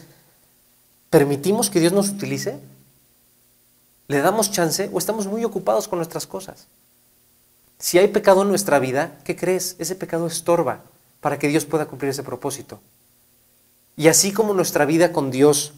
¿permitimos 1.10 1.70
que 1.70 1.82
Dios 1.82 1.92
nos 1.92 2.08
utilice? 2.08 2.58
¿Le 4.08 4.22
damos 4.22 4.52
chance 4.52 4.90
o 4.94 5.00
estamos 5.00 5.28
muy 5.28 5.44
ocupados 5.44 5.90
con 5.90 6.00
nuestras 6.00 6.26
cosas? 6.26 6.68
Si 7.78 7.98
hay 7.98 8.08
pecado 8.08 8.44
en 8.44 8.48
nuestra 8.48 8.80
vida, 8.80 9.18
¿qué 9.26 9.36
crees? 9.36 9.76
Ese 9.80 9.96
pecado 9.96 10.28
estorba 10.28 10.80
para 11.20 11.38
que 11.38 11.50
Dios 11.50 11.66
pueda 11.66 11.88
cumplir 11.88 12.12
ese 12.12 12.24
propósito. 12.24 12.80
Y 13.96 14.08
así 14.08 14.32
como 14.32 14.54
nuestra 14.54 14.86
vida 14.86 15.12
con 15.12 15.32
Dios, 15.32 15.74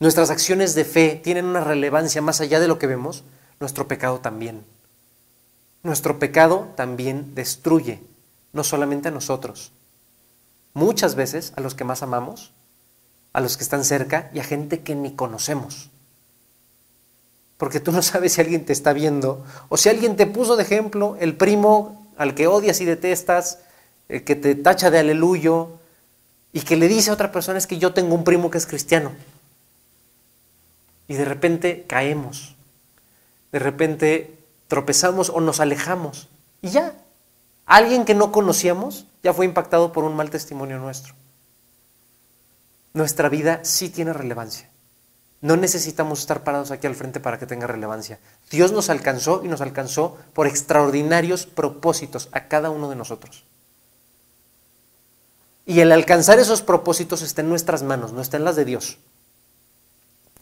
nuestras 0.00 0.30
acciones 0.30 0.74
de 0.74 0.84
fe 0.84 1.20
tienen 1.22 1.44
una 1.44 1.62
relevancia 1.62 2.22
más 2.22 2.40
allá 2.40 2.60
de 2.60 2.68
lo 2.68 2.78
que 2.78 2.86
vemos, 2.86 3.24
nuestro 3.60 3.86
pecado 3.86 4.20
también. 4.20 4.64
Nuestro 5.82 6.18
pecado 6.18 6.68
también 6.76 7.34
destruye, 7.34 8.00
no 8.52 8.64
solamente 8.64 9.08
a 9.08 9.12
nosotros, 9.12 9.72
muchas 10.72 11.14
veces 11.14 11.52
a 11.56 11.60
los 11.60 11.74
que 11.74 11.84
más 11.84 12.02
amamos, 12.02 12.52
a 13.32 13.40
los 13.40 13.56
que 13.56 13.64
están 13.64 13.84
cerca 13.84 14.30
y 14.32 14.38
a 14.38 14.44
gente 14.44 14.80
que 14.80 14.94
ni 14.94 15.12
conocemos 15.12 15.90
porque 17.56 17.80
tú 17.80 17.92
no 17.92 18.02
sabes 18.02 18.34
si 18.34 18.40
alguien 18.40 18.64
te 18.64 18.72
está 18.72 18.92
viendo 18.92 19.44
o 19.68 19.76
si 19.76 19.88
alguien 19.88 20.16
te 20.16 20.26
puso 20.26 20.56
de 20.56 20.62
ejemplo 20.62 21.16
el 21.20 21.36
primo 21.36 22.12
al 22.16 22.34
que 22.34 22.46
odias 22.46 22.80
y 22.80 22.84
detestas, 22.84 23.58
el 24.08 24.24
que 24.24 24.36
te 24.36 24.54
tacha 24.54 24.90
de 24.90 24.98
aleluyo 24.98 25.78
y 26.54 26.60
que 26.60 26.76
le 26.76 26.86
dice 26.86 27.10
a 27.10 27.14
otra 27.14 27.32
persona 27.32 27.58
es 27.58 27.66
que 27.66 27.78
yo 27.78 27.92
tengo 27.92 28.14
un 28.14 28.22
primo 28.22 28.48
que 28.48 28.58
es 28.58 28.66
cristiano. 28.66 29.10
Y 31.08 31.14
de 31.14 31.24
repente 31.24 31.84
caemos, 31.88 32.54
de 33.50 33.58
repente 33.58 34.38
tropezamos 34.68 35.30
o 35.30 35.40
nos 35.40 35.58
alejamos 35.58 36.28
y 36.62 36.70
ya. 36.70 36.94
Alguien 37.66 38.04
que 38.04 38.14
no 38.14 38.30
conocíamos 38.30 39.06
ya 39.22 39.34
fue 39.34 39.46
impactado 39.46 39.92
por 39.92 40.04
un 40.04 40.14
mal 40.14 40.30
testimonio 40.30 40.78
nuestro. 40.78 41.14
Nuestra 42.92 43.28
vida 43.28 43.60
sí 43.64 43.88
tiene 43.88 44.12
relevancia. 44.12 44.70
No 45.40 45.56
necesitamos 45.56 46.20
estar 46.20 46.44
parados 46.44 46.70
aquí 46.70 46.86
al 46.86 46.94
frente 46.94 47.18
para 47.18 47.38
que 47.38 47.46
tenga 47.46 47.66
relevancia. 47.66 48.20
Dios 48.50 48.70
nos 48.70 48.90
alcanzó 48.90 49.42
y 49.44 49.48
nos 49.48 49.60
alcanzó 49.60 50.18
por 50.32 50.46
extraordinarios 50.46 51.46
propósitos 51.46 52.28
a 52.30 52.46
cada 52.46 52.70
uno 52.70 52.88
de 52.88 52.96
nosotros. 52.96 53.44
Y 55.66 55.80
el 55.80 55.92
alcanzar 55.92 56.38
esos 56.38 56.62
propósitos 56.62 57.22
está 57.22 57.40
en 57.40 57.48
nuestras 57.48 57.82
manos, 57.82 58.12
no 58.12 58.20
está 58.20 58.36
en 58.36 58.44
las 58.44 58.56
de 58.56 58.64
Dios. 58.64 58.98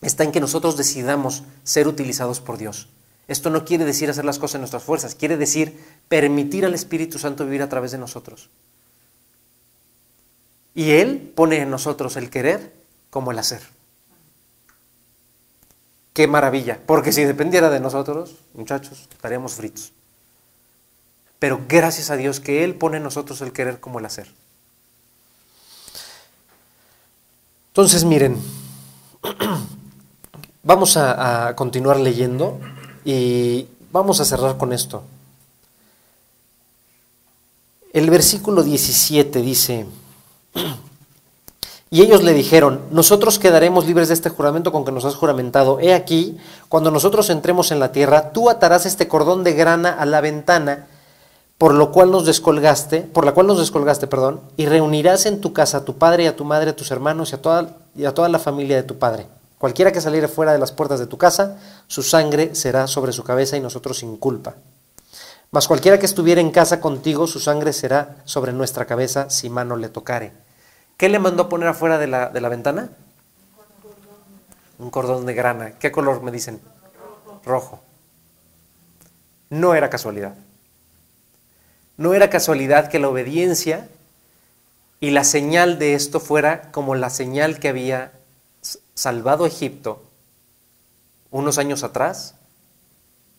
Está 0.01 0.25
en 0.25 0.33
que 0.33 0.41
nosotros 0.41 0.77
decidamos 0.77 1.45
ser 1.63 1.87
utilizados 1.87 2.41
por 2.41 2.59
Dios. 2.59 2.89
Esto 3.29 3.51
no 3.51 3.65
quiere 3.65 3.85
decir 3.85 4.11
hacer 4.11 4.25
las 4.25 4.39
cosas 4.39 4.57
en 4.57 4.63
nuestras 4.63 4.83
fuerzas, 4.83 5.15
quiere 5.15 5.37
decir 5.37 5.79
permitir 6.09 6.65
al 6.65 6.75
Espíritu 6.75 7.19
Santo 7.19 7.45
vivir 7.45 7.63
a 7.63 7.69
través 7.69 7.93
de 7.93 7.99
nosotros. 7.99 8.51
Y 10.75 10.93
Él 10.93 11.33
pone 11.35 11.59
en 11.59 11.71
nosotros 11.71 12.17
el 12.17 12.31
querer 12.31 12.73
como 13.11 13.31
el 13.31 13.39
hacer. 13.39 13.63
Qué 16.13 16.27
maravilla, 16.27 16.81
porque 16.85 17.13
si 17.13 17.25
dependiera 17.25 17.71
de 17.71 17.81
nosotros, 17.81 18.37
muchachos, 18.55 19.09
estaríamos 19.11 19.55
fritos. 19.55 19.93
Pero 21.39 21.61
gracias 21.69 22.11
a 22.11 22.17
Dios 22.17 22.41
que 22.41 22.65
Él 22.65 22.75
pone 22.75 22.99
en 22.99 23.03
nosotros 23.03 23.41
el 23.41 23.53
querer 23.53 23.81
como 23.81 23.99
el 23.99 24.07
hacer. 24.07 24.29
Entonces, 27.73 28.05
miren, 28.05 28.37
vamos 30.63 30.99
a, 30.99 31.55
continuar 31.57 31.99
leyendo 31.99 32.61
y 33.03 33.67
vamos 33.91 34.21
a 34.21 34.27
cerrar 34.27 34.59
con 34.59 34.75
esto. 34.75 35.03
El 37.95 38.11
versículo 38.11 38.63
17 38.63 39.41
dice, 39.41 39.87
y 41.91 42.03
ellos 42.03 42.23
le 42.23 42.35
dijeron, 42.35 42.83
nosotros 42.91 43.39
quedaremos 43.39 43.87
libres 43.87 44.09
de 44.09 44.15
este 44.15 44.29
juramento 44.29 44.71
con 44.71 44.85
que 44.85 44.93
nos 44.93 45.07
has 45.07 45.15
juramentado. 45.15 45.81
He 45.81 45.95
aquí, 45.95 46.37
cuando 46.69 46.91
nosotros 46.91 47.31
entremos 47.31 47.71
en 47.71 47.81
la 47.81 47.91
tierra, 47.91 48.33
tú 48.33 48.51
atarás 48.51 48.85
este 48.85 49.09
cordón 49.09 49.45
de 49.45 49.55
grana 49.55 49.97
a 49.99 50.05
la 50.05 50.21
ventana, 50.21 50.89
por 51.59 51.75
lo 51.75 51.93
cual 51.93 52.11
nos 52.11 52.27
descolgaste, 52.27 53.03
por 53.03 53.25
la 53.25 53.33
cual 53.33 53.47
nos 53.47 53.59
descolgaste, 53.59 54.07
perdón, 54.07 54.41
y 54.57 54.67
reunirás 54.67 55.27
en 55.27 55.41
tu 55.41 55.53
casa 55.53 55.79
a 55.79 55.85
tu 55.85 55.97
padre 55.97 56.25
y 56.25 56.27
a 56.27 56.37
tu 56.37 56.45
madre, 56.45 56.71
a 56.71 56.77
tus 56.77 56.91
hermanos 56.91 57.33
y 57.33 58.05
a 58.05 58.13
toda, 58.15 58.29
la 58.29 58.39
familia 58.39 58.77
de 58.77 58.83
tu 58.83 58.99
padre. 58.99 59.27
Cualquiera 59.59 59.93
que 59.93 60.01
saliere 60.01 60.27
fuera 60.27 60.53
de 60.53 60.59
las 60.59 60.73
puertas 60.73 60.99
de 60.99 61.07
tu 61.07 61.19
casa, 61.19 61.59
su 61.87 62.03
sangre 62.03 62.55
será 62.55 62.89
sobre 62.89 63.13
su 63.13 63.23
cabeza 63.23 63.57
y 63.57 63.61
nosotros 63.61 63.99
sin 63.99 64.17
culpa. 64.17 64.55
Mas 65.53 65.69
cualquiera 65.69 65.99
que 65.99 66.07
estuviera 66.07 66.41
en 66.41 66.51
casa 66.51 66.81
contigo, 66.81 67.27
su 67.27 67.39
sangre 67.39 67.73
será 67.73 68.17
sobre 68.25 68.53
nuestra 68.53 68.87
cabeza 68.87 69.31
si 69.31 69.49
mano 69.49 69.77
le 69.77 69.89
tocare. 69.89 70.33
¿Qué 70.97 71.09
le 71.09 71.19
mandó 71.21 71.45
a 71.45 71.49
poner 71.49 71.69
afuera 71.69 71.99
de 71.99 72.09
la 72.09 72.49
ventana? 72.49 72.91
Un 74.79 74.91
cordón 74.91 75.27
de 75.27 75.35
grana. 75.35 75.79
¿Qué 75.79 75.93
color 75.93 76.23
me 76.23 76.33
dicen? 76.33 76.61
Rojo. 77.45 77.81
No 79.51 79.75
era 79.75 79.91
casualidad. 79.91 80.35
No 81.97 82.15
era 82.15 82.31
casualidad 82.31 82.89
que 82.89 82.99
la 82.99 83.09
obediencia 83.09 83.89
y 85.01 85.11
la 85.11 85.25
señal 85.25 85.79
de 85.79 85.95
esto 85.95 86.21
fuera 86.21 86.71
como 86.73 86.95
la 86.95 87.11
señal 87.11 87.59
que 87.59 87.69
había 87.69 88.13
salvado 88.95 89.47
Egipto 89.47 90.03
unos 91.31 91.59
años 91.59 91.83
atrás 91.83 92.37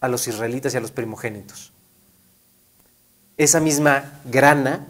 a 0.01 0.07
los 0.09 0.27
israelitas 0.27 0.73
y 0.73 0.77
a 0.77 0.81
los 0.81 0.91
primogénitos. 0.91 1.71
Esa 3.37 3.59
misma 3.59 4.19
grana, 4.25 4.87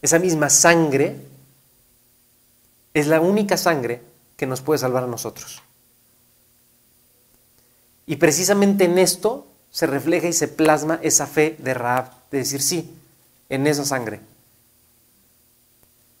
esa 0.00 0.18
misma 0.18 0.48
sangre 0.48 1.16
es 2.94 3.06
la 3.06 3.20
única 3.20 3.56
sangre 3.56 4.02
que 4.36 4.46
nos 4.46 4.60
puede 4.60 4.78
salvar 4.78 5.04
a 5.04 5.08
nosotros. 5.08 5.62
Y 8.06 8.16
precisamente 8.16 8.84
en 8.84 8.98
esto 8.98 9.46
se 9.70 9.86
refleja 9.86 10.28
y 10.28 10.32
se 10.32 10.48
plasma 10.48 10.98
esa 11.02 11.26
fe 11.26 11.56
de 11.58 11.74
Raab, 11.74 12.10
de 12.30 12.38
decir 12.38 12.62
sí, 12.62 12.94
en 13.48 13.66
esa 13.66 13.84
sangre. 13.84 14.20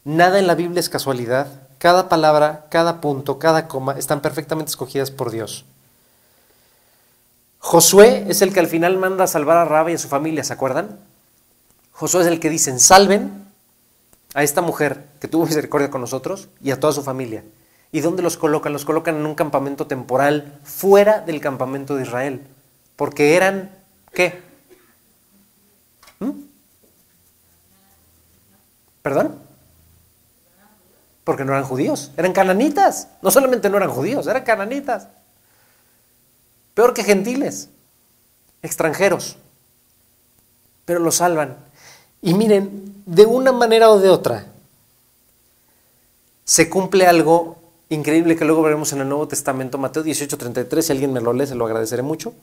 Nada 0.04 0.38
en 0.38 0.46
la 0.46 0.54
Biblia 0.54 0.80
es 0.80 0.88
casualidad, 0.88 1.48
cada 1.78 2.08
palabra, 2.08 2.66
cada 2.70 3.00
punto, 3.00 3.38
cada 3.38 3.68
coma 3.68 3.98
están 3.98 4.20
perfectamente 4.20 4.70
escogidas 4.70 5.10
por 5.10 5.30
Dios. 5.30 5.64
Josué 7.58 8.24
es 8.28 8.42
el 8.42 8.52
que 8.52 8.60
al 8.60 8.66
final 8.66 8.98
manda 8.98 9.24
a 9.24 9.26
salvar 9.26 9.58
a 9.58 9.64
Raab 9.64 9.90
y 9.90 9.94
a 9.94 9.98
su 9.98 10.08
familia, 10.08 10.44
¿se 10.44 10.52
acuerdan? 10.52 10.98
Josué 11.92 12.22
es 12.22 12.26
el 12.26 12.40
que 12.40 12.50
dicen, 12.50 12.80
salven 12.80 13.46
a 14.34 14.42
esta 14.42 14.62
mujer 14.62 15.04
que 15.20 15.28
tuvo 15.28 15.44
misericordia 15.44 15.90
con 15.90 16.00
nosotros 16.00 16.48
y 16.62 16.70
a 16.70 16.80
toda 16.80 16.92
su 16.92 17.02
familia. 17.02 17.44
¿Y 17.92 18.00
dónde 18.00 18.22
los 18.22 18.36
colocan? 18.36 18.72
Los 18.72 18.84
colocan 18.84 19.16
en 19.16 19.26
un 19.26 19.34
campamento 19.34 19.86
temporal 19.86 20.58
fuera 20.62 21.20
del 21.20 21.40
campamento 21.40 21.96
de 21.96 22.02
Israel. 22.02 22.40
Porque 23.00 23.34
eran, 23.34 23.70
¿qué? 24.12 24.42
¿Mm? 26.18 26.32
¿Perdón? 29.00 29.38
Porque 31.24 31.46
no 31.46 31.52
eran 31.52 31.64
judíos, 31.64 32.10
eran 32.18 32.34
cananitas. 32.34 33.08
No 33.22 33.30
solamente 33.30 33.70
no 33.70 33.78
eran 33.78 33.88
judíos, 33.88 34.26
eran 34.26 34.44
cananitas. 34.44 35.08
Peor 36.74 36.92
que 36.92 37.02
gentiles, 37.02 37.70
extranjeros. 38.60 39.38
Pero 40.84 41.00
los 41.00 41.14
salvan. 41.14 41.56
Y 42.20 42.34
miren, 42.34 43.02
de 43.06 43.24
una 43.24 43.50
manera 43.50 43.88
o 43.88 43.98
de 43.98 44.10
otra, 44.10 44.44
se 46.44 46.68
cumple 46.68 47.06
algo 47.06 47.56
increíble 47.88 48.36
que 48.36 48.44
luego 48.44 48.60
veremos 48.60 48.92
en 48.92 49.00
el 49.00 49.08
Nuevo 49.08 49.26
Testamento, 49.26 49.78
Mateo 49.78 50.02
18, 50.02 50.36
33, 50.36 50.84
si 50.84 50.92
alguien 50.92 51.14
me 51.14 51.22
lo 51.22 51.32
lee, 51.32 51.46
se 51.46 51.54
lo 51.54 51.64
agradeceré 51.64 52.02
mucho. 52.02 52.34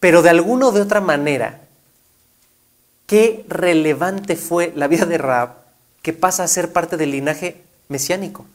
Pero 0.00 0.22
de 0.22 0.30
alguna 0.30 0.68
o 0.68 0.72
de 0.72 0.80
otra 0.80 1.00
manera, 1.00 1.60
qué 3.06 3.44
relevante 3.48 4.36
fue 4.36 4.72
la 4.76 4.86
vida 4.86 5.06
de 5.06 5.18
Raab 5.18 5.56
que 6.02 6.12
pasa 6.12 6.44
a 6.44 6.48
ser 6.48 6.72
parte 6.72 6.96
del 6.96 7.10
linaje 7.10 7.62
mesiánico. 7.88 8.46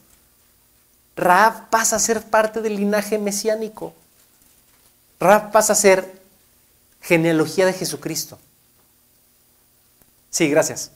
Raab 1.16 1.68
pasa 1.70 1.96
a 1.96 2.00
ser 2.00 2.22
parte 2.22 2.60
del 2.60 2.76
linaje 2.76 3.18
mesiánico. 3.18 3.94
Raab 5.20 5.52
pasa 5.52 5.74
a 5.74 5.76
ser 5.76 6.20
genealogía 7.00 7.66
de 7.66 7.72
Jesucristo. 7.72 8.38
Sí, 10.30 10.48
gracias. 10.48 10.90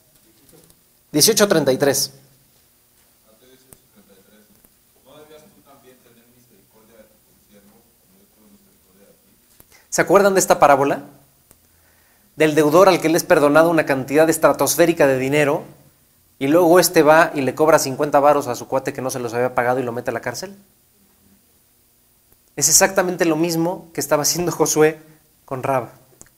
1833. 1.11 2.11
¿Se 9.99 10.03
acuerdan 10.03 10.33
de 10.33 10.39
esta 10.39 10.59
parábola? 10.59 11.03
Del 12.37 12.55
deudor 12.55 12.87
al 12.87 13.01
que 13.01 13.09
le 13.09 13.17
es 13.17 13.25
perdonado 13.25 13.69
una 13.69 13.85
cantidad 13.85 14.29
estratosférica 14.29 15.07
de 15.07 15.17
dinero 15.17 15.65
y 16.39 16.47
luego 16.47 16.79
este 16.79 17.03
va 17.03 17.31
y 17.35 17.41
le 17.41 17.53
cobra 17.53 17.79
50 17.79 18.17
varos 18.21 18.47
a 18.47 18.55
su 18.55 18.69
cuate 18.69 18.93
que 18.93 19.01
no 19.01 19.09
se 19.09 19.19
los 19.19 19.33
había 19.33 19.53
pagado 19.55 19.77
y 19.81 19.83
lo 19.83 19.91
mete 19.91 20.11
a 20.11 20.13
la 20.13 20.21
cárcel. 20.21 20.55
Es 22.55 22.69
exactamente 22.69 23.25
lo 23.25 23.35
mismo 23.35 23.89
que 23.93 23.99
estaba 23.99 24.23
haciendo 24.23 24.53
Josué 24.53 25.01
con 25.43 25.63
Rab. 25.63 25.89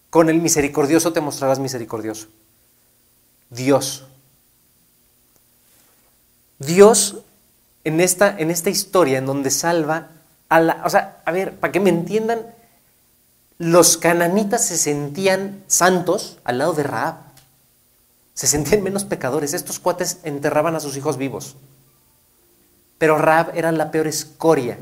Con 0.09 0.31
el 0.31 0.41
misericordioso 0.41 1.13
te 1.13 1.21
mostrarás 1.21 1.59
misericordioso. 1.59 2.29
Dios. 3.51 4.05
Dios 6.57 7.17
en 7.83 8.01
esta, 8.01 8.35
en 8.39 8.49
esta 8.49 8.71
historia 8.71 9.19
en 9.19 9.27
donde 9.27 9.51
salva 9.51 10.07
a 10.49 10.59
la... 10.59 10.81
O 10.83 10.89
sea, 10.89 11.21
a 11.25 11.31
ver, 11.31 11.59
para 11.59 11.71
que 11.71 11.79
me 11.79 11.91
entiendan, 11.91 12.39
los 13.61 13.95
cananitas 13.95 14.65
se 14.65 14.75
sentían 14.75 15.63
santos 15.67 16.39
al 16.43 16.57
lado 16.57 16.73
de 16.73 16.81
Raab. 16.81 17.17
Se 18.33 18.47
sentían 18.47 18.81
menos 18.81 19.05
pecadores. 19.05 19.53
Estos 19.53 19.77
cuates 19.77 20.17
enterraban 20.23 20.75
a 20.75 20.79
sus 20.79 20.97
hijos 20.97 21.17
vivos. 21.17 21.55
Pero 22.97 23.19
Raab 23.19 23.55
era 23.55 23.71
la 23.71 23.91
peor 23.91 24.07
escoria 24.07 24.79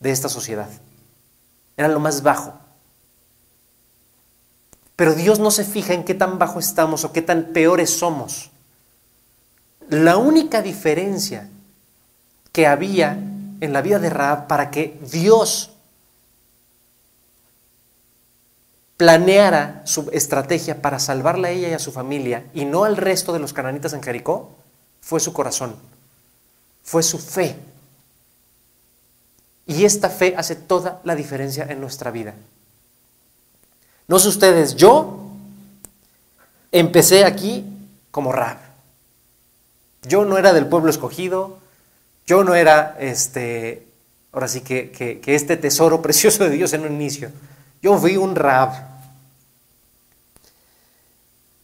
de 0.00 0.10
esta 0.10 0.30
sociedad. 0.30 0.70
Era 1.76 1.88
lo 1.88 2.00
más 2.00 2.22
bajo. 2.22 2.54
Pero 4.96 5.14
Dios 5.14 5.38
no 5.38 5.50
se 5.50 5.66
fija 5.66 5.92
en 5.92 6.04
qué 6.04 6.14
tan 6.14 6.38
bajo 6.38 6.58
estamos 6.58 7.04
o 7.04 7.12
qué 7.12 7.20
tan 7.20 7.52
peores 7.52 7.90
somos. 7.90 8.50
La 9.90 10.16
única 10.16 10.62
diferencia 10.62 11.50
que 12.52 12.66
había 12.66 13.18
en 13.60 13.72
la 13.74 13.82
vida 13.82 13.98
de 13.98 14.08
Raab 14.08 14.46
para 14.46 14.70
que 14.70 14.98
Dios 15.12 15.73
planeara 18.96 19.82
su 19.84 20.08
estrategia 20.12 20.80
para 20.80 20.98
salvarla 20.98 21.48
a 21.48 21.50
ella 21.50 21.68
y 21.68 21.72
a 21.72 21.78
su 21.78 21.92
familia 21.92 22.44
y 22.54 22.64
no 22.64 22.84
al 22.84 22.96
resto 22.96 23.32
de 23.32 23.40
los 23.40 23.52
cananitas 23.52 23.92
en 23.92 24.02
Jericó 24.02 24.52
fue 25.00 25.20
su 25.20 25.32
corazón, 25.32 25.76
fue 26.82 27.02
su 27.02 27.18
fe. 27.18 27.56
Y 29.66 29.84
esta 29.84 30.10
fe 30.10 30.34
hace 30.36 30.56
toda 30.56 31.00
la 31.04 31.14
diferencia 31.14 31.66
en 31.68 31.80
nuestra 31.80 32.10
vida. 32.10 32.34
No 34.06 34.18
sé 34.18 34.28
ustedes, 34.28 34.76
yo 34.76 35.30
empecé 36.70 37.24
aquí 37.24 37.64
como 38.10 38.32
Rab. 38.32 38.58
Yo 40.02 40.24
no 40.24 40.36
era 40.36 40.52
del 40.52 40.66
pueblo 40.66 40.90
escogido, 40.90 41.58
yo 42.26 42.44
no 42.44 42.54
era 42.54 42.96
este, 43.00 43.86
ahora 44.32 44.48
sí 44.48 44.60
que, 44.60 44.90
que, 44.90 45.20
que 45.20 45.34
este 45.34 45.56
tesoro 45.56 46.02
precioso 46.02 46.44
de 46.44 46.50
Dios 46.50 46.72
en 46.74 46.82
un 46.82 46.92
inicio. 46.92 47.30
Yo 47.84 47.98
fui 47.98 48.16
un 48.16 48.34
Rab. 48.34 48.72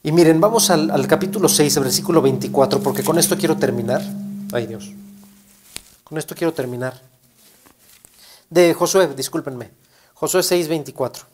Y 0.02 0.12
miren, 0.12 0.38
vamos 0.38 0.68
al, 0.68 0.90
al 0.90 1.06
capítulo 1.06 1.48
6, 1.48 1.78
versículo 1.78 2.20
24, 2.20 2.82
porque 2.82 3.02
con 3.02 3.18
esto 3.18 3.38
quiero 3.38 3.56
terminar. 3.56 4.02
Ay 4.52 4.66
Dios. 4.66 4.90
Con 6.04 6.18
esto 6.18 6.34
quiero 6.34 6.52
terminar. 6.52 7.00
De 8.50 8.74
Josué, 8.74 9.08
discúlpenme. 9.16 9.70
Josué 10.12 10.42
6, 10.42 10.68
24. 10.68 11.24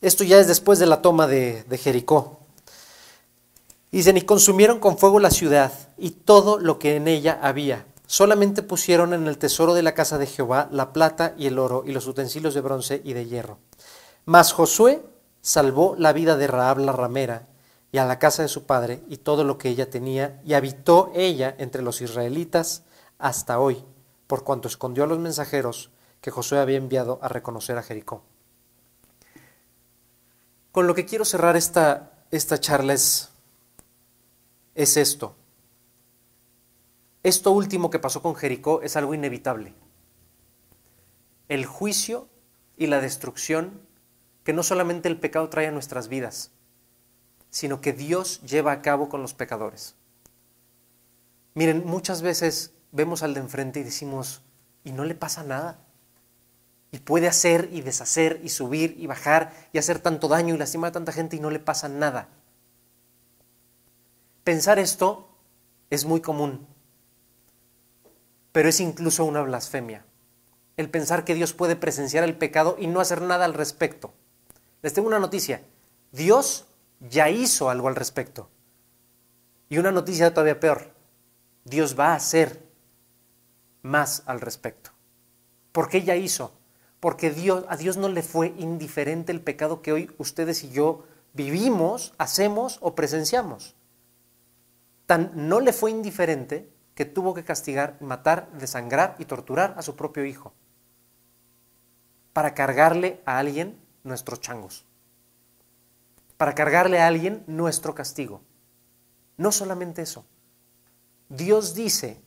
Esto 0.00 0.24
ya 0.24 0.38
es 0.38 0.48
después 0.48 0.78
de 0.78 0.86
la 0.86 1.02
toma 1.02 1.26
de, 1.26 1.62
de 1.64 1.76
Jericó. 1.76 2.40
Dicen, 3.92 4.16
y 4.16 4.22
consumieron 4.22 4.80
con 4.80 4.96
fuego 4.96 5.20
la 5.20 5.30
ciudad 5.30 5.74
y 5.98 6.12
todo 6.12 6.58
lo 6.58 6.78
que 6.78 6.96
en 6.96 7.06
ella 7.06 7.38
había. 7.42 7.84
Solamente 8.10 8.62
pusieron 8.62 9.12
en 9.12 9.26
el 9.26 9.36
tesoro 9.36 9.74
de 9.74 9.82
la 9.82 9.92
casa 9.92 10.16
de 10.16 10.26
Jehová 10.26 10.70
la 10.72 10.94
plata 10.94 11.34
y 11.36 11.46
el 11.46 11.58
oro 11.58 11.82
y 11.86 11.92
los 11.92 12.06
utensilios 12.06 12.54
de 12.54 12.62
bronce 12.62 13.02
y 13.04 13.12
de 13.12 13.26
hierro. 13.26 13.58
Mas 14.24 14.54
Josué 14.54 15.04
salvó 15.42 15.94
la 15.98 16.14
vida 16.14 16.38
de 16.38 16.46
Raab 16.46 16.78
la 16.78 16.92
ramera 16.92 17.48
y 17.92 17.98
a 17.98 18.06
la 18.06 18.18
casa 18.18 18.40
de 18.40 18.48
su 18.48 18.64
padre 18.64 19.02
y 19.08 19.18
todo 19.18 19.44
lo 19.44 19.58
que 19.58 19.68
ella 19.68 19.90
tenía, 19.90 20.40
y 20.42 20.54
habitó 20.54 21.12
ella 21.14 21.54
entre 21.58 21.82
los 21.82 22.00
israelitas 22.00 22.82
hasta 23.18 23.58
hoy, 23.60 23.84
por 24.26 24.42
cuanto 24.42 24.68
escondió 24.68 25.04
a 25.04 25.06
los 25.06 25.18
mensajeros 25.18 25.90
que 26.22 26.30
Josué 26.30 26.60
había 26.60 26.78
enviado 26.78 27.18
a 27.20 27.28
reconocer 27.28 27.76
a 27.76 27.82
Jericó. 27.82 28.22
Con 30.72 30.86
lo 30.86 30.94
que 30.94 31.04
quiero 31.04 31.26
cerrar 31.26 31.56
esta, 31.56 32.24
esta 32.30 32.58
charla 32.58 32.94
es, 32.94 33.28
es 34.74 34.96
esto. 34.96 35.34
Esto 37.28 37.52
último 37.52 37.90
que 37.90 37.98
pasó 37.98 38.22
con 38.22 38.34
Jericó 38.34 38.80
es 38.80 38.96
algo 38.96 39.12
inevitable. 39.12 39.74
El 41.50 41.66
juicio 41.66 42.26
y 42.78 42.86
la 42.86 43.02
destrucción 43.02 43.82
que 44.44 44.54
no 44.54 44.62
solamente 44.62 45.10
el 45.10 45.20
pecado 45.20 45.50
trae 45.50 45.66
a 45.66 45.70
nuestras 45.70 46.08
vidas, 46.08 46.52
sino 47.50 47.82
que 47.82 47.92
Dios 47.92 48.40
lleva 48.40 48.72
a 48.72 48.80
cabo 48.80 49.10
con 49.10 49.20
los 49.20 49.34
pecadores. 49.34 49.94
Miren, 51.52 51.84
muchas 51.84 52.22
veces 52.22 52.72
vemos 52.92 53.22
al 53.22 53.34
de 53.34 53.40
enfrente 53.40 53.80
y 53.80 53.82
decimos, 53.82 54.40
y 54.82 54.92
no 54.92 55.04
le 55.04 55.14
pasa 55.14 55.44
nada. 55.44 55.84
Y 56.92 57.00
puede 57.00 57.28
hacer 57.28 57.68
y 57.70 57.82
deshacer 57.82 58.40
y 58.42 58.48
subir 58.48 58.96
y 58.98 59.06
bajar 59.06 59.52
y 59.74 59.76
hacer 59.76 59.98
tanto 59.98 60.28
daño 60.28 60.54
y 60.54 60.58
lastimar 60.58 60.88
a 60.88 60.92
tanta 60.92 61.12
gente 61.12 61.36
y 61.36 61.40
no 61.40 61.50
le 61.50 61.60
pasa 61.60 61.90
nada. 61.90 62.30
Pensar 64.44 64.78
esto 64.78 65.28
es 65.90 66.06
muy 66.06 66.22
común, 66.22 66.66
pero 68.58 68.70
es 68.70 68.80
incluso 68.80 69.24
una 69.24 69.42
blasfemia. 69.42 70.04
El 70.76 70.90
pensar 70.90 71.24
que 71.24 71.36
Dios 71.36 71.52
puede 71.52 71.76
presenciar 71.76 72.24
el 72.24 72.36
pecado 72.36 72.74
y 72.76 72.88
no 72.88 72.98
hacer 72.98 73.22
nada 73.22 73.44
al 73.44 73.54
respecto. 73.54 74.12
Les 74.82 74.92
tengo 74.92 75.06
una 75.06 75.20
noticia. 75.20 75.62
Dios 76.10 76.66
ya 76.98 77.30
hizo 77.30 77.70
algo 77.70 77.86
al 77.86 77.94
respecto. 77.94 78.50
Y 79.68 79.78
una 79.78 79.92
noticia 79.92 80.34
todavía 80.34 80.58
peor. 80.58 80.90
Dios 81.62 81.96
va 81.96 82.08
a 82.08 82.14
hacer 82.16 82.60
más 83.82 84.24
al 84.26 84.40
respecto. 84.40 84.90
¿Por 85.70 85.88
qué 85.88 86.02
ya 86.02 86.16
hizo? 86.16 86.50
Porque 86.98 87.30
Dios, 87.30 87.64
a 87.68 87.76
Dios 87.76 87.96
no 87.96 88.08
le 88.08 88.24
fue 88.24 88.54
indiferente 88.58 89.30
el 89.30 89.40
pecado 89.40 89.82
que 89.82 89.92
hoy 89.92 90.10
ustedes 90.18 90.64
y 90.64 90.70
yo 90.70 91.04
vivimos, 91.32 92.12
hacemos 92.18 92.78
o 92.80 92.96
presenciamos. 92.96 93.76
Tan 95.06 95.30
no 95.48 95.60
le 95.60 95.72
fue 95.72 95.92
indiferente 95.92 96.68
que 96.98 97.04
tuvo 97.04 97.32
que 97.32 97.44
castigar, 97.44 97.96
matar, 98.00 98.50
desangrar 98.54 99.14
y 99.20 99.24
torturar 99.24 99.72
a 99.76 99.82
su 99.82 99.94
propio 99.94 100.24
hijo 100.24 100.52
para 102.32 102.54
cargarle 102.54 103.22
a 103.24 103.38
alguien 103.38 103.78
nuestros 104.02 104.40
changos, 104.40 104.84
para 106.36 106.56
cargarle 106.56 107.00
a 107.00 107.06
alguien 107.06 107.44
nuestro 107.46 107.94
castigo. 107.94 108.40
No 109.36 109.52
solamente 109.52 110.02
eso, 110.02 110.26
Dios 111.28 111.76
dice 111.76 112.20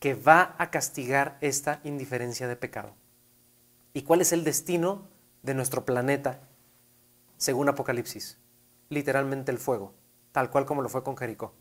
que 0.00 0.14
va 0.14 0.56
a 0.58 0.72
castigar 0.72 1.38
esta 1.40 1.80
indiferencia 1.84 2.48
de 2.48 2.56
pecado. 2.56 2.94
¿Y 3.92 4.02
cuál 4.02 4.22
es 4.22 4.32
el 4.32 4.42
destino 4.42 5.06
de 5.44 5.54
nuestro 5.54 5.84
planeta 5.84 6.40
según 7.36 7.68
Apocalipsis? 7.68 8.38
Literalmente 8.88 9.52
el 9.52 9.58
fuego, 9.58 9.94
tal 10.32 10.50
cual 10.50 10.66
como 10.66 10.82
lo 10.82 10.88
fue 10.88 11.04
con 11.04 11.16
Jericó. 11.16 11.54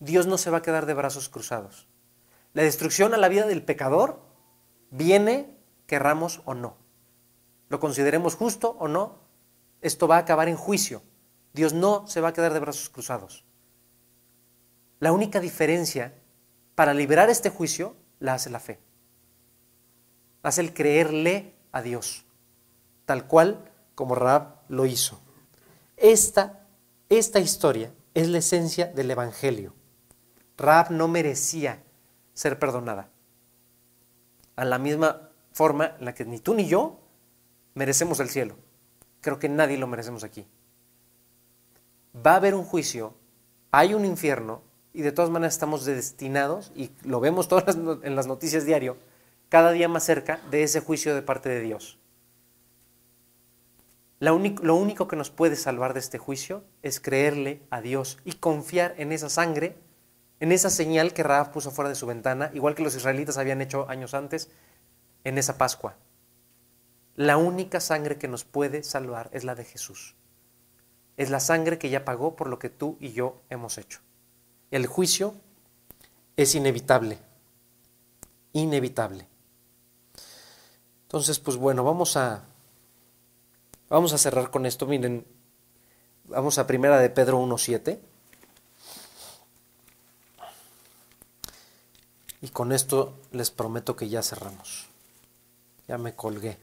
Dios 0.00 0.26
no 0.26 0.38
se 0.38 0.50
va 0.50 0.58
a 0.58 0.62
quedar 0.62 0.86
de 0.86 0.94
brazos 0.94 1.28
cruzados. 1.28 1.86
La 2.54 2.62
destrucción 2.62 3.14
a 3.14 3.18
la 3.18 3.28
vida 3.28 3.46
del 3.46 3.62
pecador 3.62 4.20
viene, 4.90 5.56
querramos 5.86 6.40
o 6.46 6.54
no. 6.54 6.76
Lo 7.68 7.78
consideremos 7.78 8.34
justo 8.34 8.76
o 8.80 8.88
no, 8.88 9.18
esto 9.82 10.08
va 10.08 10.16
a 10.16 10.20
acabar 10.20 10.48
en 10.48 10.56
juicio. 10.56 11.02
Dios 11.52 11.72
no 11.72 12.06
se 12.06 12.20
va 12.20 12.28
a 12.28 12.32
quedar 12.32 12.52
de 12.52 12.60
brazos 12.60 12.88
cruzados. 12.88 13.44
La 14.98 15.12
única 15.12 15.38
diferencia 15.38 16.14
para 16.74 16.94
liberar 16.94 17.30
este 17.30 17.50
juicio 17.50 17.94
la 18.18 18.34
hace 18.34 18.50
la 18.50 18.60
fe. 18.60 18.80
Hace 20.42 20.62
el 20.62 20.72
creerle 20.72 21.54
a 21.72 21.82
Dios, 21.82 22.24
tal 23.04 23.26
cual 23.26 23.70
como 23.94 24.14
Raab 24.14 24.62
lo 24.68 24.86
hizo. 24.86 25.20
Esta, 25.96 26.66
esta 27.10 27.38
historia 27.38 27.92
es 28.14 28.28
la 28.28 28.38
esencia 28.38 28.86
del 28.86 29.10
Evangelio. 29.10 29.74
Raab 30.60 30.90
no 30.90 31.08
merecía 31.08 31.82
ser 32.34 32.58
perdonada. 32.58 33.08
A 34.56 34.64
la 34.64 34.78
misma 34.78 35.30
forma 35.52 35.96
en 35.98 36.04
la 36.04 36.14
que 36.14 36.24
ni 36.24 36.38
tú 36.38 36.54
ni 36.54 36.68
yo 36.68 37.00
merecemos 37.74 38.20
el 38.20 38.28
cielo. 38.28 38.56
Creo 39.22 39.38
que 39.38 39.48
nadie 39.48 39.78
lo 39.78 39.86
merecemos 39.86 40.22
aquí. 40.22 40.46
Va 42.14 42.32
a 42.32 42.36
haber 42.36 42.54
un 42.54 42.64
juicio, 42.64 43.14
hay 43.70 43.94
un 43.94 44.04
infierno 44.04 44.62
y 44.92 45.02
de 45.02 45.12
todas 45.12 45.30
maneras 45.30 45.54
estamos 45.54 45.84
destinados, 45.84 46.72
y 46.74 46.90
lo 47.04 47.20
vemos 47.20 47.48
todas 47.48 47.76
en 47.76 48.16
las 48.16 48.26
noticias 48.26 48.66
diario, 48.66 48.96
cada 49.48 49.70
día 49.72 49.88
más 49.88 50.04
cerca 50.04 50.40
de 50.50 50.62
ese 50.62 50.80
juicio 50.80 51.14
de 51.14 51.22
parte 51.22 51.48
de 51.48 51.60
Dios. 51.60 51.98
lo 54.18 54.74
único 54.74 55.08
que 55.08 55.16
nos 55.16 55.30
puede 55.30 55.56
salvar 55.56 55.94
de 55.94 56.00
este 56.00 56.18
juicio 56.18 56.64
es 56.82 57.00
creerle 57.00 57.62
a 57.70 57.80
Dios 57.80 58.18
y 58.24 58.32
confiar 58.32 58.94
en 58.98 59.12
esa 59.12 59.30
sangre, 59.30 59.76
en 60.40 60.52
esa 60.52 60.70
señal 60.70 61.12
que 61.12 61.22
Raab 61.22 61.52
puso 61.52 61.70
fuera 61.70 61.90
de 61.90 61.94
su 61.94 62.06
ventana, 62.06 62.50
igual 62.54 62.74
que 62.74 62.82
los 62.82 62.94
israelitas 62.94 63.38
habían 63.38 63.60
hecho 63.60 63.88
años 63.88 64.14
antes, 64.14 64.50
en 65.24 65.38
esa 65.38 65.58
Pascua. 65.58 65.96
La 67.14 67.36
única 67.36 67.80
sangre 67.80 68.16
que 68.16 68.28
nos 68.28 68.44
puede 68.44 68.82
salvar 68.82 69.28
es 69.32 69.44
la 69.44 69.54
de 69.54 69.64
Jesús. 69.64 70.16
Es 71.18 71.28
la 71.28 71.40
sangre 71.40 71.78
que 71.78 71.90
ya 71.90 72.06
pagó 72.06 72.34
por 72.34 72.48
lo 72.48 72.58
que 72.58 72.70
tú 72.70 72.96
y 72.98 73.12
yo 73.12 73.42
hemos 73.50 73.76
hecho. 73.76 74.00
El 74.70 74.86
juicio 74.86 75.34
es 76.36 76.54
inevitable. 76.54 77.18
Inevitable. 78.52 79.28
Entonces, 81.02 81.38
pues 81.38 81.58
bueno, 81.58 81.84
vamos 81.84 82.16
a 82.16 82.44
vamos 83.90 84.14
a 84.14 84.18
cerrar 84.18 84.50
con 84.50 84.64
esto. 84.64 84.86
Miren, 84.86 85.26
vamos 86.24 86.56
a 86.56 86.66
primera 86.66 86.98
de 86.98 87.10
Pedro 87.10 87.38
1:7. 87.40 87.98
Y 92.42 92.48
con 92.48 92.72
esto 92.72 93.18
les 93.32 93.50
prometo 93.50 93.96
que 93.96 94.08
ya 94.08 94.22
cerramos. 94.22 94.86
Ya 95.86 95.98
me 95.98 96.14
colgué. 96.14 96.58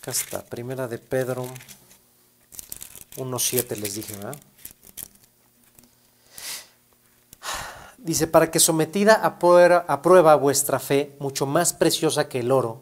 Acá 0.00 0.10
está, 0.10 0.44
primera 0.44 0.86
de 0.88 0.98
Pedro 0.98 1.46
1.7 3.16 3.76
les 3.76 3.94
dije, 3.94 4.16
¿verdad? 4.16 4.36
Dice, 7.98 8.26
para 8.28 8.50
que 8.50 8.60
sometida 8.60 9.14
a 9.14 9.38
prueba, 9.38 9.84
a 9.88 10.02
prueba 10.02 10.36
vuestra 10.36 10.78
fe, 10.78 11.16
mucho 11.18 11.46
más 11.46 11.72
preciosa 11.72 12.28
que 12.28 12.40
el 12.40 12.52
oro, 12.52 12.80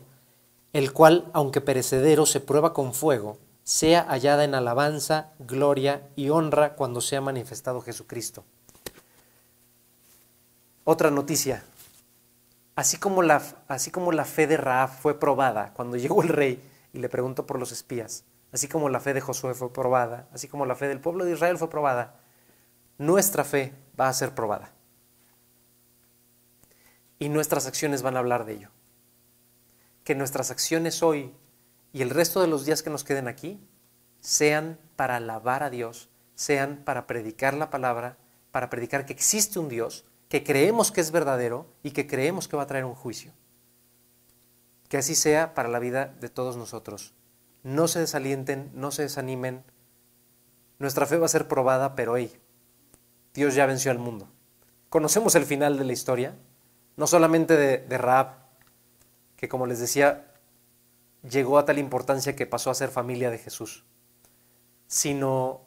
el 0.75 0.93
cual, 0.93 1.31
aunque 1.33 1.63
perecedero, 1.63 2.27
se 2.27 2.41
prueba 2.41 2.75
con 2.75 2.93
fuego, 2.93 3.39
sea 3.65 4.03
hallada 4.03 4.45
en 4.45 4.55
alabanza, 4.55 5.33
gloria 5.39 6.07
y 6.15 6.29
honra 6.29 6.75
cuando 6.75 7.01
sea 7.01 7.23
manifestado 7.23 7.81
Jesucristo. 7.81 8.45
Otra 10.85 11.11
noticia. 11.11 11.65
Así 12.77 12.99
como 12.99 13.23
la, 13.23 13.43
así 13.69 13.91
como 13.91 14.13
la 14.13 14.27
fe 14.27 14.47
de 14.47 14.59
Raab 14.59 14.91
fue 14.91 15.19
probada 15.19 15.73
cuando 15.73 15.97
llegó 15.97 16.23
el 16.23 16.29
rey 16.29 16.63
y 16.93 16.99
le 16.99 17.09
preguntó 17.09 17.47
por 17.47 17.59
los 17.59 17.73
espías, 17.73 18.25
así 18.53 18.69
como 18.69 18.89
la 18.89 19.01
fe 19.01 19.15
de 19.15 19.21
Josué 19.21 19.55
fue 19.55 19.73
probada, 19.73 20.29
así 20.33 20.47
como 20.47 20.67
la 20.67 20.77
fe 20.77 20.87
del 20.87 21.01
pueblo 21.01 21.25
de 21.25 21.33
Israel 21.33 21.57
fue 21.57 21.71
probada, 21.71 22.21
nuestra 22.99 23.45
fe 23.45 23.73
va 23.99 24.09
a 24.09 24.13
ser 24.13 24.35
probada. 24.35 24.71
Y 27.19 27.31
nuestras 27.31 27.67
acciones 27.67 28.03
van 28.03 28.17
a 28.17 28.19
hablar 28.19 28.45
de 28.45 28.55
ello. 28.55 28.69
Que 30.05 30.15
nuestras 30.15 30.51
acciones 30.51 31.03
hoy 31.03 31.33
y 31.95 32.03
el 32.03 32.11
resto 32.11 32.41
de 32.41 32.49
los 32.49 32.67
días 32.67 32.83
que 32.83 32.91
nos 32.91 33.05
queden 33.05 33.29
aquí 33.29 33.61
sean 34.19 34.79
para 34.97 35.17
alabar 35.17 35.63
a 35.63 35.71
Dios, 35.71 36.11
sean 36.35 36.83
para 36.85 37.07
predicar 37.07 37.55
la 37.55 37.71
palabra, 37.71 38.19
para 38.51 38.69
predicar 38.69 39.07
que 39.07 39.13
existe 39.13 39.61
un 39.61 39.69
Dios, 39.69 40.05
que 40.29 40.43
creemos 40.43 40.91
que 40.91 41.01
es 41.01 41.13
verdadero 41.13 41.69
y 41.85 41.93
que 41.93 42.09
creemos 42.09 42.49
que 42.49 42.57
va 42.57 42.65
a 42.65 42.67
traer 42.67 42.85
un 42.85 42.97
juicio. 42.97 43.31
Que 44.89 44.97
así 44.97 45.15
sea 45.15 45.55
para 45.55 45.69
la 45.69 45.79
vida 45.79 46.13
de 46.21 46.29
todos 46.29 46.57
nosotros. 46.57 47.15
No 47.63 47.87
se 47.87 48.01
desalienten, 48.01 48.73
no 48.75 48.91
se 48.91 49.03
desanimen. 49.03 49.63
Nuestra 50.81 51.07
fe 51.07 51.17
va 51.17 51.27
a 51.27 51.29
ser 51.29 51.47
probada, 51.47 51.95
pero 51.95 52.17
hey, 52.17 52.37
Dios 53.35 53.55
ya 53.55 53.67
venció 53.67 53.93
al 53.93 54.01
mundo. 54.01 54.29
Conocemos 54.89 55.37
el 55.37 55.45
final 55.45 55.79
de 55.79 55.85
la 55.85 55.93
historia, 55.93 56.35
no 56.97 57.07
solamente 57.07 57.57
de, 57.57 57.79
de 57.79 57.99
Raab, 57.99 58.35
que 59.37 59.49
como 59.49 59.69
les 59.69 59.79
decía, 59.79 60.34
llegó 61.29 61.59
a 61.59 61.65
tal 61.65 61.79
importancia 61.79 62.37
que 62.37 62.47
pasó 62.47 62.71
a 62.71 62.75
ser 62.75 62.91
familia 62.91 63.31
de 63.31 63.39
Jesús, 63.39 63.85
sino 64.87 65.63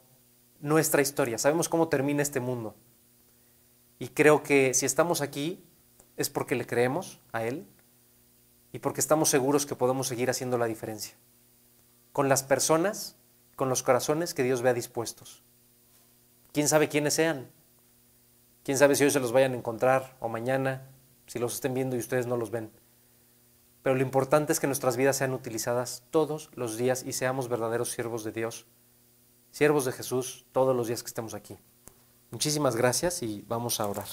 nuestra 0.60 1.02
historia. 1.02 1.38
Sabemos 1.38 1.68
cómo 1.68 1.88
termina 1.88 2.22
este 2.22 2.40
mundo. 2.40 2.74
Y 3.98 4.08
creo 4.08 4.42
que 4.42 4.74
si 4.74 4.86
estamos 4.86 5.20
aquí 5.20 5.64
es 6.16 6.30
porque 6.30 6.54
le 6.54 6.66
creemos 6.66 7.20
a 7.32 7.44
Él 7.44 7.66
y 8.72 8.78
porque 8.78 9.00
estamos 9.00 9.28
seguros 9.28 9.66
que 9.66 9.74
podemos 9.74 10.06
seguir 10.06 10.30
haciendo 10.30 10.58
la 10.58 10.66
diferencia. 10.66 11.16
Con 12.12 12.28
las 12.28 12.42
personas, 12.42 13.16
con 13.56 13.68
los 13.68 13.82
corazones 13.82 14.34
que 14.34 14.44
Dios 14.44 14.62
vea 14.62 14.74
dispuestos. 14.74 15.42
¿Quién 16.52 16.68
sabe 16.68 16.88
quiénes 16.88 17.14
sean? 17.14 17.50
¿Quién 18.64 18.78
sabe 18.78 18.94
si 18.94 19.04
hoy 19.04 19.10
se 19.10 19.20
los 19.20 19.32
vayan 19.32 19.52
a 19.52 19.56
encontrar 19.56 20.16
o 20.20 20.28
mañana, 20.28 20.86
si 21.26 21.38
los 21.38 21.54
estén 21.54 21.74
viendo 21.74 21.96
y 21.96 22.00
ustedes 22.00 22.26
no 22.26 22.36
los 22.36 22.50
ven? 22.50 22.70
Pero 23.82 23.96
lo 23.96 24.02
importante 24.02 24.52
es 24.52 24.60
que 24.60 24.66
nuestras 24.66 24.96
vidas 24.96 25.16
sean 25.16 25.32
utilizadas 25.32 26.02
todos 26.10 26.50
los 26.54 26.76
días 26.76 27.04
y 27.04 27.12
seamos 27.12 27.48
verdaderos 27.48 27.90
siervos 27.90 28.24
de 28.24 28.32
Dios, 28.32 28.66
siervos 29.50 29.84
de 29.84 29.92
Jesús 29.92 30.44
todos 30.52 30.74
los 30.74 30.88
días 30.88 31.02
que 31.02 31.08
estemos 31.08 31.34
aquí. 31.34 31.56
Muchísimas 32.30 32.76
gracias 32.76 33.22
y 33.22 33.44
vamos 33.48 33.80
a 33.80 33.86
orar. 33.86 34.08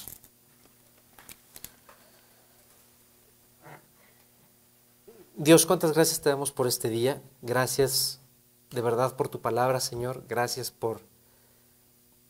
Dios, 5.36 5.66
cuántas 5.66 5.94
gracias 5.94 6.22
te 6.22 6.30
damos 6.30 6.52
por 6.52 6.68
este 6.68 6.90
día. 6.90 7.22
Gracias 7.42 8.22
de 8.70 8.82
verdad 8.82 9.18
por 9.18 9.28
tu 9.28 9.42
palabra, 9.42 9.82
Señor. 9.82 10.24
Gracias 10.30 10.72
por 10.72 11.02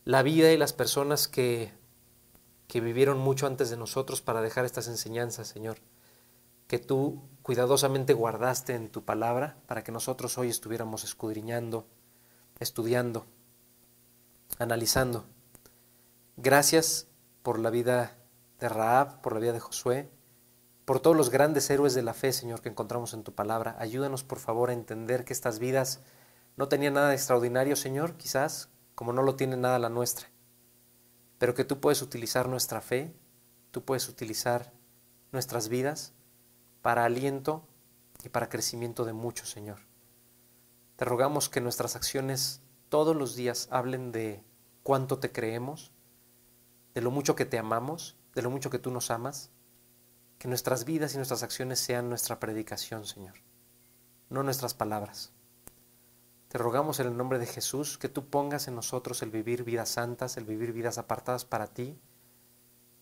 la 0.04 0.22
vida 0.22 0.50
y 0.52 0.56
las 0.56 0.72
personas 0.72 1.28
que, 1.28 1.72
que 2.66 2.80
vivieron 2.80 3.18
mucho 3.18 3.46
antes 3.46 3.70
de 3.70 3.76
nosotros 3.76 4.22
para 4.22 4.40
dejar 4.40 4.64
estas 4.64 4.88
enseñanzas, 4.88 5.46
Señor 5.46 5.78
que 6.66 6.78
tú 6.78 7.22
cuidadosamente 7.42 8.12
guardaste 8.12 8.74
en 8.74 8.90
tu 8.90 9.04
palabra 9.04 9.56
para 9.66 9.84
que 9.84 9.92
nosotros 9.92 10.36
hoy 10.38 10.48
estuviéramos 10.48 11.04
escudriñando, 11.04 11.86
estudiando, 12.58 13.24
analizando. 14.58 15.26
Gracias 16.36 17.06
por 17.42 17.58
la 17.60 17.70
vida 17.70 18.16
de 18.58 18.68
Raab, 18.68 19.20
por 19.20 19.34
la 19.34 19.40
vida 19.40 19.52
de 19.52 19.60
Josué, 19.60 20.10
por 20.84 21.00
todos 21.00 21.16
los 21.16 21.30
grandes 21.30 21.70
héroes 21.70 21.94
de 21.94 22.02
la 22.02 22.14
fe, 22.14 22.32
Señor, 22.32 22.62
que 22.62 22.68
encontramos 22.68 23.14
en 23.14 23.22
tu 23.22 23.32
palabra. 23.32 23.76
Ayúdanos, 23.78 24.24
por 24.24 24.38
favor, 24.38 24.70
a 24.70 24.72
entender 24.72 25.24
que 25.24 25.32
estas 25.32 25.58
vidas 25.58 26.00
no 26.56 26.68
tenían 26.68 26.94
nada 26.94 27.10
de 27.10 27.14
extraordinario, 27.14 27.76
Señor, 27.76 28.14
quizás, 28.14 28.70
como 28.94 29.12
no 29.12 29.22
lo 29.22 29.36
tiene 29.36 29.56
nada 29.56 29.78
la 29.78 29.88
nuestra, 29.88 30.28
pero 31.38 31.54
que 31.54 31.64
tú 31.64 31.80
puedes 31.80 32.02
utilizar 32.02 32.48
nuestra 32.48 32.80
fe, 32.80 33.14
tú 33.70 33.84
puedes 33.84 34.08
utilizar 34.08 34.72
nuestras 35.32 35.68
vidas 35.68 36.15
para 36.86 37.04
aliento 37.04 37.66
y 38.22 38.28
para 38.28 38.48
crecimiento 38.48 39.04
de 39.04 39.12
muchos, 39.12 39.50
Señor. 39.50 39.80
Te 40.94 41.04
rogamos 41.04 41.48
que 41.48 41.60
nuestras 41.60 41.96
acciones 41.96 42.60
todos 42.88 43.16
los 43.16 43.34
días 43.34 43.66
hablen 43.72 44.12
de 44.12 44.44
cuánto 44.84 45.18
te 45.18 45.32
creemos, 45.32 45.90
de 46.94 47.00
lo 47.00 47.10
mucho 47.10 47.34
que 47.34 47.44
te 47.44 47.58
amamos, 47.58 48.16
de 48.36 48.42
lo 48.42 48.50
mucho 48.50 48.70
que 48.70 48.78
tú 48.78 48.92
nos 48.92 49.10
amas, 49.10 49.50
que 50.38 50.46
nuestras 50.46 50.84
vidas 50.84 51.12
y 51.14 51.16
nuestras 51.16 51.42
acciones 51.42 51.80
sean 51.80 52.08
nuestra 52.08 52.38
predicación, 52.38 53.04
Señor, 53.04 53.34
no 54.30 54.44
nuestras 54.44 54.74
palabras. 54.74 55.32
Te 56.46 56.56
rogamos 56.56 57.00
en 57.00 57.08
el 57.08 57.16
nombre 57.16 57.40
de 57.40 57.46
Jesús 57.46 57.98
que 57.98 58.08
tú 58.08 58.30
pongas 58.30 58.68
en 58.68 58.76
nosotros 58.76 59.22
el 59.22 59.32
vivir 59.32 59.64
vidas 59.64 59.88
santas, 59.88 60.36
el 60.36 60.44
vivir 60.44 60.72
vidas 60.72 60.98
apartadas 60.98 61.44
para 61.44 61.66
ti, 61.66 61.98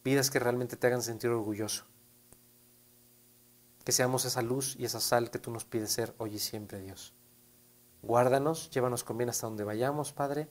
vidas 0.03 0.31
que 0.31 0.39
realmente 0.39 0.79
te 0.79 0.87
hagan 0.87 1.03
sentir 1.03 1.29
orgulloso 1.29 1.85
que 3.85 3.93
seamos 3.93 4.25
esa 4.25 4.43
luz 4.43 4.77
y 4.79 4.85
esa 4.85 5.01
sal 5.01 5.31
que 5.31 5.39
tú 5.39 5.51
nos 5.51 5.65
pides 5.65 5.93
ser 5.93 6.15
hoy 6.19 6.37
y 6.37 6.39
siempre, 6.39 6.81
Dios. 6.81 7.15
Guárdanos, 8.03 8.71
llévanos 8.71 9.05
con 9.05 9.19
bien 9.19 9.31
hasta 9.31 9.47
donde 9.47 9.65
vayamos, 9.65 10.13
Padre, 10.13 10.49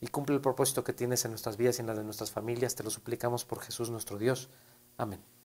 y 0.00 0.08
cumple 0.08 0.34
el 0.34 0.40
propósito 0.40 0.82
que 0.82 0.92
tienes 0.92 1.24
en 1.24 1.30
nuestras 1.30 1.56
vidas 1.56 1.78
y 1.78 1.80
en 1.82 1.86
las 1.86 1.96
de 1.96 2.04
nuestras 2.04 2.30
familias. 2.30 2.74
Te 2.74 2.82
lo 2.82 2.90
suplicamos 2.90 3.44
por 3.44 3.60
Jesús 3.60 3.90
nuestro 3.90 4.18
Dios. 4.18 4.48
Amén. 4.96 5.20